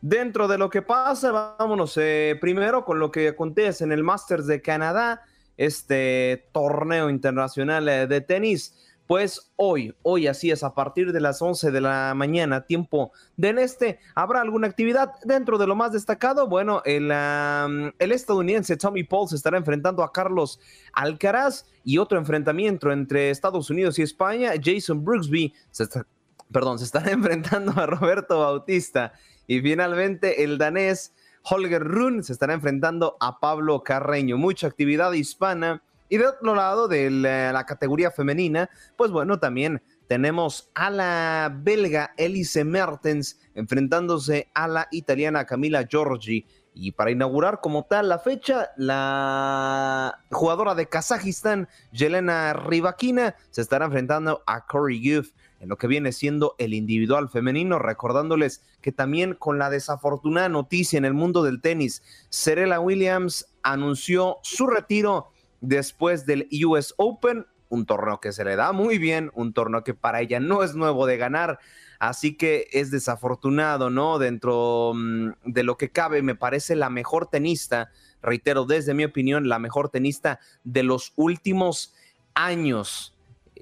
Dentro 0.00 0.48
de 0.48 0.58
lo 0.58 0.68
que 0.68 0.82
pasa, 0.82 1.56
vámonos 1.58 1.96
eh, 1.96 2.36
primero 2.40 2.84
con 2.84 2.98
lo 2.98 3.10
que 3.10 3.28
acontece 3.28 3.84
en 3.84 3.90
el 3.90 4.04
Masters 4.04 4.46
de 4.46 4.60
Canadá 4.60 5.22
este 5.56 6.48
torneo 6.52 7.10
internacional 7.10 7.88
eh, 7.88 8.06
de 8.06 8.20
tenis. 8.20 8.74
pues 9.06 9.52
hoy, 9.56 9.94
hoy 10.02 10.26
así 10.26 10.50
es, 10.50 10.64
a 10.64 10.74
partir 10.74 11.12
de 11.12 11.20
las 11.20 11.42
11 11.42 11.70
de 11.70 11.80
la 11.80 12.14
mañana, 12.16 12.64
tiempo 12.64 13.12
del 13.36 13.58
este, 13.58 13.98
habrá 14.14 14.40
alguna 14.40 14.66
actividad 14.66 15.10
dentro 15.24 15.58
de 15.58 15.66
lo 15.66 15.76
más 15.76 15.92
destacado. 15.92 16.48
Bueno, 16.48 16.80
el, 16.86 17.10
el 17.10 18.12
estadounidense 18.12 18.78
Tommy 18.78 19.04
Paul 19.04 19.28
se 19.28 19.36
estará 19.36 19.58
enfrentando 19.58 20.02
a 20.02 20.10
Carlos 20.10 20.58
Alcaraz 20.94 21.66
y 21.84 21.98
otro 21.98 22.18
enfrentamiento 22.18 22.90
entre 22.90 23.28
Estados 23.28 23.68
Unidos 23.68 23.98
y 23.98 24.02
España. 24.02 24.52
Jason 24.62 25.04
Brooksby 25.04 25.52
se 25.70 25.86
perdón, 26.54 26.78
se 26.78 26.84
estará 26.84 27.10
enfrentando 27.12 27.72
a 27.72 27.86
Roberto 27.86 28.38
Bautista 28.38 29.12
y 29.46 29.60
finalmente 29.60 30.44
el 30.44 30.56
danés 30.56 31.12
Holger 31.44 31.82
Rune 31.82 32.22
se 32.22 32.32
estará 32.32 32.54
enfrentando 32.54 33.16
a 33.20 33.38
Pablo 33.38 33.82
Carreño. 33.82 34.38
Mucha 34.38 34.66
actividad 34.66 35.12
hispana 35.12 35.82
y 36.08 36.16
de 36.16 36.26
otro 36.26 36.54
lado, 36.54 36.88
de 36.88 37.10
la, 37.10 37.64
categoría 37.66 38.10
femenina, 38.10 38.70
pues 38.96 39.10
bueno, 39.10 39.38
también 39.38 39.82
tenemos 40.06 40.70
a 40.74 40.90
la 40.90 41.52
belga 41.54 42.12
Elise 42.16 42.64
Mertens 42.64 43.40
enfrentándose 43.54 44.50
a 44.54 44.68
la 44.68 44.88
italiana 44.90 45.44
Camila 45.44 45.86
Giorgi. 45.86 46.46
Y 46.72 46.92
para 46.92 47.10
inaugurar 47.10 47.60
como 47.60 47.84
tal 47.84 48.08
la 48.08 48.18
fecha, 48.18 48.70
la 48.76 50.18
jugadora 50.30 50.74
de 50.74 50.86
Kazajistán, 50.86 51.68
Yelena 51.92 52.52
Rybakina, 52.52 53.36
se 53.50 53.60
estará 53.60 53.86
enfrentando 53.86 54.42
a 54.46 54.66
Corey 54.66 55.00
Youth 55.00 55.32
lo 55.66 55.76
que 55.76 55.86
viene 55.86 56.12
siendo 56.12 56.54
el 56.58 56.74
individual 56.74 57.28
femenino, 57.28 57.78
recordándoles 57.78 58.62
que 58.80 58.92
también 58.92 59.34
con 59.34 59.58
la 59.58 59.70
desafortunada 59.70 60.48
noticia 60.48 60.96
en 60.96 61.04
el 61.04 61.14
mundo 61.14 61.42
del 61.42 61.60
tenis, 61.60 62.02
Serena 62.28 62.80
Williams 62.80 63.46
anunció 63.62 64.38
su 64.42 64.66
retiro 64.66 65.30
después 65.60 66.26
del 66.26 66.48
US 66.64 66.94
Open, 66.96 67.46
un 67.68 67.86
torneo 67.86 68.20
que 68.20 68.32
se 68.32 68.44
le 68.44 68.56
da 68.56 68.72
muy 68.72 68.98
bien, 68.98 69.30
un 69.34 69.52
torneo 69.52 69.84
que 69.84 69.94
para 69.94 70.20
ella 70.20 70.40
no 70.40 70.62
es 70.62 70.74
nuevo 70.74 71.06
de 71.06 71.16
ganar, 71.16 71.58
así 71.98 72.36
que 72.36 72.68
es 72.72 72.90
desafortunado, 72.90 73.90
¿no? 73.90 74.18
Dentro 74.18 74.92
mm, 74.94 75.30
de 75.44 75.62
lo 75.64 75.76
que 75.76 75.90
cabe, 75.90 76.22
me 76.22 76.34
parece 76.34 76.76
la 76.76 76.90
mejor 76.90 77.26
tenista, 77.26 77.90
reitero, 78.22 78.64
desde 78.64 78.94
mi 78.94 79.04
opinión, 79.04 79.48
la 79.48 79.58
mejor 79.58 79.88
tenista 79.88 80.38
de 80.62 80.82
los 80.82 81.12
últimos 81.16 81.94
años. 82.34 83.13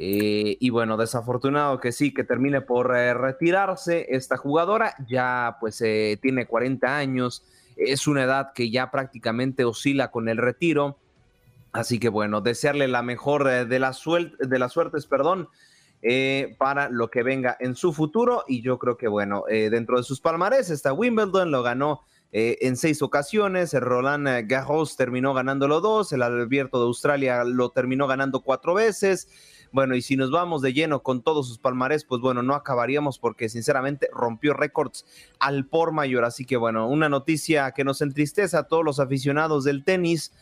Eh, 0.04 0.56
y 0.58 0.70
bueno, 0.70 0.96
desafortunado 0.96 1.78
que 1.78 1.92
sí, 1.92 2.12
que 2.12 2.24
termine 2.24 2.60
por 2.60 2.96
eh, 2.96 3.14
retirarse 3.14 4.06
esta 4.08 4.36
jugadora, 4.36 4.96
ya 5.08 5.58
pues 5.60 5.80
eh, 5.80 6.18
tiene 6.20 6.46
40 6.46 6.96
años, 6.96 7.44
es 7.76 8.08
una 8.08 8.24
edad 8.24 8.52
que 8.52 8.68
ya 8.68 8.90
prácticamente 8.90 9.64
oscila 9.64 10.10
con 10.10 10.28
el 10.28 10.38
retiro 10.38 10.98
Así 11.70 12.00
que 12.00 12.08
bueno, 12.08 12.40
desearle 12.40 12.88
la 12.88 13.02
mejor 13.02 13.48
eh, 13.48 13.64
de, 13.64 13.78
la 13.78 13.96
de 14.40 14.58
las 14.58 14.72
suertes, 14.72 15.06
perdón, 15.06 15.48
para 16.58 16.90
lo 16.90 17.08
que 17.08 17.22
venga 17.22 17.56
en 17.60 17.76
su 17.76 17.92
futuro. 17.92 18.44
Y 18.48 18.60
yo 18.60 18.80
creo 18.80 18.96
que 18.96 19.06
bueno, 19.06 19.44
dentro 19.48 19.98
de 19.98 20.02
sus 20.02 20.20
palmarés 20.20 20.68
está 20.68 20.92
Wimbledon, 20.92 21.52
lo 21.52 21.62
ganó 21.62 22.02
en 22.32 22.76
seis 22.76 23.00
ocasiones, 23.02 23.72
el 23.72 23.82
Roland 23.82 24.28
Garros 24.48 24.96
terminó 24.96 25.32
ganándolo 25.32 25.80
dos, 25.80 26.12
el 26.12 26.22
Alberto 26.22 26.78
de 26.78 26.86
Australia 26.86 27.44
lo 27.44 27.70
terminó 27.70 28.06
ganando 28.06 28.40
cuatro 28.40 28.74
veces. 28.74 29.28
Bueno, 29.72 29.96
y 29.96 30.02
si 30.02 30.16
nos 30.16 30.30
vamos 30.30 30.60
de 30.60 30.72
lleno 30.72 31.02
con 31.02 31.22
todos 31.22 31.48
sus 31.48 31.58
palmarés, 31.58 32.04
pues 32.04 32.20
bueno, 32.20 32.42
no 32.42 32.54
acabaríamos 32.54 33.18
porque 33.18 33.48
sinceramente 33.48 34.08
rompió 34.12 34.52
récords 34.52 35.06
al 35.38 35.66
por 35.66 35.92
mayor. 35.92 36.24
Así 36.24 36.44
que 36.44 36.56
bueno, 36.56 36.88
una 36.88 37.08
noticia 37.08 37.72
que 37.72 37.84
nos 37.84 38.02
entristece 38.02 38.56
a 38.56 38.64
todos 38.64 38.84
los 38.84 39.00
aficionados 39.00 39.64
del 39.64 39.82
tenis 39.82 40.32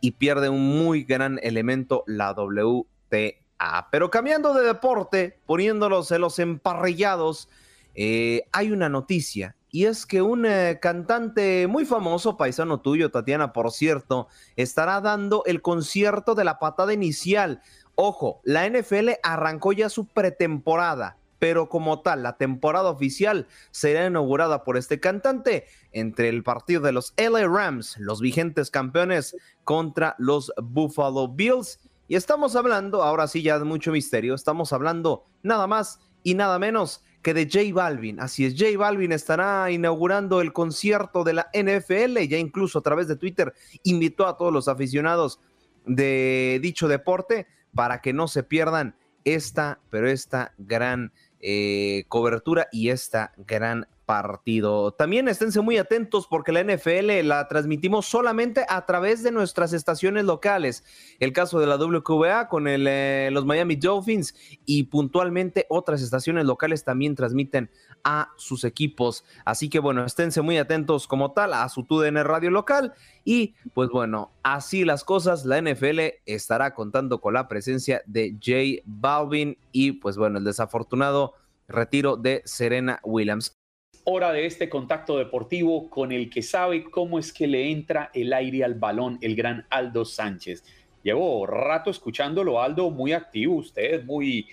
y 0.00 0.12
pierde 0.12 0.48
un 0.48 0.78
muy 0.78 1.02
gran 1.02 1.40
elemento 1.42 2.04
la 2.06 2.32
WTA. 2.32 3.88
Pero 3.90 4.10
cambiando 4.10 4.54
de 4.54 4.64
deporte, 4.64 5.40
poniéndolos 5.46 6.10
en 6.12 6.20
los 6.20 6.38
emparrillados, 6.38 7.48
eh, 7.94 8.42
hay 8.52 8.70
una 8.70 8.88
noticia 8.88 9.56
y 9.76 9.84
es 9.84 10.06
que 10.06 10.22
un 10.22 10.46
eh, 10.46 10.78
cantante 10.80 11.66
muy 11.66 11.84
famoso, 11.84 12.36
paisano 12.36 12.80
tuyo, 12.80 13.10
Tatiana, 13.10 13.52
por 13.52 13.70
cierto, 13.72 14.28
estará 14.56 15.02
dando 15.02 15.42
el 15.44 15.60
concierto 15.60 16.34
de 16.34 16.44
la 16.44 16.58
patada 16.58 16.94
inicial. 16.94 17.60
Ojo, 17.96 18.40
la 18.44 18.68
NFL 18.68 19.10
arrancó 19.22 19.72
ya 19.72 19.88
su 19.88 20.06
pretemporada 20.06 21.18
pero 21.38 21.68
como 21.68 22.00
tal, 22.00 22.22
la 22.22 22.36
temporada 22.36 22.90
oficial 22.90 23.46
será 23.70 24.06
inaugurada 24.06 24.64
por 24.64 24.76
este 24.76 25.00
cantante 25.00 25.66
entre 25.92 26.28
el 26.28 26.42
partido 26.42 26.80
de 26.80 26.92
los 26.92 27.14
LA 27.16 27.46
Rams, 27.46 27.96
los 27.98 28.20
vigentes 28.20 28.70
campeones, 28.70 29.36
contra 29.64 30.14
los 30.18 30.52
Buffalo 30.62 31.28
Bills. 31.28 31.80
Y 32.08 32.16
estamos 32.16 32.56
hablando, 32.56 33.02
ahora 33.02 33.28
sí 33.28 33.42
ya 33.42 33.58
de 33.58 33.64
mucho 33.64 33.92
misterio, 33.92 34.34
estamos 34.34 34.72
hablando 34.72 35.24
nada 35.42 35.66
más 35.66 36.00
y 36.22 36.34
nada 36.34 36.58
menos 36.58 37.02
que 37.22 37.34
de 37.34 37.44
J 37.44 37.74
Balvin. 37.74 38.20
Así 38.20 38.44
es, 38.46 38.54
J 38.56 38.78
Balvin 38.78 39.12
estará 39.12 39.70
inaugurando 39.70 40.40
el 40.40 40.52
concierto 40.52 41.24
de 41.24 41.34
la 41.34 41.50
NFL, 41.52 42.18
ya 42.28 42.38
incluso 42.38 42.78
a 42.78 42.82
través 42.82 43.08
de 43.08 43.16
Twitter 43.16 43.52
invitó 43.82 44.26
a 44.26 44.36
todos 44.36 44.52
los 44.52 44.68
aficionados 44.68 45.40
de 45.84 46.58
dicho 46.62 46.88
deporte 46.88 47.46
para 47.76 48.00
que 48.00 48.12
no 48.12 48.26
se 48.26 48.42
pierdan 48.42 48.96
esta, 49.24 49.78
pero 49.90 50.08
esta 50.08 50.52
gran 50.56 51.12
eh, 51.40 52.04
cobertura 52.08 52.68
y 52.72 52.88
esta 52.88 53.32
gran 53.36 53.86
partido. 54.06 54.92
También 54.92 55.28
esténse 55.28 55.60
muy 55.60 55.76
atentos 55.78 56.26
porque 56.26 56.52
la 56.52 56.62
NFL 56.62 57.26
la 57.26 57.46
transmitimos 57.48 58.06
solamente 58.06 58.64
a 58.68 58.86
través 58.86 59.22
de 59.22 59.32
nuestras 59.32 59.72
estaciones 59.72 60.24
locales. 60.24 60.84
El 61.18 61.32
caso 61.32 61.58
de 61.58 61.66
la 61.66 61.76
WQA 61.76 62.48
con 62.48 62.66
eh, 62.68 63.28
los 63.32 63.44
Miami 63.44 63.76
Dolphins 63.76 64.34
y 64.64 64.84
puntualmente 64.84 65.66
otras 65.68 66.00
estaciones 66.00 66.46
locales 66.46 66.84
también 66.84 67.16
transmiten 67.16 67.70
a 68.04 68.32
sus 68.36 68.64
equipos. 68.64 69.24
Así 69.44 69.68
que 69.68 69.80
bueno, 69.80 70.04
esténse 70.04 70.40
muy 70.40 70.56
atentos 70.58 71.08
como 71.08 71.32
tal 71.32 71.52
a 71.52 71.68
su 71.68 71.82
TUDN 71.82 72.24
radio 72.24 72.50
local 72.50 72.94
y 73.24 73.54
pues 73.74 73.90
bueno, 73.90 74.30
así 74.44 74.84
las 74.84 75.02
cosas, 75.02 75.44
la 75.44 75.60
NFL 75.60 76.00
estará 76.24 76.72
contando 76.74 77.20
con 77.20 77.34
la 77.34 77.48
presencia 77.48 78.02
de 78.06 78.36
Jay 78.40 78.80
Balvin 78.84 79.58
y 79.72 79.92
pues 79.92 80.16
bueno, 80.16 80.38
el 80.38 80.44
desafortunado 80.44 81.34
retiro 81.68 82.16
de 82.16 82.42
Serena 82.44 83.00
Williams 83.02 83.58
hora 84.04 84.32
de 84.32 84.46
este 84.46 84.68
contacto 84.68 85.18
deportivo 85.18 85.88
con 85.90 86.12
el 86.12 86.30
que 86.30 86.42
sabe 86.42 86.84
cómo 86.84 87.18
es 87.18 87.32
que 87.32 87.46
le 87.46 87.70
entra 87.70 88.10
el 88.14 88.32
aire 88.32 88.64
al 88.64 88.74
balón, 88.74 89.18
el 89.20 89.34
gran 89.34 89.66
Aldo 89.70 90.04
Sánchez. 90.04 90.64
Llevo 91.02 91.46
rato 91.46 91.90
escuchándolo, 91.90 92.60
Aldo, 92.60 92.90
muy 92.90 93.12
activo, 93.12 93.56
usted 93.56 94.04
muy, 94.04 94.48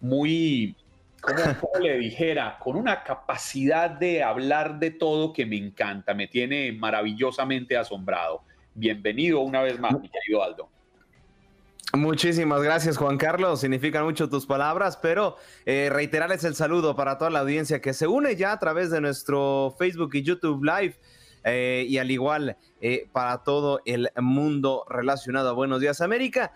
muy, 0.00 0.76
como 1.20 1.38
le 1.80 1.98
dijera, 1.98 2.58
con 2.58 2.76
una 2.76 3.02
capacidad 3.02 3.90
de 3.90 4.22
hablar 4.22 4.78
de 4.78 4.92
todo 4.92 5.32
que 5.32 5.46
me 5.46 5.56
encanta, 5.56 6.14
me 6.14 6.28
tiene 6.28 6.72
maravillosamente 6.72 7.76
asombrado. 7.76 8.42
Bienvenido 8.74 9.40
una 9.40 9.62
vez 9.62 9.78
más, 9.80 10.00
mi 10.00 10.08
querido 10.08 10.42
Aldo. 10.42 10.68
Muchísimas 11.92 12.62
gracias, 12.62 12.96
Juan 12.96 13.18
Carlos. 13.18 13.60
Significan 13.60 14.04
mucho 14.04 14.28
tus 14.28 14.46
palabras, 14.46 14.96
pero 14.96 15.36
eh, 15.66 15.88
reiterarles 15.90 16.44
el 16.44 16.54
saludo 16.54 16.94
para 16.94 17.18
toda 17.18 17.30
la 17.30 17.40
audiencia 17.40 17.80
que 17.80 17.94
se 17.94 18.06
une 18.06 18.36
ya 18.36 18.52
a 18.52 18.58
través 18.60 18.90
de 18.90 19.00
nuestro 19.00 19.74
Facebook 19.76 20.10
y 20.14 20.22
YouTube 20.22 20.62
Live. 20.62 20.96
Eh, 21.42 21.86
y 21.88 21.98
al 21.98 22.10
igual 22.10 22.56
eh, 22.80 23.08
para 23.10 23.38
todo 23.38 23.80
el 23.86 24.08
mundo 24.20 24.84
relacionado 24.88 25.48
a 25.48 25.52
Buenos 25.52 25.80
Días 25.80 26.00
América. 26.00 26.52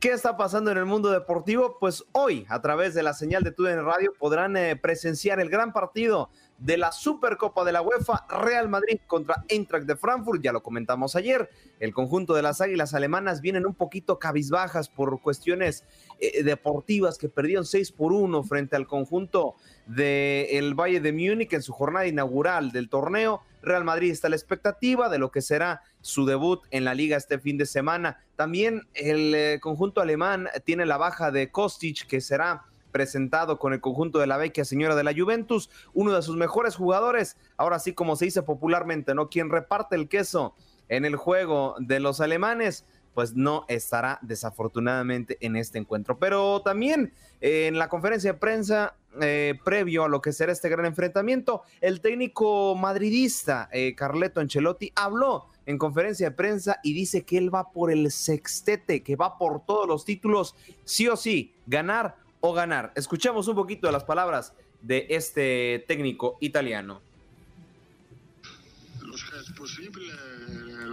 ¿Qué 0.00 0.10
está 0.10 0.36
pasando 0.36 0.72
en 0.72 0.78
el 0.78 0.86
mundo 0.86 1.12
deportivo? 1.12 1.76
Pues 1.78 2.02
hoy, 2.10 2.44
a 2.48 2.60
través 2.60 2.92
de 2.94 3.04
la 3.04 3.14
señal 3.14 3.44
de 3.44 3.52
TUDN 3.52 3.84
Radio, 3.84 4.12
podrán 4.18 4.56
presenciar 4.80 5.38
el 5.38 5.48
gran 5.48 5.72
partido 5.72 6.28
de 6.58 6.76
la 6.76 6.92
Supercopa 6.92 7.64
de 7.64 7.72
la 7.72 7.82
UEFA, 7.82 8.26
Real 8.28 8.68
Madrid 8.68 9.00
contra 9.06 9.44
Eintracht 9.48 9.86
de 9.86 9.96
Frankfurt, 9.96 10.42
ya 10.42 10.52
lo 10.52 10.62
comentamos 10.62 11.16
ayer, 11.16 11.50
el 11.80 11.92
conjunto 11.92 12.34
de 12.34 12.42
las 12.42 12.60
Águilas 12.60 12.94
Alemanas 12.94 13.40
vienen 13.40 13.66
un 13.66 13.74
poquito 13.74 14.18
cabizbajas 14.18 14.88
por 14.88 15.20
cuestiones 15.20 15.84
eh, 16.20 16.44
deportivas 16.44 17.18
que 17.18 17.28
perdieron 17.28 17.64
6 17.64 17.92
por 17.92 18.12
1 18.12 18.44
frente 18.44 18.76
al 18.76 18.86
conjunto 18.86 19.56
del 19.86 20.74
Valle 20.74 21.00
de 21.00 21.12
Múnich 21.12 21.52
en 21.52 21.62
su 21.62 21.72
jornada 21.72 22.06
inaugural 22.06 22.70
del 22.70 22.88
torneo. 22.88 23.42
Real 23.62 23.84
Madrid 23.84 24.12
está 24.12 24.28
a 24.28 24.30
la 24.30 24.36
expectativa 24.36 25.08
de 25.08 25.18
lo 25.18 25.32
que 25.32 25.42
será 25.42 25.82
su 26.00 26.24
debut 26.26 26.62
en 26.70 26.84
la 26.84 26.94
liga 26.94 27.16
este 27.16 27.38
fin 27.38 27.58
de 27.58 27.66
semana. 27.66 28.18
También 28.36 28.82
el 28.94 29.34
eh, 29.34 29.58
conjunto 29.60 30.00
alemán 30.00 30.48
tiene 30.64 30.86
la 30.86 30.96
baja 30.96 31.30
de 31.30 31.50
Kostic, 31.50 32.06
que 32.06 32.20
será 32.20 32.64
presentado 32.92 33.58
con 33.58 33.72
el 33.72 33.80
conjunto 33.80 34.18
de 34.18 34.26
la 34.26 34.36
vecchia 34.36 34.64
señora 34.64 34.94
de 34.94 35.04
la 35.04 35.14
Juventus, 35.14 35.70
uno 35.94 36.12
de 36.12 36.22
sus 36.22 36.36
mejores 36.36 36.76
jugadores, 36.76 37.36
ahora 37.56 37.78
sí 37.78 37.94
como 37.94 38.16
se 38.16 38.26
dice 38.26 38.42
popularmente, 38.42 39.14
¿no? 39.14 39.28
Quien 39.28 39.50
reparte 39.50 39.96
el 39.96 40.08
queso 40.08 40.54
en 40.88 41.04
el 41.04 41.16
juego 41.16 41.74
de 41.78 42.00
los 42.00 42.20
alemanes, 42.20 42.84
pues 43.14 43.34
no 43.34 43.64
estará 43.68 44.18
desafortunadamente 44.22 45.36
en 45.40 45.56
este 45.56 45.78
encuentro. 45.78 46.18
Pero 46.18 46.62
también 46.62 47.12
eh, 47.40 47.66
en 47.66 47.78
la 47.78 47.88
conferencia 47.88 48.32
de 48.32 48.38
prensa 48.38 48.94
eh, 49.20 49.54
previo 49.64 50.04
a 50.04 50.08
lo 50.08 50.22
que 50.22 50.32
será 50.32 50.52
este 50.52 50.68
gran 50.68 50.86
enfrentamiento, 50.86 51.62
el 51.80 52.00
técnico 52.00 52.74
madridista 52.74 53.68
eh, 53.72 53.94
Carleto 53.94 54.40
Ancelotti 54.40 54.92
habló 54.94 55.48
en 55.66 55.78
conferencia 55.78 56.30
de 56.30 56.36
prensa 56.36 56.80
y 56.82 56.94
dice 56.94 57.22
que 57.22 57.38
él 57.38 57.54
va 57.54 57.72
por 57.72 57.90
el 57.90 58.10
sextete, 58.10 59.02
que 59.02 59.16
va 59.16 59.36
por 59.38 59.64
todos 59.64 59.86
los 59.86 60.04
títulos, 60.04 60.56
sí 60.84 61.08
o 61.08 61.16
sí, 61.16 61.54
ganar 61.66 62.16
o 62.42 62.52
ganar. 62.52 62.92
Escuchemos 62.94 63.48
un 63.48 63.54
poquito 63.54 63.86
de 63.86 63.92
las 63.94 64.04
palabras 64.04 64.52
de 64.82 65.06
este 65.08 65.84
técnico 65.88 66.36
italiano. 66.40 67.00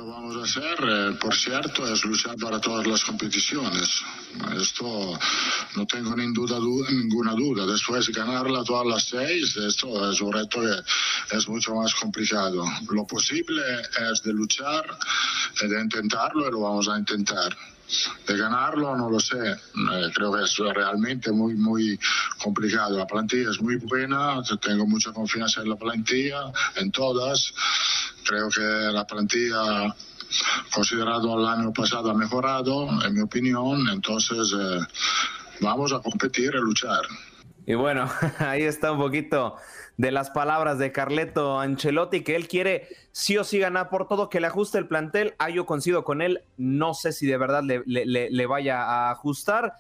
vamos 0.06 0.36
a 0.38 0.44
hacer, 0.44 0.78
eh, 0.82 1.18
por 1.20 1.36
cierto, 1.36 1.92
es 1.92 2.04
luchar 2.06 2.36
para 2.38 2.60
todas 2.60 2.86
las 2.86 3.04
competiciones. 3.04 4.02
Esto 4.56 5.18
no 5.76 5.86
tengo 5.86 6.16
ni 6.16 6.32
duda, 6.34 6.60
ninguna 6.92 7.34
duda. 7.34 7.66
Después 7.66 8.10
ganarla 8.10 8.64
todas 8.64 8.86
las 8.86 9.04
seis, 9.04 9.56
esto 9.58 10.12
es 10.12 10.22
un 10.22 10.34
reto 10.34 10.62
que 10.62 11.38
es 11.38 11.48
mucho 11.48 11.76
más 11.76 11.96
complicado. 11.96 12.64
Lo 12.90 13.06
posible 13.06 13.62
es 14.12 14.24
de 14.24 14.34
luchar, 14.34 14.86
y 15.62 15.68
de 15.68 15.82
intentarlo 15.82 16.48
y 16.48 16.52
lo 16.52 16.62
vamos 16.62 16.88
a 16.90 16.98
intentar. 16.98 17.56
De 18.28 18.38
ganarlo 18.38 18.96
no 18.96 19.10
lo 19.10 19.20
sé, 19.20 19.52
eh, 19.52 20.12
creo 20.14 20.32
que 20.32 20.44
es 20.44 20.58
realmente 20.58 21.32
muy, 21.32 21.56
muy 21.56 22.00
complicado. 22.42 22.98
La 22.98 23.08
plantilla 23.08 23.50
es 23.50 23.62
muy 23.62 23.78
buena, 23.78 24.42
tengo 24.62 24.86
mucha 24.86 25.12
confianza 25.12 25.62
en 25.62 25.70
la 25.70 25.76
plantilla, 25.76 26.52
en 26.76 26.92
todas. 26.92 27.54
Creo 28.26 28.50
que 28.50 28.62
la 28.62 29.06
plantilla 29.08 29.96
considerado 30.74 31.40
el 31.40 31.48
año 31.48 31.74
pasado 31.74 32.12
ha 32.12 32.14
mejorado, 32.14 32.88
en 33.04 33.14
mi 33.14 33.22
opinión, 33.22 33.88
entonces 33.90 34.54
eh, 34.58 34.80
vamos 35.62 35.92
a 35.94 36.00
competir 36.00 36.52
y 36.54 36.60
luchar. 36.60 37.02
Y 37.66 37.74
bueno, 37.74 38.10
ahí 38.40 38.64
está 38.64 38.92
un 38.92 39.00
poquito 39.00 39.56
de 40.00 40.12
las 40.12 40.30
palabras 40.30 40.80
de 40.80 40.94
Carleto 40.94 41.60
Ancelotti, 41.60 42.24
que 42.24 42.38
él 42.38 42.48
quiere 42.48 42.88
sí 43.12 43.38
o 43.38 43.44
sí 43.44 43.60
ganar 43.60 43.90
por 43.90 44.08
todo, 44.08 44.30
que 44.30 44.40
le 44.40 44.48
ajuste 44.48 44.78
el 44.78 44.88
plantel. 44.88 45.36
Ah, 45.40 45.50
yo 45.50 45.66
coincido 45.66 46.06
con 46.06 46.22
él, 46.22 46.46
no 46.56 46.94
sé 46.94 47.12
si 47.12 47.28
de 47.28 47.36
verdad 47.36 47.64
le, 47.64 47.84
le, 47.86 48.46
vaya 48.46 48.82
a 48.82 49.12
ajustar. 49.12 49.74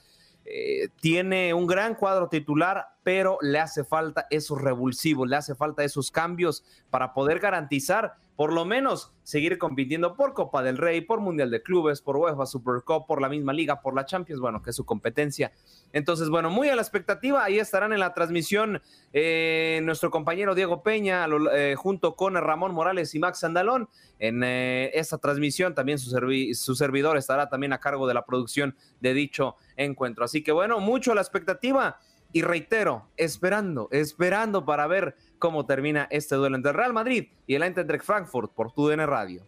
Eh, 0.43 0.89
tiene 0.99 1.53
un 1.53 1.67
gran 1.67 1.95
cuadro 1.95 2.27
titular, 2.27 2.87
pero 3.01 3.37
le 3.41 3.59
hace 3.59 3.85
falta 3.85 4.27
esos 4.29 4.61
revulsivos, 4.61 5.25
le 5.25 5.37
hace 5.37 5.55
falta 5.55 5.85
esos 5.85 6.11
cambios 6.11 6.65
para 6.89 7.13
poder 7.13 7.39
garantizar 7.39 8.15
por 8.39 8.53
lo 8.53 8.63
menos 8.63 9.11
seguir 9.23 9.57
compitiendo 9.57 10.15
por 10.15 10.33
Copa 10.33 10.63
del 10.63 10.77
Rey, 10.77 11.01
por 11.01 11.19
Mundial 11.19 11.51
de 11.51 11.61
Clubes, 11.61 12.01
por 12.01 12.15
UEFA 12.15 12.45
Super 12.45 12.83
Cup, 12.85 13.05
por 13.05 13.21
la 13.21 13.27
misma 13.27 13.51
liga, 13.51 13.81
por 13.81 13.93
la 13.93 14.05
Champions, 14.05 14.39
bueno, 14.39 14.61
que 14.61 14.69
es 14.69 14.77
su 14.77 14.85
competencia. 14.85 15.51
Entonces, 15.91 16.29
bueno, 16.29 16.49
muy 16.49 16.69
a 16.69 16.75
la 16.77 16.81
expectativa, 16.81 17.43
ahí 17.43 17.59
estarán 17.59 17.91
en 17.91 17.99
la 17.99 18.13
transmisión 18.13 18.81
eh, 19.11 19.81
nuestro 19.83 20.09
compañero 20.09 20.55
Diego 20.55 20.83
Peña 20.83 21.27
eh, 21.51 21.75
junto 21.77 22.15
con 22.15 22.35
Ramón 22.35 22.73
Morales 22.73 23.13
y 23.13 23.19
Max 23.19 23.43
Andalón. 23.43 23.89
En 24.19 24.41
eh, 24.45 24.91
esta 24.93 25.17
transmisión 25.17 25.75
también 25.75 25.99
su, 25.99 26.09
su 26.53 26.75
servidor 26.75 27.17
estará 27.17 27.49
también 27.49 27.73
a 27.73 27.81
cargo 27.81 28.07
de 28.07 28.13
la 28.13 28.23
producción 28.25 28.73
de 29.01 29.13
dicho 29.13 29.57
encuentro. 29.75 30.23
Así 30.23 30.43
que 30.43 30.53
bueno, 30.53 30.79
mucho 30.79 31.11
a 31.11 31.15
la 31.15 31.21
expectativa 31.21 31.99
y 32.31 32.41
reitero, 32.41 33.09
esperando, 33.17 33.89
esperando 33.91 34.65
para 34.65 34.87
ver 34.87 35.15
cómo 35.39 35.65
termina 35.65 36.07
este 36.11 36.35
duelo 36.35 36.55
entre 36.55 36.71
el 36.71 36.77
Real 36.77 36.93
Madrid 36.93 37.29
y 37.47 37.55
el 37.55 37.63
Eintracht 37.63 38.03
Frankfurt 38.03 38.53
por 38.53 38.71
TUDN 38.71 39.07
Radio. 39.07 39.45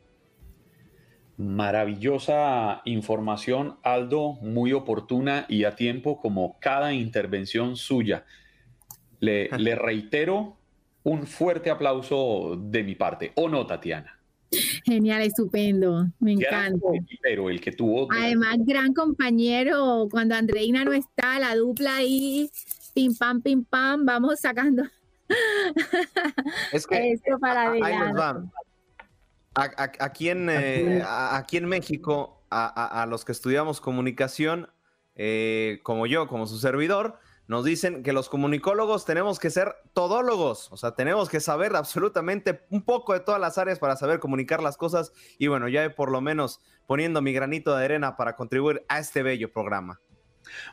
Maravillosa 1.38 2.82
información, 2.86 3.78
Aldo, 3.84 4.34
muy 4.42 4.74
oportuna 4.74 5.46
y 5.48 5.64
a 5.64 5.76
tiempo 5.76 6.20
como 6.20 6.60
cada 6.60 6.94
intervención 6.94 7.76
suya. 7.76 8.26
Le, 9.20 9.50
le 9.58 9.76
reitero 9.76 10.58
un 11.04 11.26
fuerte 11.26 11.70
aplauso 11.70 12.58
de 12.58 12.84
mi 12.84 12.96
parte, 12.96 13.32
¿o 13.36 13.50
no, 13.50 13.66
Tatiana? 13.66 14.21
Genial, 14.84 15.22
estupendo, 15.22 16.08
me 16.20 16.34
encanta. 16.34 16.88
Pero 17.22 17.50
el 17.50 17.62
que 17.62 17.72
tuvo. 17.72 18.08
Además, 18.12 18.58
gran 18.60 18.94
compañero, 18.94 20.08
cuando 20.10 20.36
Andreina 20.36 20.84
no 20.84 20.94
está, 20.94 21.40
la 21.40 21.56
dupla 21.56 21.98
ahí, 21.98 22.50
pim 22.94 23.16
pam, 23.16 23.42
pim 23.42 23.64
pam, 23.64 24.06
vamos 24.06 24.40
sacando. 24.40 24.84
Es 26.74 26.86
que 26.86 27.14
Esto 27.14 27.40
para 27.40 27.72
ahí 27.72 27.82
Aquí, 29.54 30.30
en, 30.30 30.50
eh, 30.50 31.04
aquí 31.06 31.58
en 31.58 31.66
México, 31.66 32.42
a, 32.50 33.06
los 33.10 33.26
que 33.26 33.32
estudiamos 33.32 33.82
comunicación, 33.82 34.70
eh, 35.16 35.80
como 35.84 36.08
yo, 36.08 36.28
como 36.28 36.48
su 36.48 36.58
servidor, 36.58 37.20
nos 37.52 37.66
dicen 37.66 38.02
que 38.02 38.14
los 38.14 38.30
comunicólogos 38.30 39.04
tenemos 39.04 39.38
que 39.38 39.50
ser 39.50 39.76
todólogos, 39.92 40.72
o 40.72 40.78
sea, 40.78 40.96
tenemos 40.96 41.28
que 41.28 41.42
saber 41.42 41.76
absolutamente 41.76 42.62
un 42.70 42.82
poco 42.82 43.12
de 43.12 43.20
todas 43.20 43.42
las 43.42 43.58
áreas 43.58 43.78
para 43.78 43.98
saber 43.98 44.22
comunicar 44.22 44.64
las 44.64 44.78
cosas 44.78 45.12
y 45.38 45.48
bueno, 45.48 45.68
ya 45.68 45.94
por 45.94 46.14
lo 46.14 46.22
menos 46.22 46.62
poniendo 46.88 47.22
mi 47.22 47.34
granito 47.34 47.76
de 47.76 47.84
arena 47.84 48.16
para 48.16 48.38
contribuir 48.38 48.86
a 48.88 49.00
este 49.00 49.22
bello 49.22 49.52
programa. 49.52 50.00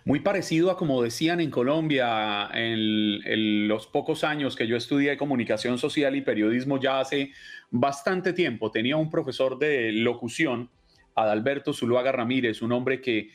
Muy 0.04 0.20
parecido 0.20 0.70
a 0.70 0.76
como 0.76 1.02
decían 1.02 1.40
en 1.40 1.50
Colombia 1.50 2.48
en, 2.54 3.66
los 3.66 3.88
pocos 3.88 4.22
años 4.22 4.54
que 4.54 4.68
yo 4.68 4.76
estudié 4.76 5.16
comunicación 5.16 5.78
social 5.78 6.14
y 6.14 6.20
periodismo 6.20 6.78
ya 6.78 7.00
hace 7.00 7.32
bastante 7.72 8.32
tiempo. 8.32 8.70
Tenía 8.70 8.96
un 8.96 9.10
profesor 9.10 9.58
de 9.58 9.90
locución, 9.90 10.70
Adalberto 11.16 11.72
Zuluaga 11.72 12.12
Ramírez, 12.12 12.62
un 12.62 12.70
hombre 12.70 13.00
que 13.00 13.30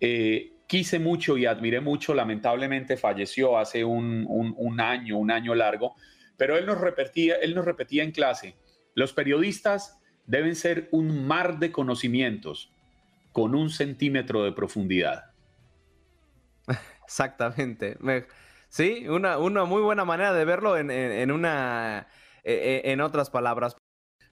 eh, 0.00 0.54
quise 0.70 1.00
mucho 1.00 1.36
y 1.36 1.46
admiré 1.46 1.80
mucho, 1.80 2.14
lamentablemente 2.14 2.96
falleció 2.96 3.58
hace 3.58 3.84
un, 3.84 4.76
año, 4.78 5.18
un 5.18 5.32
año 5.32 5.52
largo, 5.52 5.96
pero 6.36 6.56
él 6.56 6.64
nos, 6.64 6.80
repetía, 6.80 7.34
él 7.42 7.56
nos 7.56 7.64
repetía 7.64 8.04
en 8.04 8.12
clase, 8.12 8.56
los 8.94 9.12
periodistas 9.12 10.00
deben 10.26 10.54
ser 10.54 10.88
un 10.92 11.26
mar 11.26 11.58
de 11.58 11.72
conocimientos 11.72 12.72
con 13.32 13.56
un 13.56 13.68
centímetro 13.68 14.44
de 14.44 14.52
profundidad. 14.52 15.32
Exactamente. 17.04 17.96
sí, 18.68 19.08
una, 19.08 19.38
muy 19.38 19.82
buena 19.82 20.04
manera 20.04 20.32
de 20.32 20.44
verlo 20.44 20.78
en, 20.78 21.32
una, 21.32 22.06
e, 22.44 22.82
e, 22.84 22.92
en 22.92 23.00
otras 23.00 23.28
palabras. 23.28 23.76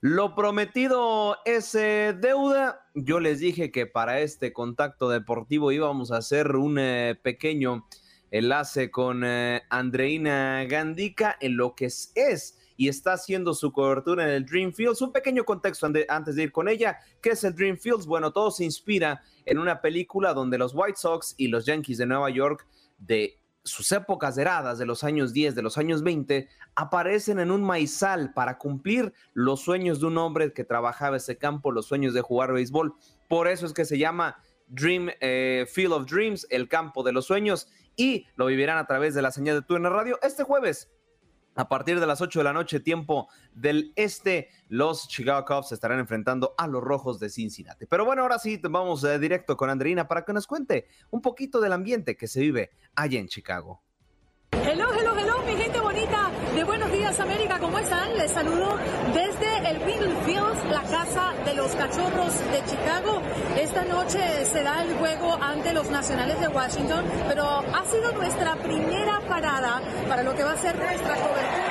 Lo 0.01 0.37
prometido 0.37 1.39
es 1.45 1.75
eh, 1.75 2.15
deuda. 2.17 2.87
Yo 2.95 3.19
les 3.19 3.41
dije 3.41 3.73
que 3.73 3.87
para 3.87 4.21
este 4.21 4.53
contacto 4.53 5.09
deportivo 5.09 5.73
íbamos 5.73 6.13
a 6.13 6.19
hacer 6.19 6.55
un 6.55 6.79
eh, 6.79 7.19
pequeño 7.21 7.85
enlace 8.31 8.93
con 8.93 9.25
eh, 9.25 9.63
Andreina 9.71 10.65
Gandica 10.67 11.37
en 11.41 11.57
lo 11.57 11.75
que 11.75 11.87
es, 11.87 12.59
y 12.77 12.87
está 12.89 13.15
haciendo 13.15 13.55
su 13.55 13.73
cobertura 13.73 14.23
en 14.23 14.31
el 14.31 14.47
Dream 14.47 14.73
Fields. 14.73 15.03
Un 15.03 15.11
pequeño 15.11 15.45
contexto 15.45 15.91
antes 16.09 16.37
de 16.37 16.45
ir 16.45 16.53
con 16.53 16.69
ella. 16.69 17.01
¿Qué 17.21 17.31
es 17.31 17.43
el 17.43 17.57
Dream 17.57 17.77
Fields? 17.77 18.07
Bueno, 18.07 18.33
todo 18.33 18.53
se 18.53 18.65
inspira 18.65 19.21
en 19.45 19.59
una 19.59 19.81
película 19.81 20.33
donde 20.33 20.59
los 20.59 20.77
White 20.77 20.99
Sox 21.01 21.35
y 21.37 21.49
los 21.49 21.67
Yankees 21.67 21.99
de 21.99 22.07
Nueva 22.07 22.31
York 22.31 22.69
de 22.99 23.37
sus 23.69 23.93
épocas 23.93 24.37
heradas 24.39 24.79
de 24.79 24.87
los 24.87 25.05
años 25.05 25.33
10, 25.33 25.55
de 25.55 25.63
los 25.63 25.79
años 25.79 26.03
20, 26.03 26.49
aparecen 26.75 27.39
en 27.39 27.51
un 27.51 27.63
maizal 27.63 28.33
para 28.33 28.59
cumplir 28.59 29.13
los 29.33 29.61
sueños 29.61 30.01
de 30.01 30.07
un 30.07 30.19
hombre 30.19 30.53
que 30.53 30.65
trabajaba 30.65 31.17
ese 31.17 31.39
campo, 31.39 31.73
los 31.73 31.87
sueños 31.87 32.15
de 32.15 32.21
jugar 32.21 32.53
béisbol. 32.53 32.95
Por 33.29 33.49
eso 33.49 33.67
es 33.67 33.73
que 33.73 33.85
se 33.85 33.99
llama 33.99 34.43
Dream 34.67 35.11
eh, 35.21 35.67
Field 35.71 35.93
of 35.93 36.07
Dreams, 36.07 36.47
el 36.51 36.69
campo 36.69 37.03
de 37.03 37.13
los 37.13 37.27
sueños, 37.27 37.69
y 37.97 38.27
lo 38.37 38.47
vivirán 38.47 38.79
a 38.79 38.87
través 38.87 39.15
de 39.15 39.23
la 39.23 39.33
señal 39.33 39.57
de 39.57 39.63
TUN 39.63 39.85
Radio 39.85 40.19
este 40.23 40.45
jueves 40.45 40.89
a 41.59 41.69
partir 41.69 41.99
de 41.99 42.07
las 42.07 42.21
8 42.21 42.39
de 42.39 42.45
la 42.45 42.53
noche, 42.53 42.79
tiempo 42.79 43.29
del 43.53 43.93
este, 43.97 44.49
los 44.69 45.09
Chicago 45.09 45.45
Cubs 45.45 45.73
estarán 45.73 45.99
enfrentando 45.99 46.55
a 46.57 46.69
los 46.69 46.83
Rojos 46.83 47.19
de 47.19 47.29
Cincinnati. 47.29 47.85
Pero 47.87 48.05
bueno, 48.05 48.23
ahora 48.23 48.39
sí, 48.39 48.61
vamos 48.63 49.03
eh, 49.03 49.19
directo 49.19 49.57
con 49.57 49.69
Andreina 49.69 50.07
para 50.07 50.25
que 50.25 50.33
nos 50.33 50.47
cuente 50.47 50.87
un 51.11 51.21
poquito 51.21 51.61
del 51.61 51.73
ambiente 51.73 52.17
que 52.17 52.29
se 52.29 52.41
vive 52.41 52.71
allá 52.95 53.19
en 53.19 53.27
Chicago. 53.27 53.83
Hello, 54.53 54.89
hello, 54.95 55.19
hello, 55.19 55.43
mi 55.45 55.57
gente 55.57 55.81
bonita 55.81 56.31
Buenos 56.65 56.91
Días 56.93 57.21
América, 57.21 57.59
¿cómo 57.61 57.79
están? 57.79 58.17
Les 58.17 58.33
saludo 58.33 58.77
desde 59.15 59.71
el 59.71 59.79
Wrigley 59.79 60.17
Fields, 60.27 60.65
la 60.71 60.83
casa 60.83 61.33
de 61.45 61.55
los 61.55 61.71
cachorros 61.73 62.35
de 62.51 62.65
Chicago. 62.65 63.23
Esta 63.57 63.85
noche 63.85 64.19
será 64.45 64.83
el 64.83 64.95
juego 64.97 65.39
ante 65.41 65.73
los 65.73 65.89
Nacionales 65.91 66.41
de 66.41 66.49
Washington, 66.49 67.05
pero 67.29 67.45
ha 67.45 67.85
sido 67.87 68.13
nuestra 68.13 68.57
primera 68.57 69.21
parada 69.29 69.81
para 70.09 70.23
lo 70.23 70.35
que 70.35 70.43
va 70.43 70.53
a 70.53 70.57
ser 70.57 70.77
nuestra 70.77 71.15
cobertura 71.15 71.68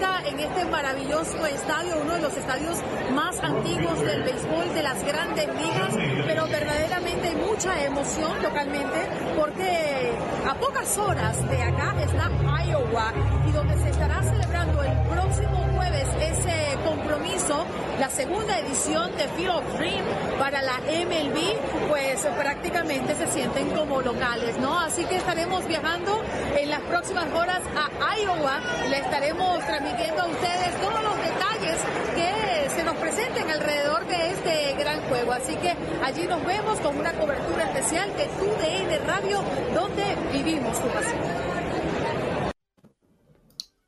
en 0.00 0.40
este 0.40 0.64
maravilloso 0.64 1.44
estadio, 1.44 2.00
uno 2.00 2.14
de 2.14 2.22
los 2.22 2.34
estadios 2.34 2.78
más 3.12 3.38
antiguos 3.40 4.00
del 4.00 4.22
béisbol 4.22 4.72
de 4.72 4.82
las 4.82 5.04
grandes 5.04 5.46
ligas, 5.46 5.94
pero 6.26 6.46
verdaderamente 6.46 7.28
hay 7.28 7.34
mucha 7.34 7.84
emoción 7.84 8.42
localmente 8.42 8.98
porque 9.36 10.12
a 10.48 10.54
pocas 10.54 10.96
horas 10.96 11.50
de 11.50 11.62
acá 11.62 11.94
está 12.00 12.30
Iowa 12.64 13.12
y 13.46 13.52
donde 13.52 13.76
se 13.76 13.90
estará 13.90 14.22
celebrando 14.22 14.82
el 14.82 14.96
próximo 15.10 15.68
jueves 15.76 16.08
ese 16.18 16.78
compromiso, 16.82 17.66
la 18.00 18.08
segunda 18.08 18.58
edición 18.58 19.14
de 19.18 19.28
Field 19.36 19.50
of 19.50 19.78
Dream 19.78 20.02
para 20.38 20.62
la 20.62 20.78
MLB, 20.78 21.86
pues 21.86 22.24
prácticamente 22.38 23.14
se 23.14 23.26
sienten 23.26 23.68
como 23.72 24.00
locales, 24.00 24.58
¿no? 24.58 24.80
Así 24.80 25.04
que 25.04 25.16
estaremos 25.16 25.66
viajando 25.68 26.22
en 26.56 26.70
las 26.70 26.80
próximas 26.80 27.26
horas 27.34 27.60
a 27.76 28.16
Iowa, 28.16 28.58
le 28.88 29.00
estaremos 29.00 29.60
transmitiendo 29.66 30.22
a 30.22 30.26
ustedes 30.28 30.80
todos 30.80 31.02
los 31.02 31.14
detalles 31.16 31.76
que 32.14 32.70
se 32.70 32.84
nos 32.84 32.96
presenten 32.96 33.50
alrededor 33.50 34.06
de 34.06 34.30
este 34.30 34.74
gran 34.82 35.02
juego. 35.02 35.32
Así 35.32 35.54
que 35.56 35.74
allí 36.02 36.26
nos 36.26 36.42
vemos 36.46 36.80
con 36.80 36.98
una 36.98 37.12
cobertura 37.12 37.64
especial 37.64 38.08
de 38.16 38.24
TUDN 38.24 39.06
Radio, 39.06 39.42
donde 39.74 40.04
vivimos 40.32 40.74
su 40.74 40.86
pasión. 40.88 41.20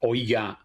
Oiga, 0.01 0.59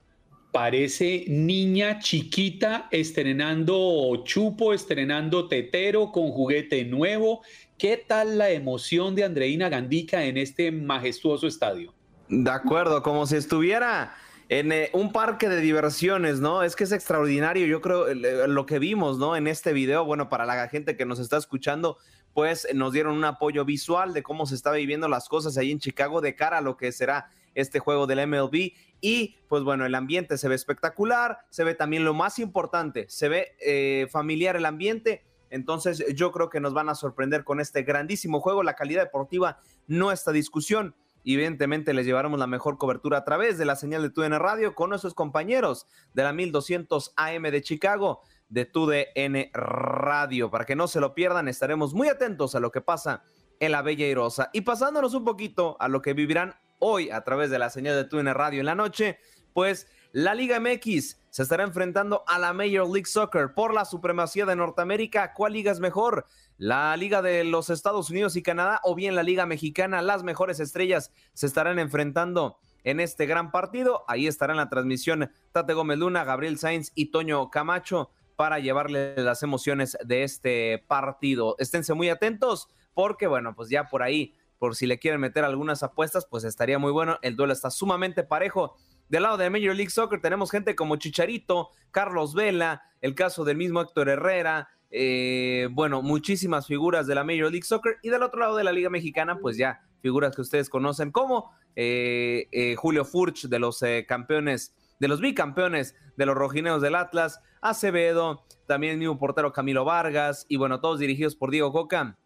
parece 0.52 1.26
niña 1.28 2.00
chiquita 2.00 2.88
estrenando 2.91 4.24
chupo, 4.24 4.74
estrenando 4.74 5.48
tetero 5.48 6.12
con 6.12 6.32
juguete 6.32 6.86
nuevo. 6.86 7.41
¿Qué 7.78 7.98
tal 7.98 8.38
la 8.38 8.50
emoción 8.50 9.16
de 9.16 9.24
Andreina 9.24 9.70
Gandica 9.70 10.24
en 10.24 10.38
este 10.38 10.72
majestuoso 10.72 11.48
estadio? 11.48 11.93
De 12.30 12.50
acuerdo, 12.50 13.04
como 13.04 13.28
si 13.28 13.36
estuviera 13.36 14.16
en 14.50 14.72
eh, 14.72 14.89
un 14.93 15.12
parque 15.12 15.50
de 15.50 15.60
diversiones, 15.62 16.39
¿no? 16.39 16.64
Es 16.64 16.76
que 16.76 16.86
es 16.86 16.91
extraordinario, 16.91 17.66
yo 17.68 17.82
creo, 17.82 18.08
eh, 18.08 18.48
lo 18.48 18.66
que 18.66 18.80
vimos, 18.80 19.18
¿no? 19.18 19.36
En 19.36 19.48
este 19.48 19.74
video, 19.74 20.06
bueno, 20.06 20.30
para 20.30 20.45
la 20.45 20.68
gente 20.70 20.95
que 20.95 21.06
nos 21.06 21.20
está 21.20 21.38
escuchando, 21.38 21.98
pues 22.34 22.68
nos 22.74 22.93
dieron 22.93 23.16
un 23.16 23.26
apoyo 23.26 23.66
visual 23.66 24.14
de 24.14 24.24
cómo 24.24 24.45
se 24.45 24.56
está 24.56 24.72
viviendo 24.72 25.08
las 25.08 25.28
cosas 25.28 25.58
ahí 25.58 25.72
en 25.72 25.80
Chicago 25.80 26.22
de 26.22 26.36
cara 26.36 26.60
a 26.60 26.62
lo 26.62 26.78
que 26.78 26.91
será 26.91 27.30
este 27.56 27.80
juego 27.80 28.08
del 28.08 28.28
MLB. 28.28 28.74
Y 29.02 29.38
pues 29.48 29.64
bueno, 29.64 29.86
el 29.86 29.95
ambiente 29.95 30.38
se 30.38 30.48
ve 30.48 30.56
espectacular, 30.56 31.39
se 31.50 31.64
ve 31.64 31.76
también 31.76 32.04
lo 32.04 32.14
más 32.14 32.39
importante, 32.39 33.06
se 33.10 33.30
ve 33.30 33.56
eh, 33.60 34.08
familiar 34.10 34.56
el 34.56 34.66
ambiente. 34.66 35.24
Entonces 35.50 36.04
yo 36.16 36.32
creo 36.32 36.50
que 36.50 36.60
nos 36.60 36.74
van 36.74 36.89
a 36.89 36.95
sorprender 36.95 37.43
con 37.43 37.60
este 37.60 37.84
grandísimo 37.84 38.41
juego. 38.41 38.64
La 38.64 38.76
calidad 38.76 39.04
deportiva 39.04 39.60
no 39.88 40.12
está 40.12 40.32
discusión. 40.32 40.95
Evidentemente 41.24 41.93
les 41.93 42.06
llevaremos 42.06 42.39
la 42.39 42.48
mejor 42.48 42.78
cobertura 42.78 43.20
a 43.20 43.26
través 43.26 43.58
de 43.58 43.66
la 43.66 43.76
señal 43.76 44.02
de 44.02 44.10
TUDN 44.10 44.39
Radio 44.39 44.76
con 44.76 44.89
nuestros 44.89 45.14
compañeros 45.14 45.86
de 46.14 46.24
la 46.24 46.32
1200 46.32 47.14
AM 47.18 47.43
de 47.43 47.62
Chicago 47.62 48.22
de 48.50 48.66
TUDN 48.66 49.50
Radio. 49.54 50.50
Para 50.50 50.66
que 50.66 50.76
no 50.76 50.88
se 50.88 51.02
lo 51.02 51.14
pierdan, 51.14 51.48
estaremos 51.48 51.93
muy 51.93 52.08
atentos 52.08 52.56
a 52.56 52.62
lo 52.62 52.72
que 52.72 52.82
pasa 52.82 53.24
en 53.60 53.74
la 53.74 53.82
Bella 53.82 54.08
Irosa. 54.08 54.50
Y 54.54 54.62
pasándonos 54.62 55.14
un 55.14 55.26
poquito 55.26 55.76
a 55.80 55.88
lo 55.88 56.02
que 56.02 56.14
vivirán 56.14 56.56
hoy 56.80 57.10
a 57.10 57.24
través 57.24 57.50
de 57.50 57.60
la 57.60 57.70
señal 57.70 57.96
de 57.96 58.06
TUN 58.06 58.26
Radio 58.34 58.60
en 58.60 58.66
la 58.66 58.76
noche, 58.76 59.20
pues 59.54 59.88
la 60.12 60.34
Liga 60.34 60.60
MX 60.60 61.18
se 61.30 61.44
estará 61.44 61.64
enfrentando 61.64 62.24
a 62.28 62.40
la 62.40 62.54
Major 62.54 62.90
League 62.90 63.06
Soccer 63.06 63.54
por 63.54 63.74
la 63.74 63.86
supremacía 63.86 64.46
de 64.46 64.56
Norteamérica. 64.56 65.34
¿Cuál 65.34 65.54
liga 65.54 65.72
es 65.72 65.80
mejor? 65.80 66.26
¿La 66.58 66.98
Liga 66.98 67.22
de 67.22 67.44
los 67.44 67.70
Estados 67.70 68.10
Unidos 68.10 68.36
y 68.36 68.42
Canadá 68.42 68.80
o 68.84 68.96
bien 68.96 69.16
la 69.16 69.22
Liga 69.22 69.46
Mexicana? 69.46 70.02
Las 70.02 70.24
mejores 70.24 70.60
estrellas 70.60 71.12
se 71.34 71.46
estarán 71.46 71.78
enfrentando 71.78 72.58
en 72.84 73.00
este 73.00 73.26
gran 73.26 73.52
partido. 73.52 74.06
Ahí 74.08 74.26
estará 74.26 74.54
en 74.54 74.58
la 74.58 74.70
transmisión 74.70 75.30
Tate 75.52 75.74
Gómez 75.74 76.00
Luna, 76.00 76.24
Gabriel 76.24 76.58
Sainz 76.58 76.92
y 76.96 77.12
Toño 77.12 77.52
Camacho 77.52 78.10
para 78.36 78.60
llevarle 78.60 79.16
las 79.18 79.44
emociones 79.44 79.98
de 80.04 80.24
este 80.24 80.84
partido. 80.88 81.56
Esténse 81.60 81.94
muy 81.94 82.10
atentos 82.10 82.70
porque, 82.94 83.28
bueno, 83.28 83.54
pues 83.56 83.70
ya 83.70 83.90
por 83.90 84.02
ahí 84.02 84.34
por 84.60 84.76
si 84.76 84.88
le 84.88 84.99
quieren 84.99 85.22
meter 85.22 85.43
algunas 85.43 85.84
apuestas, 85.84 86.28
pues 86.30 86.43
estaría 86.43 86.80
muy 86.80 86.91
bueno. 86.91 87.18
El 87.22 87.36
duelo 87.36 87.53
está 87.53 87.70
sumamente 87.70 88.24
parejo. 88.24 88.76
Del 89.10 89.24
lado 89.24 89.38
de 89.38 89.49
Major 89.49 89.76
League 89.76 89.89
Soccer 89.89 90.20
tenemos 90.22 90.51
gente 90.51 90.76
como 90.76 90.97
Chicharito, 90.97 91.70
Carlos 91.91 92.34
Vela, 92.34 92.82
el 93.01 93.16
caso 93.16 93.45
del 93.45 93.58
mismo 93.58 93.82
Héctor 93.82 94.10
Herrera, 94.10 94.70
eh, 94.89 95.70
bueno, 95.72 96.01
muchísimas 96.01 96.68
figuras 96.68 97.08
de 97.08 97.16
la 97.16 97.24
Major 97.24 97.51
League 97.51 97.66
Soccer. 97.66 97.97
Y 98.01 98.10
del 98.10 98.24
otro 98.24 98.39
lado 98.39 98.58
de 98.58 98.64
la 98.64 98.72
Liga 98.72 98.89
Mexicana, 98.89 99.39
pues 99.39 99.58
ya 99.58 99.82
figuras 100.01 100.36
que 100.36 100.41
ustedes 100.41 100.70
conocen 100.70 101.12
como 101.12 101.51
eh, 101.76 102.47
eh, 102.51 102.76
Julio 102.76 103.05
Furch 103.05 103.47
de 103.47 103.60
los 103.60 103.84
campeones, 104.08 104.76
de 104.99 105.08
los 105.08 105.22
bicampeones 105.22 105.95
de 106.18 106.26
los 106.26 106.36
rojineos 106.36 106.82
del 106.82 106.95
Atlas, 106.95 107.41
Acevedo, 107.62 108.43
también 108.66 108.93
el 108.93 108.99
mismo 108.99 109.18
portero 109.18 109.53
Camilo 109.53 109.86
Vargas, 109.86 110.45
y 110.49 110.58
bueno, 110.58 110.82
todos 110.82 110.99
dirigidos 110.99 111.36
por 111.36 111.51
Diego 111.51 111.72
Coca 111.72 112.18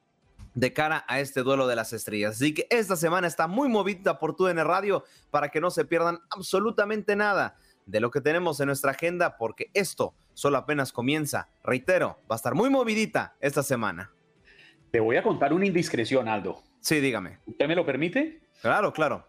de 0.54 0.74
cara 0.74 1.06
a 1.08 1.20
este 1.20 1.44
duelo 1.44 1.68
de 1.68 1.76
las 1.76 1.94
estrellas. 1.94 2.36
Así 2.36 2.54
que 2.54 2.68
esta 2.70 2.96
semana 2.96 3.28
está 3.28 3.48
muy 3.48 3.70
movida 3.70 4.20
por 4.20 4.36
TUDN 4.36 4.66
Radio 4.66 5.04
para 5.30 5.50
que 5.50 5.62
no 5.62 5.72
se 5.72 5.86
pierdan 5.86 6.20
absolutamente 6.30 7.16
nada 7.16 7.56
de 7.86 8.00
lo 8.00 8.12
que 8.12 8.22
tenemos 8.22 8.60
en 8.60 8.68
nuestra 8.68 8.92
agenda 8.92 9.38
porque 9.38 9.70
esto 9.74 10.14
solo 10.34 10.58
apenas 10.58 10.92
comienza. 10.92 11.50
Reitero, 11.64 12.20
va 12.30 12.36
a 12.36 12.38
estar 12.38 12.56
muy 12.56 12.70
movidita 12.70 13.36
esta 13.40 13.64
semana. 13.64 14.12
Te 14.92 15.00
voy 15.00 15.16
a 15.16 15.24
contar 15.24 15.54
una 15.54 15.66
indiscreción, 15.66 16.28
Aldo. 16.28 16.62
Sí, 16.80 17.00
dígame. 17.00 17.40
¿Usted 17.46 17.68
me 17.68 17.76
lo 17.76 17.86
permite? 17.86 18.42
Claro, 18.62 18.92
claro. 18.92 19.28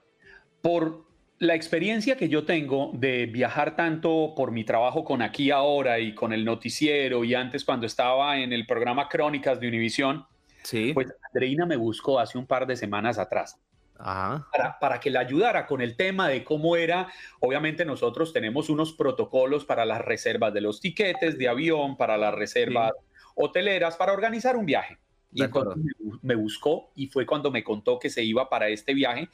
Por 0.60 1.04
la 1.38 1.54
experiencia 1.54 2.16
que 2.16 2.28
yo 2.28 2.44
tengo 2.44 2.92
de 2.94 3.26
viajar 3.26 3.74
tanto 3.74 4.32
por 4.36 4.52
mi 4.52 4.64
trabajo 4.64 5.04
con 5.04 5.22
Aquí 5.22 5.50
Ahora 5.50 5.98
y 5.98 6.14
con 6.14 6.32
el 6.32 6.44
noticiero 6.44 7.24
y 7.24 7.34
antes 7.34 7.64
cuando 7.64 7.86
estaba 7.86 8.38
en 8.38 8.52
el 8.52 8.66
programa 8.66 9.08
Crónicas 9.08 9.58
de 9.58 9.68
Univisión, 9.68 10.24
Sí. 10.62 10.92
Pues 10.94 11.08
Andreina 11.28 11.66
me 11.66 11.76
buscó 11.76 12.18
hace 12.18 12.38
un 12.38 12.46
par 12.46 12.66
de 12.66 12.76
semanas 12.76 13.18
atrás. 13.18 13.58
Para, 13.96 14.78
para, 14.80 14.98
que 14.98 15.10
la 15.10 15.20
ayudara 15.20 15.64
con 15.64 15.80
el 15.80 15.94
tema 15.96 16.28
de 16.28 16.42
cómo 16.42 16.74
era, 16.74 17.06
obviamente 17.38 17.84
nosotros 17.84 18.32
tenemos 18.32 18.68
unos 18.68 18.94
protocolos 18.94 19.64
para 19.64 19.84
las 19.84 20.00
reservas 20.00 20.52
de 20.52 20.60
los 20.60 20.80
tiquetes 20.80 21.38
de 21.38 21.48
avión, 21.48 21.96
para 21.96 22.16
las 22.16 22.34
reservas 22.34 22.90
hoteleras, 23.36 23.96
para 23.96 24.12
organizar 24.12 24.56
un 24.56 24.66
viaje. 24.66 24.98
Y 25.32 25.44
entonces 25.44 25.84
me, 26.20 26.34
buscó 26.34 26.90
y 26.96 27.06
fue 27.06 27.24
cuando 27.26 27.52
me 27.52 27.62
contó 27.62 27.98
que 28.00 28.10
se 28.10 28.24
iba 28.24 28.48
para 28.48 28.68
este 28.68 28.92
viaje. 28.92 29.28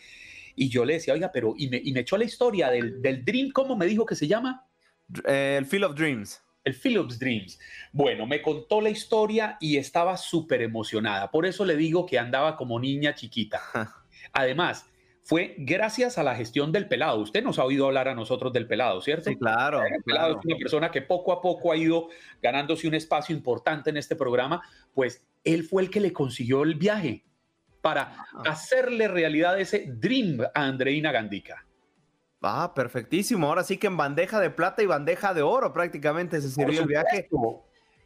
Y 0.54 0.68
yo 0.68 0.84
le 0.84 0.94
decía, 0.94 1.14
oiga, 1.14 1.30
pero, 1.32 1.54
y 1.56 1.68
me, 1.68 1.80
y 1.82 1.92
me 1.92 2.00
echó 2.00 2.18
la 2.18 2.24
historia 2.24 2.68
del, 2.68 3.00
del 3.00 3.24
Dream, 3.24 3.50
¿cómo 3.52 3.74
me 3.74 3.86
dijo 3.86 4.04
que 4.04 4.16
se 4.16 4.26
llama? 4.26 4.64
el 5.24 5.64
Field 5.64 5.84
of 5.84 5.94
Dreams 5.94 6.42
el 6.64 6.74
Phillips 6.74 7.18
Dreams. 7.18 7.58
Bueno, 7.92 8.26
me 8.26 8.42
contó 8.42 8.80
la 8.80 8.90
historia 8.90 9.56
y 9.60 9.76
estaba 9.76 10.16
súper 10.16 10.62
emocionada. 10.62 11.30
Por 11.30 11.46
eso 11.46 11.64
le 11.64 11.76
digo 11.76 12.06
que 12.06 12.18
andaba 12.18 12.56
como 12.56 12.78
niña 12.78 13.14
chiquita. 13.14 13.60
Además, 14.32 14.86
fue 15.22 15.54
gracias 15.58 16.16
a 16.16 16.22
la 16.22 16.34
gestión 16.34 16.72
del 16.72 16.88
pelado. 16.88 17.20
Usted 17.20 17.42
nos 17.42 17.58
ha 17.58 17.64
oído 17.64 17.86
hablar 17.86 18.08
a 18.08 18.14
nosotros 18.14 18.50
del 18.52 18.66
pelado, 18.66 19.00
¿cierto? 19.02 19.28
Sí, 19.28 19.36
claro. 19.36 19.82
El 19.84 20.02
pelado 20.02 20.38
es 20.38 20.44
una 20.44 20.56
persona 20.56 20.90
que 20.90 21.02
poco 21.02 21.32
a 21.32 21.42
poco 21.42 21.70
ha 21.70 21.76
ido 21.76 22.08
ganándose 22.40 22.88
un 22.88 22.94
espacio 22.94 23.36
importante 23.36 23.90
en 23.90 23.98
este 23.98 24.16
programa, 24.16 24.62
pues 24.94 25.26
él 25.44 25.64
fue 25.64 25.82
el 25.82 25.90
que 25.90 26.00
le 26.00 26.14
consiguió 26.14 26.62
el 26.62 26.76
viaje 26.76 27.24
para 27.82 28.26
hacerle 28.44 29.06
realidad 29.06 29.60
ese 29.60 29.84
dream 29.88 30.40
a 30.54 30.64
Andreina 30.64 31.12
Gandica. 31.12 31.67
Ah, 32.40 32.72
perfectísimo. 32.74 33.48
Ahora 33.48 33.64
sí 33.64 33.78
que 33.78 33.88
en 33.88 33.96
bandeja 33.96 34.40
de 34.40 34.50
plata 34.50 34.82
y 34.82 34.86
bandeja 34.86 35.34
de 35.34 35.42
oro 35.42 35.72
prácticamente 35.72 36.40
se 36.40 36.50
sirvió 36.50 36.82
el 36.82 36.86
viaje. 36.86 37.28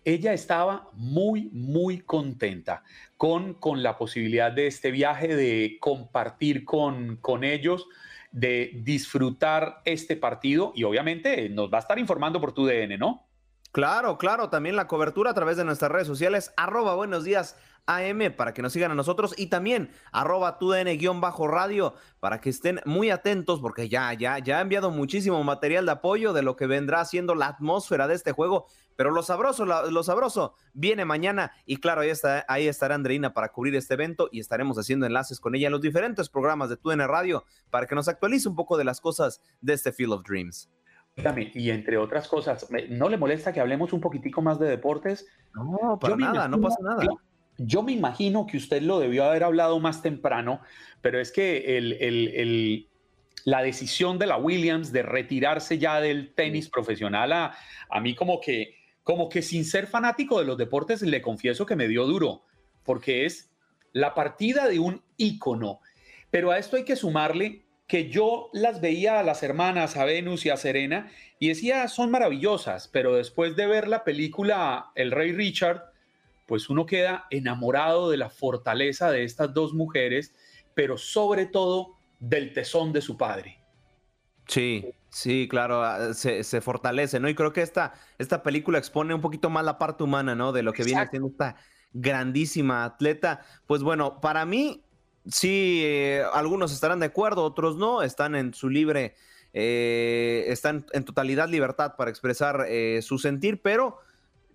Ella 0.04 0.32
estaba 0.32 0.88
muy, 0.94 1.48
muy 1.52 2.00
contenta 2.00 2.82
con, 3.16 3.54
con 3.54 3.82
la 3.82 3.96
posibilidad 3.96 4.50
de 4.50 4.66
este 4.66 4.90
viaje, 4.90 5.36
de 5.36 5.76
compartir 5.80 6.64
con, 6.64 7.16
con 7.16 7.44
ellos, 7.44 7.86
de 8.32 8.70
disfrutar 8.82 9.80
este 9.84 10.16
partido 10.16 10.72
y 10.74 10.84
obviamente 10.84 11.48
nos 11.50 11.72
va 11.72 11.76
a 11.76 11.80
estar 11.82 11.98
informando 11.98 12.40
por 12.40 12.52
tu 12.52 12.66
DN, 12.66 12.98
¿no? 12.98 13.26
Claro, 13.72 14.18
claro, 14.18 14.50
también 14.50 14.76
la 14.76 14.86
cobertura 14.86 15.30
a 15.30 15.34
través 15.34 15.56
de 15.56 15.64
nuestras 15.64 15.90
redes 15.90 16.06
sociales, 16.06 16.52
arroba 16.58 16.94
buenos 16.94 17.24
días 17.24 17.56
AM 17.86 18.30
para 18.36 18.52
que 18.52 18.60
nos 18.60 18.74
sigan 18.74 18.90
a 18.90 18.94
nosotros 18.94 19.32
y 19.34 19.46
también 19.46 19.90
arroba 20.12 20.58
tudn-radio 20.58 21.94
para 22.20 22.38
que 22.38 22.50
estén 22.50 22.80
muy 22.84 23.08
atentos 23.08 23.60
porque 23.60 23.88
ya, 23.88 24.12
ya, 24.12 24.38
ya 24.40 24.58
ha 24.58 24.60
enviado 24.60 24.90
muchísimo 24.90 25.42
material 25.42 25.86
de 25.86 25.92
apoyo 25.92 26.34
de 26.34 26.42
lo 26.42 26.54
que 26.54 26.66
vendrá 26.66 27.02
siendo 27.06 27.34
la 27.34 27.46
atmósfera 27.46 28.06
de 28.08 28.14
este 28.14 28.32
juego. 28.32 28.66
Pero 28.94 29.10
lo 29.10 29.22
sabroso, 29.22 29.64
lo, 29.64 30.02
sabroso 30.02 30.54
viene 30.74 31.06
mañana 31.06 31.52
y 31.64 31.78
claro, 31.78 32.02
ahí, 32.02 32.10
está, 32.10 32.44
ahí 32.48 32.68
estará 32.68 32.94
Andreina 32.94 33.32
para 33.32 33.52
cubrir 33.52 33.74
este 33.74 33.94
evento 33.94 34.28
y 34.30 34.40
estaremos 34.40 34.76
haciendo 34.76 35.06
enlaces 35.06 35.40
con 35.40 35.54
ella 35.54 35.68
en 35.68 35.72
los 35.72 35.80
diferentes 35.80 36.28
programas 36.28 36.68
de 36.68 36.76
TUDN 36.76 37.08
Radio 37.08 37.46
para 37.70 37.86
que 37.86 37.94
nos 37.94 38.06
actualice 38.06 38.50
un 38.50 38.54
poco 38.54 38.76
de 38.76 38.84
las 38.84 39.00
cosas 39.00 39.40
de 39.62 39.72
este 39.72 39.92
Field 39.92 40.12
of 40.12 40.24
Dreams. 40.24 40.68
Y 41.54 41.70
entre 41.70 41.98
otras 41.98 42.26
cosas, 42.26 42.68
¿no 42.88 43.08
le 43.08 43.18
molesta 43.18 43.52
que 43.52 43.60
hablemos 43.60 43.92
un 43.92 44.00
poquitico 44.00 44.40
más 44.40 44.58
de 44.58 44.68
deportes? 44.68 45.26
No, 45.54 45.98
para 46.00 46.16
nada, 46.16 46.48
no 46.48 46.60
pasa 46.60 46.78
nada. 46.82 47.06
Yo 47.58 47.82
me 47.82 47.92
imagino 47.92 48.46
que 48.46 48.56
usted 48.56 48.80
lo 48.82 48.98
debió 48.98 49.24
haber 49.24 49.44
hablado 49.44 49.78
más 49.78 50.00
temprano, 50.00 50.60
pero 51.02 51.20
es 51.20 51.30
que 51.30 52.86
la 53.44 53.62
decisión 53.62 54.18
de 54.18 54.26
la 54.26 54.38
Williams 54.38 54.90
de 54.90 55.02
retirarse 55.02 55.78
ya 55.78 56.00
del 56.00 56.32
tenis 56.34 56.70
profesional 56.70 57.32
a, 57.32 57.54
a 57.90 58.00
mí 58.00 58.14
como 58.14 58.40
que, 58.40 58.76
como 59.02 59.28
que 59.28 59.42
sin 59.42 59.64
ser 59.64 59.86
fanático 59.86 60.38
de 60.38 60.46
los 60.46 60.56
deportes, 60.56 61.02
le 61.02 61.20
confieso 61.20 61.66
que 61.66 61.76
me 61.76 61.88
dio 61.88 62.06
duro, 62.06 62.44
porque 62.84 63.26
es 63.26 63.52
la 63.92 64.14
partida 64.14 64.66
de 64.66 64.78
un 64.78 65.02
ícono. 65.18 65.80
Pero 66.30 66.50
a 66.50 66.58
esto 66.58 66.76
hay 66.76 66.84
que 66.84 66.96
sumarle 66.96 67.61
que 67.92 68.08
yo 68.08 68.48
las 68.54 68.80
veía 68.80 69.20
a 69.20 69.22
las 69.22 69.42
hermanas, 69.42 69.98
a 69.98 70.06
Venus 70.06 70.46
y 70.46 70.48
a 70.48 70.56
Serena, 70.56 71.12
y 71.38 71.48
decía, 71.48 71.86
son 71.88 72.10
maravillosas, 72.10 72.88
pero 72.88 73.14
después 73.14 73.54
de 73.54 73.66
ver 73.66 73.86
la 73.86 74.02
película 74.02 74.92
El 74.94 75.10
Rey 75.10 75.32
Richard, 75.32 75.92
pues 76.46 76.70
uno 76.70 76.86
queda 76.86 77.26
enamorado 77.28 78.08
de 78.08 78.16
la 78.16 78.30
fortaleza 78.30 79.10
de 79.10 79.24
estas 79.24 79.52
dos 79.52 79.74
mujeres, 79.74 80.32
pero 80.72 80.96
sobre 80.96 81.44
todo 81.44 81.98
del 82.18 82.54
tesón 82.54 82.94
de 82.94 83.02
su 83.02 83.18
padre. 83.18 83.58
Sí, 84.46 84.86
sí, 85.10 85.46
claro, 85.46 85.82
ah, 85.82 86.14
se, 86.14 86.60
fortalece, 86.62 87.20
¿no? 87.20 87.28
Y 87.28 87.34
creo 87.34 87.52
que 87.52 87.60
esta, 87.60 87.92
esta 88.16 88.42
película 88.42 88.78
expone 88.78 89.12
un 89.12 89.20
poquito 89.20 89.50
más 89.50 89.66
la 89.66 89.76
parte 89.76 90.02
humana, 90.02 90.34
¿no? 90.34 90.52
De 90.52 90.62
lo 90.62 90.72
que 90.72 90.84
viene 90.84 91.06
siendo 91.10 91.28
esta 91.28 91.56
grandísima 91.92 92.86
atleta. 92.86 93.44
Pues 93.66 93.82
bueno, 93.82 94.18
para 94.22 94.46
mí, 94.46 94.82
sí, 95.26 95.82
eh, 95.84 96.24
algunos 96.32 96.72
estarán 96.72 97.00
de 97.00 97.06
acuerdo, 97.06 97.44
otros 97.44 97.76
no, 97.76 98.02
están 98.02 98.34
en 98.34 98.54
su 98.54 98.68
libre, 98.68 99.14
eh, 99.52 100.44
están 100.48 100.86
en 100.92 101.04
totalidad 101.04 101.48
libertad 101.48 101.94
para 101.96 102.10
expresar 102.10 102.66
eh, 102.68 103.00
su 103.02 103.18
sentir, 103.18 103.60
pero 103.62 103.98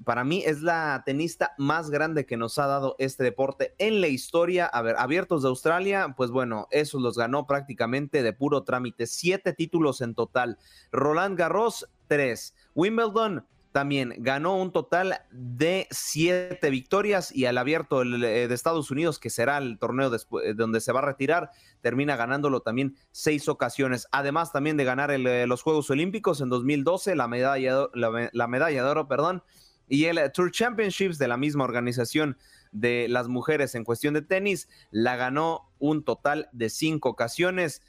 para 0.04 0.24
mí 0.24 0.44
es 0.46 0.62
la 0.62 1.02
tenista 1.06 1.54
más 1.58 1.90
grande 1.90 2.26
que 2.26 2.38
nos 2.38 2.60
ha 2.60 2.68
dado 2.68 2.96
este 3.00 3.24
deporte 3.24 3.74
en 3.78 4.02
la 4.02 4.08
historia. 4.08 4.66
A 4.66 4.82
ver, 4.82 4.96
abiertos 4.98 5.44
de 5.44 5.50
Australia, 5.50 6.14
pues 6.16 6.30
bueno, 6.30 6.68
esos 6.72 7.02
los 7.02 7.18
ganó 7.18 7.48
prácticamente 7.48 8.22
de 8.22 8.34
puro 8.34 8.64
trámite. 8.64 9.08
Siete 9.08 9.54
títulos 9.54 10.02
en 10.02 10.14
total. 10.14 10.60
Roland 10.92 11.38
Garros, 11.38 11.90
tres. 12.08 12.54
Wimbledon, 12.76 13.46
también 13.78 14.16
ganó 14.18 14.58
un 14.58 14.72
total 14.72 15.22
de 15.30 15.86
siete 15.92 16.72
victorias 16.72 17.32
y 17.32 17.46
al 17.46 17.60
abierto 17.60 18.02
eh, 18.02 18.48
de 18.48 18.56
Estados 18.56 18.90
Unidos, 18.90 19.20
que 19.20 19.30
será 19.30 19.60
el 19.60 19.78
torneo 19.78 20.10
después, 20.10 20.58
donde 20.58 20.82
se 20.82 20.92
va 20.92 21.02
a 21.02 21.06
retirar, 21.06 21.52
termina 21.82 22.16
ganándolo 22.16 22.62
también 22.62 22.96
seis 23.12 23.48
ocasiones. 23.48 24.08
Además 24.12 24.52
también 24.52 24.78
de 24.78 24.84
ganar 24.84 25.12
eh, 25.12 25.46
los 25.46 25.62
Juegos 25.62 25.92
Olímpicos 25.92 26.42
en 26.42 26.50
2012, 26.50 27.16
la 27.16 27.28
medalla, 27.28 27.88
la 27.94 28.48
medalla 28.48 28.84
de 28.84 28.90
oro, 28.90 29.08
perdón, 29.08 29.44
y 29.88 30.06
el 30.06 30.18
eh, 30.18 30.30
Tour 30.32 30.50
Championships 30.50 31.20
de 31.20 31.28
la 31.28 31.38
misma 31.38 31.64
organización 31.64 32.36
de 32.72 33.08
las 33.08 33.28
mujeres 33.28 33.76
en 33.76 33.84
cuestión 33.84 34.16
de 34.16 34.22
tenis 34.22 34.68
la 34.92 35.16
ganó 35.18 35.72
un 35.80 36.04
total 36.04 36.50
de 36.52 36.72
cinco 36.72 37.10
ocasiones. 37.10 37.82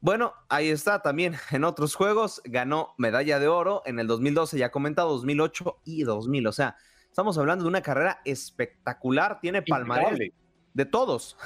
Bueno, 0.00 0.32
ahí 0.48 0.68
está 0.68 1.02
también 1.02 1.34
en 1.50 1.64
otros 1.64 1.94
juegos, 1.94 2.40
ganó 2.44 2.94
medalla 2.98 3.38
de 3.38 3.48
oro 3.48 3.82
en 3.84 3.98
el 3.98 4.06
2012, 4.06 4.58
ya 4.58 4.70
comentado, 4.70 5.10
2008 5.10 5.80
y 5.84 6.04
2000. 6.04 6.46
O 6.46 6.52
sea, 6.52 6.76
estamos 7.08 7.36
hablando 7.38 7.64
de 7.64 7.68
una 7.68 7.82
carrera 7.82 8.20
espectacular, 8.24 9.40
tiene 9.40 9.62
palmarés 9.62 10.32
de 10.74 10.84
todos. 10.84 11.36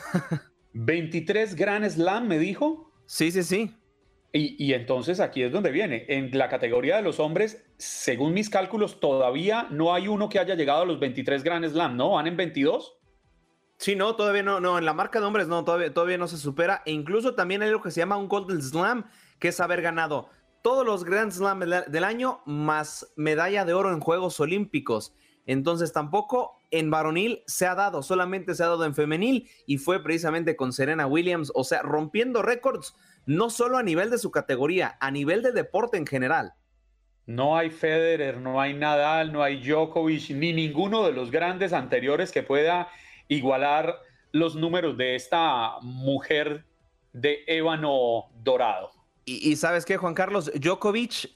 23 0.75 1.55
Grand 1.55 1.89
Slam, 1.89 2.29
me 2.29 2.39
dijo. 2.39 2.93
Sí, 3.07 3.31
sí, 3.31 3.43
sí. 3.43 3.75
Y, 4.35 4.73
entonces 4.73 5.21
aquí 5.21 5.43
es 5.43 5.53
donde 5.53 5.71
viene. 5.71 6.07
En 6.09 6.31
la 6.39 6.49
categoría 6.49 6.97
de 6.97 7.03
los 7.03 7.21
hombres, 7.21 7.63
según 7.77 8.33
mis 8.33 8.49
cálculos, 8.49 8.99
todavía 8.99 9.67
no 9.71 9.93
hay 9.93 10.09
uno 10.09 10.31
que 10.31 10.39
haya 10.39 10.55
llegado 10.55 10.83
a 10.83 10.87
los 10.87 10.99
23 10.99 11.43
Grand 11.43 11.69
Slam, 11.69 11.99
¿no? 11.99 12.13
¿Van 12.13 12.27
en 12.27 12.39
22? 12.39 12.97
Sí, 13.83 13.97
no, 13.97 14.15
todavía 14.15 14.45
no, 14.45 14.61
no, 14.61 14.79
en 14.79 14.85
la 14.85 14.93
marca 14.93 15.19
de 15.19 15.27
hombres 15.27 15.49
no, 15.49 15.65
todavía, 15.65 15.93
todavía 15.93 16.17
no 16.17 16.29
se 16.29 16.37
supera. 16.37 16.85
E 16.87 16.93
incluso 16.93 17.35
también 17.35 17.63
hay 17.63 17.71
lo 17.71 17.83
que 17.83 17.91
se 17.91 17.99
llama 17.99 18.17
un 18.17 18.29
Golden 18.29 18.63
Slam, 18.63 19.07
que 19.41 19.49
es 19.49 19.59
haber 19.59 19.83
ganado 19.83 20.29
todos 20.63 20.87
los 20.87 21.03
Grand 21.03 21.33
Slam 21.33 21.59
del 21.59 22.05
año 22.05 22.43
más 22.47 23.13
medalla 23.17 23.65
de 23.65 23.75
oro 23.75 23.93
en 23.93 23.99
Juegos 23.99 24.39
Olímpicos. 24.39 25.17
Entonces 25.47 25.93
tampoco 25.93 26.63
en 26.71 26.93
varonil 26.93 27.43
se 27.49 27.67
ha 27.67 27.75
dado, 27.75 28.05
solamente 28.05 28.55
se 28.55 28.63
ha 28.63 28.69
dado 28.69 28.85
en 28.85 28.95
femenil 28.95 29.51
y 29.67 29.79
fue 29.79 30.01
precisamente 30.01 30.55
con 30.55 30.73
Serena 30.73 31.09
Williams, 31.09 31.51
o 31.53 31.65
sea, 31.65 31.83
rompiendo 31.83 32.41
récords 32.41 32.95
no 33.27 33.51
solo 33.51 33.79
a 33.79 33.83
nivel 33.83 34.11
de 34.11 34.19
su 34.19 34.31
categoría, 34.31 34.97
a 35.01 35.11
nivel 35.11 35.43
de 35.43 35.51
deporte 35.51 35.97
en 35.97 36.07
general. 36.07 36.55
No 37.27 37.57
hay 37.57 37.71
Federer, 37.71 38.39
no 38.39 38.61
hay 38.61 38.75
Nadal, 38.75 39.33
no 39.33 39.43
hay 39.43 39.61
Djokovic, 39.61 40.31
ni 40.31 40.53
ninguno 40.53 41.05
de 41.05 41.13
los 41.13 41.33
grandes 41.33 41.73
anteriores 41.73 42.31
que 42.31 42.45
pueda 42.45 42.89
igualar 43.35 43.99
los 44.33 44.57
números 44.57 44.97
de 44.97 45.15
esta 45.15 45.79
mujer 45.81 46.65
de 47.13 47.45
ébano 47.47 48.31
dorado. 48.43 48.91
Y, 49.25 49.55
sabes 49.57 49.85
qué, 49.85 49.97
Juan 49.97 50.15
Carlos, 50.15 50.51
Djokovic 50.55 51.31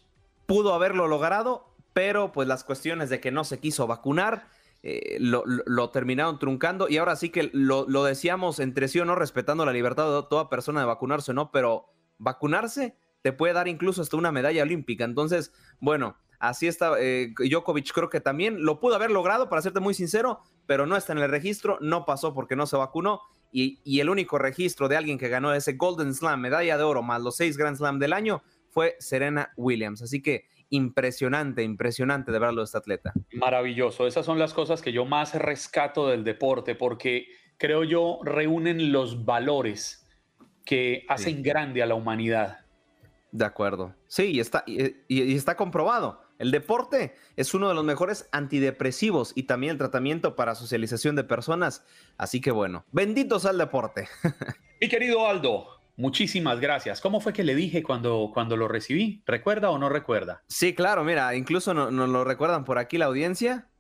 pudo 0.47 0.75
haberlo 0.75 1.07
logrado, 1.07 1.73
pero 1.93 2.33
pues 2.33 2.49
las 2.49 2.65
cuestiones 2.65 3.11
de 3.11 3.21
que 3.21 3.31
no 3.31 3.45
se 3.45 3.61
quiso 3.61 3.87
vacunar 3.87 4.49
eh, 4.83 5.19
lo, 5.21 5.91
terminaron 5.91 6.39
truncando. 6.39 6.89
Y 6.89 6.97
ahora 6.97 7.17
sí 7.17 7.31
que 7.31 7.51
lo, 7.53 7.85
decíamos 8.05 8.59
entre 8.59 8.89
sí 8.89 8.99
o 8.99 9.05
no, 9.05 9.15
respetando 9.15 9.65
la 9.65 9.73
libertad 9.73 10.05
de 10.05 10.27
toda 10.29 10.49
persona 10.49 10.81
de 10.81 10.87
vacunarse 10.87 11.31
o 11.31 11.35
no, 11.35 11.53
pero 11.53 11.87
vacunarse 12.19 12.97
te 13.23 13.33
puede 13.33 13.55
dar 13.55 13.69
incluso 13.69 14.03
hasta 14.03 14.17
una 14.17 14.33
medalla 14.33 14.63
olímpica. 14.63 15.05
Entonces, 15.05 15.53
bueno, 15.81 16.17
así 16.39 16.67
está. 16.67 16.93
Eh, 16.99 17.35
Djokovic 17.37 17.93
creo 17.93 18.11
que 18.11 18.21
también 18.21 18.65
lo 18.65 18.81
pudo 18.81 18.95
haber 18.95 19.11
logrado, 19.11 19.49
para 19.49 19.63
serte 19.63 19.81
muy 19.81 19.95
sincero, 19.95 20.41
pero 20.67 20.87
no 20.87 20.97
está 20.97 21.13
en 21.13 21.19
el 21.19 21.31
registro, 21.31 21.79
no 21.81 22.05
pasó 22.05 22.35
porque 22.35 22.57
no 22.57 22.67
se 22.67 22.77
vacunó. 22.77 23.21
Y, 23.53 23.81
y 23.85 24.01
el 24.01 24.11
único 24.11 24.39
registro 24.39 24.89
de 24.89 24.97
alguien 24.97 25.19
que 25.19 25.29
ganó 25.29 25.55
ese 25.55 25.75
Golden 25.75 26.15
Slam, 26.15 26.41
medalla 26.41 26.77
de 26.77 26.85
oro, 26.85 27.03
más 27.03 27.23
los 27.23 27.37
seis 27.37 27.57
Grand 27.57 27.77
Slam 27.77 27.99
del 27.99 28.13
año, 28.13 28.43
fue 28.69 28.97
Serena 28.99 29.53
Williams. 29.57 30.03
Así 30.03 30.21
que 30.21 30.47
impresionante, 30.71 31.63
impresionante 31.63 32.33
de 32.33 32.39
verlo 32.39 32.63
este 32.63 32.79
atleta. 32.79 33.13
Maravilloso. 33.33 34.07
Esas 34.07 34.27
son 34.27 34.39
las 34.39 34.53
cosas 34.53 34.83
que 34.83 34.93
yo 34.93 35.05
más 35.05 35.35
rescato 35.35 36.09
del 36.09 36.25
deporte 36.25 36.75
porque 36.75 37.27
creo 37.59 37.85
yo 37.85 38.19
reúnen 38.23 38.93
los 38.93 39.25
valores 39.25 40.07
que 40.65 41.05
hacen 41.09 41.43
grande 41.43 41.83
a 41.83 41.87
la 41.87 41.95
humanidad. 41.95 42.59
De 43.31 43.45
acuerdo. 43.45 43.95
Sí, 44.09 44.33
y 44.33 44.41
está, 44.41 44.65
y, 44.67 45.35
está 45.35 45.57
comprobado. 45.57 46.21
El 46.39 46.51
deporte 46.51 47.15
es 47.37 47.55
uno 47.55 47.69
de 47.69 47.75
los 47.75 47.85
mejores 47.85 48.29
antidepresivos 48.33 49.33
y 49.35 49.45
también 49.45 49.73
el 49.73 49.79
tratamiento 49.79 50.37
para 50.37 50.55
socialización 50.55 51.17
de 51.17 51.25
personas. 51.25 51.85
Así 52.19 52.41
que 52.41 52.51
bueno, 52.51 52.85
benditos 52.93 53.47
al 53.47 53.59
deporte. 53.59 54.09
Mi 54.81 54.89
querido 54.89 55.27
Aldo, 55.27 55.77
Muchísimas 55.99 56.61
gracias. 56.61 57.01
¿Cómo 57.01 57.21
fue 57.21 57.33
que 57.33 57.43
le 57.43 57.55
dije 57.55 57.83
cuando, 57.83 58.31
cuando 58.35 58.55
lo 58.57 58.69
recibí? 58.69 59.23
¿Recuerda 59.25 59.71
o 59.71 59.79
no 59.79 59.89
recuerda? 59.89 60.43
Sí, 60.47 60.75
claro, 60.75 61.05
mira, 61.05 61.35
incluso 61.35 61.73
nos 61.73 61.91
no 61.91 62.07
lo 62.07 62.23
recuerdan 62.23 62.65
por 62.65 62.79
aquí 62.79 62.99
la 62.99 63.07
audiencia. 63.07 63.71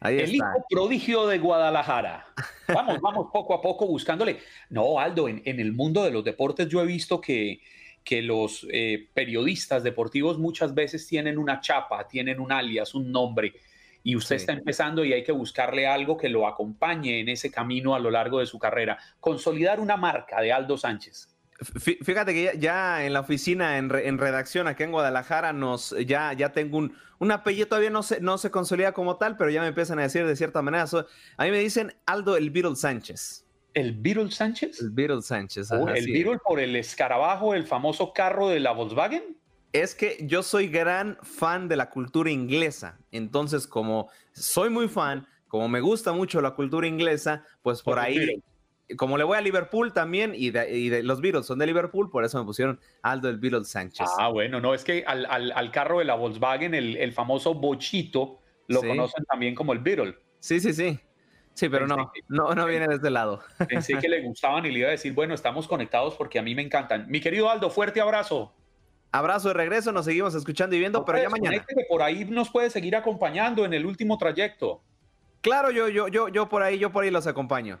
Ahí 0.00 0.18
el 0.18 0.34
hijo 0.34 0.44
prodigio 0.68 1.28
de 1.28 1.38
Guadalajara. 1.38 2.26
Vamos, 2.68 3.00
vamos 3.00 3.28
poco 3.32 3.54
a 3.54 3.62
poco 3.62 3.86
buscándole. 3.86 4.40
No, 4.68 4.98
Aldo, 4.98 5.28
en, 5.28 5.42
el 5.44 5.72
mundo 5.72 6.02
de 6.02 6.10
los 6.10 6.24
deportes 6.24 6.68
yo 6.68 6.82
he 6.82 6.86
visto 6.86 7.20
que, 7.20 7.60
que 8.04 8.22
los 8.22 8.66
eh, 8.70 9.08
periodistas 9.14 9.82
deportivos 9.82 10.38
muchas 10.38 10.74
veces 10.74 11.06
tienen 11.06 11.38
una 11.38 11.60
chapa, 11.60 12.06
tienen 12.06 12.38
un 12.38 12.52
alias, 12.52 12.94
un 12.94 13.10
nombre, 13.10 13.54
y 14.02 14.16
usted 14.16 14.36
está 14.36 14.52
empezando 14.52 15.02
y 15.02 15.14
hay 15.14 15.24
que 15.24 15.32
buscarle 15.32 15.86
algo 15.86 16.18
que 16.18 16.28
lo 16.28 16.46
acompañe 16.46 17.20
en 17.20 17.30
ese 17.30 17.50
camino 17.50 17.94
a 17.94 17.98
lo 17.98 18.10
largo 18.10 18.38
de 18.38 18.46
su 18.46 18.58
carrera. 18.58 18.98
Consolidar 19.18 19.80
una 19.80 19.96
marca 19.96 20.42
de 20.42 20.52
Aldo 20.52 20.76
Sánchez. 20.76 21.30
Fíjate 22.02 22.34
que 22.34 22.58
ya, 22.58 23.06
en 23.06 23.14
la 23.14 23.20
oficina, 23.20 23.78
en, 23.78 23.88
redacción 23.88 24.66
aquí 24.66 24.82
en 24.82 24.90
Guadalajara, 24.90 25.54
nos, 25.54 25.96
ya, 26.04 26.34
ya 26.34 26.52
tengo 26.52 26.76
un, 26.76 26.94
un 27.18 27.32
apellido, 27.32 27.68
todavía 27.68 27.90
no 27.90 28.02
se, 28.02 28.20
no 28.20 28.36
se 28.36 28.50
consolida 28.50 28.92
como 28.92 29.16
tal, 29.16 29.38
pero 29.38 29.50
ya 29.50 29.62
me 29.62 29.68
empiezan 29.68 29.98
a 29.98 30.02
decir 30.02 30.26
de 30.26 30.36
cierta 30.36 30.60
manera. 30.60 30.84
a 30.84 31.44
mí 31.44 31.50
me 31.50 31.60
dicen 31.60 31.94
Aldo 32.04 32.36
el 32.36 32.50
Beatle 32.50 32.76
Sánchez. 32.76 33.43
¿El 33.74 33.92
Beatle 33.92 34.30
Sánchez? 34.30 34.80
El 34.80 34.90
Beatle 34.90 35.22
Sánchez. 35.22 35.70
¿El 35.70 36.06
Beatle 36.06 36.38
por 36.38 36.60
el 36.60 36.76
escarabajo, 36.76 37.54
el 37.54 37.66
famoso 37.66 38.12
carro 38.12 38.48
de 38.48 38.60
la 38.60 38.72
Volkswagen? 38.72 39.36
Es 39.72 39.94
que 39.94 40.18
yo 40.22 40.42
soy 40.44 40.68
gran 40.68 41.18
fan 41.22 41.68
de 41.68 41.76
la 41.76 41.90
cultura 41.90 42.30
inglesa. 42.30 42.98
Entonces, 43.10 43.66
como 43.66 44.08
soy 44.32 44.70
muy 44.70 44.88
fan, 44.88 45.26
como 45.48 45.68
me 45.68 45.80
gusta 45.80 46.12
mucho 46.12 46.40
la 46.40 46.52
cultura 46.52 46.86
inglesa, 46.86 47.44
pues 47.62 47.82
por, 47.82 47.98
ahí 47.98 48.40
como 48.96 49.18
le 49.18 49.24
voy 49.24 49.36
a 49.36 49.40
Liverpool 49.40 49.92
también 49.92 50.34
y 50.36 50.50
de, 50.50 51.02
los 51.02 51.20
Beatles 51.20 51.46
son 51.46 51.58
de 51.58 51.66
Liverpool, 51.66 52.10
por 52.10 52.24
eso 52.24 52.38
me 52.38 52.44
pusieron 52.44 52.78
Aldo 53.02 53.28
el 53.28 53.38
Beatles 53.38 53.68
Sánchez. 53.68 54.06
Ah, 54.18 54.28
bueno, 54.28 54.60
no, 54.60 54.74
es 54.74 54.84
que 54.84 55.04
al, 55.06 55.70
carro 55.72 55.98
de 55.98 56.04
la 56.04 56.14
Volkswagen, 56.14 56.74
el, 56.74 57.12
famoso 57.12 57.54
bochito, 57.54 58.40
lo 58.68 58.80
conocen 58.80 59.24
también 59.24 59.54
como 59.54 59.72
el 59.72 59.78
Beatle. 59.80 60.16
Sí, 60.38 60.60
sí, 60.60 60.72
sí. 60.72 61.00
Sí, 61.54 61.68
pero 61.68 61.86
no, 61.86 62.12
no, 62.28 62.54
no 62.54 62.66
viene 62.66 62.88
de 62.88 62.96
este 62.96 63.10
lado. 63.10 63.40
Pensé 63.68 63.96
que 63.98 64.08
le 64.08 64.22
gustaban 64.26 64.66
y 64.66 64.72
le 64.72 64.80
iba 64.80 64.88
a 64.88 64.92
decir, 64.92 65.12
bueno, 65.12 65.34
estamos 65.34 65.68
conectados 65.68 66.14
porque 66.16 66.38
a 66.38 66.42
mí 66.42 66.54
me 66.54 66.62
encantan. 66.62 67.06
Mi 67.08 67.20
querido 67.20 67.48
Aldo, 67.48 67.70
fuerte 67.70 68.00
abrazo. 68.00 68.52
Abrazo 69.12 69.48
de 69.48 69.54
regreso, 69.54 69.92
nos 69.92 70.04
seguimos 70.04 70.34
escuchando 70.34 70.74
y 70.74 70.80
viendo, 70.80 71.04
pero 71.04 71.22
ya 71.22 71.28
mañana. 71.28 71.64
por 71.88 72.02
ahí 72.02 72.24
nos 72.24 72.50
puede 72.50 72.68
seguir 72.68 72.96
acompañando 72.96 73.64
en 73.64 73.72
el 73.72 73.86
último 73.86 74.18
trayecto. 74.18 74.82
Claro, 75.40 75.70
yo, 75.70 75.88
yo, 75.88 76.08
yo, 76.08 76.28
yo 76.28 76.48
por 76.48 76.64
ahí, 76.64 76.78
yo 76.80 76.90
por 76.90 77.04
ahí 77.04 77.12
los 77.12 77.28
acompaño. 77.28 77.80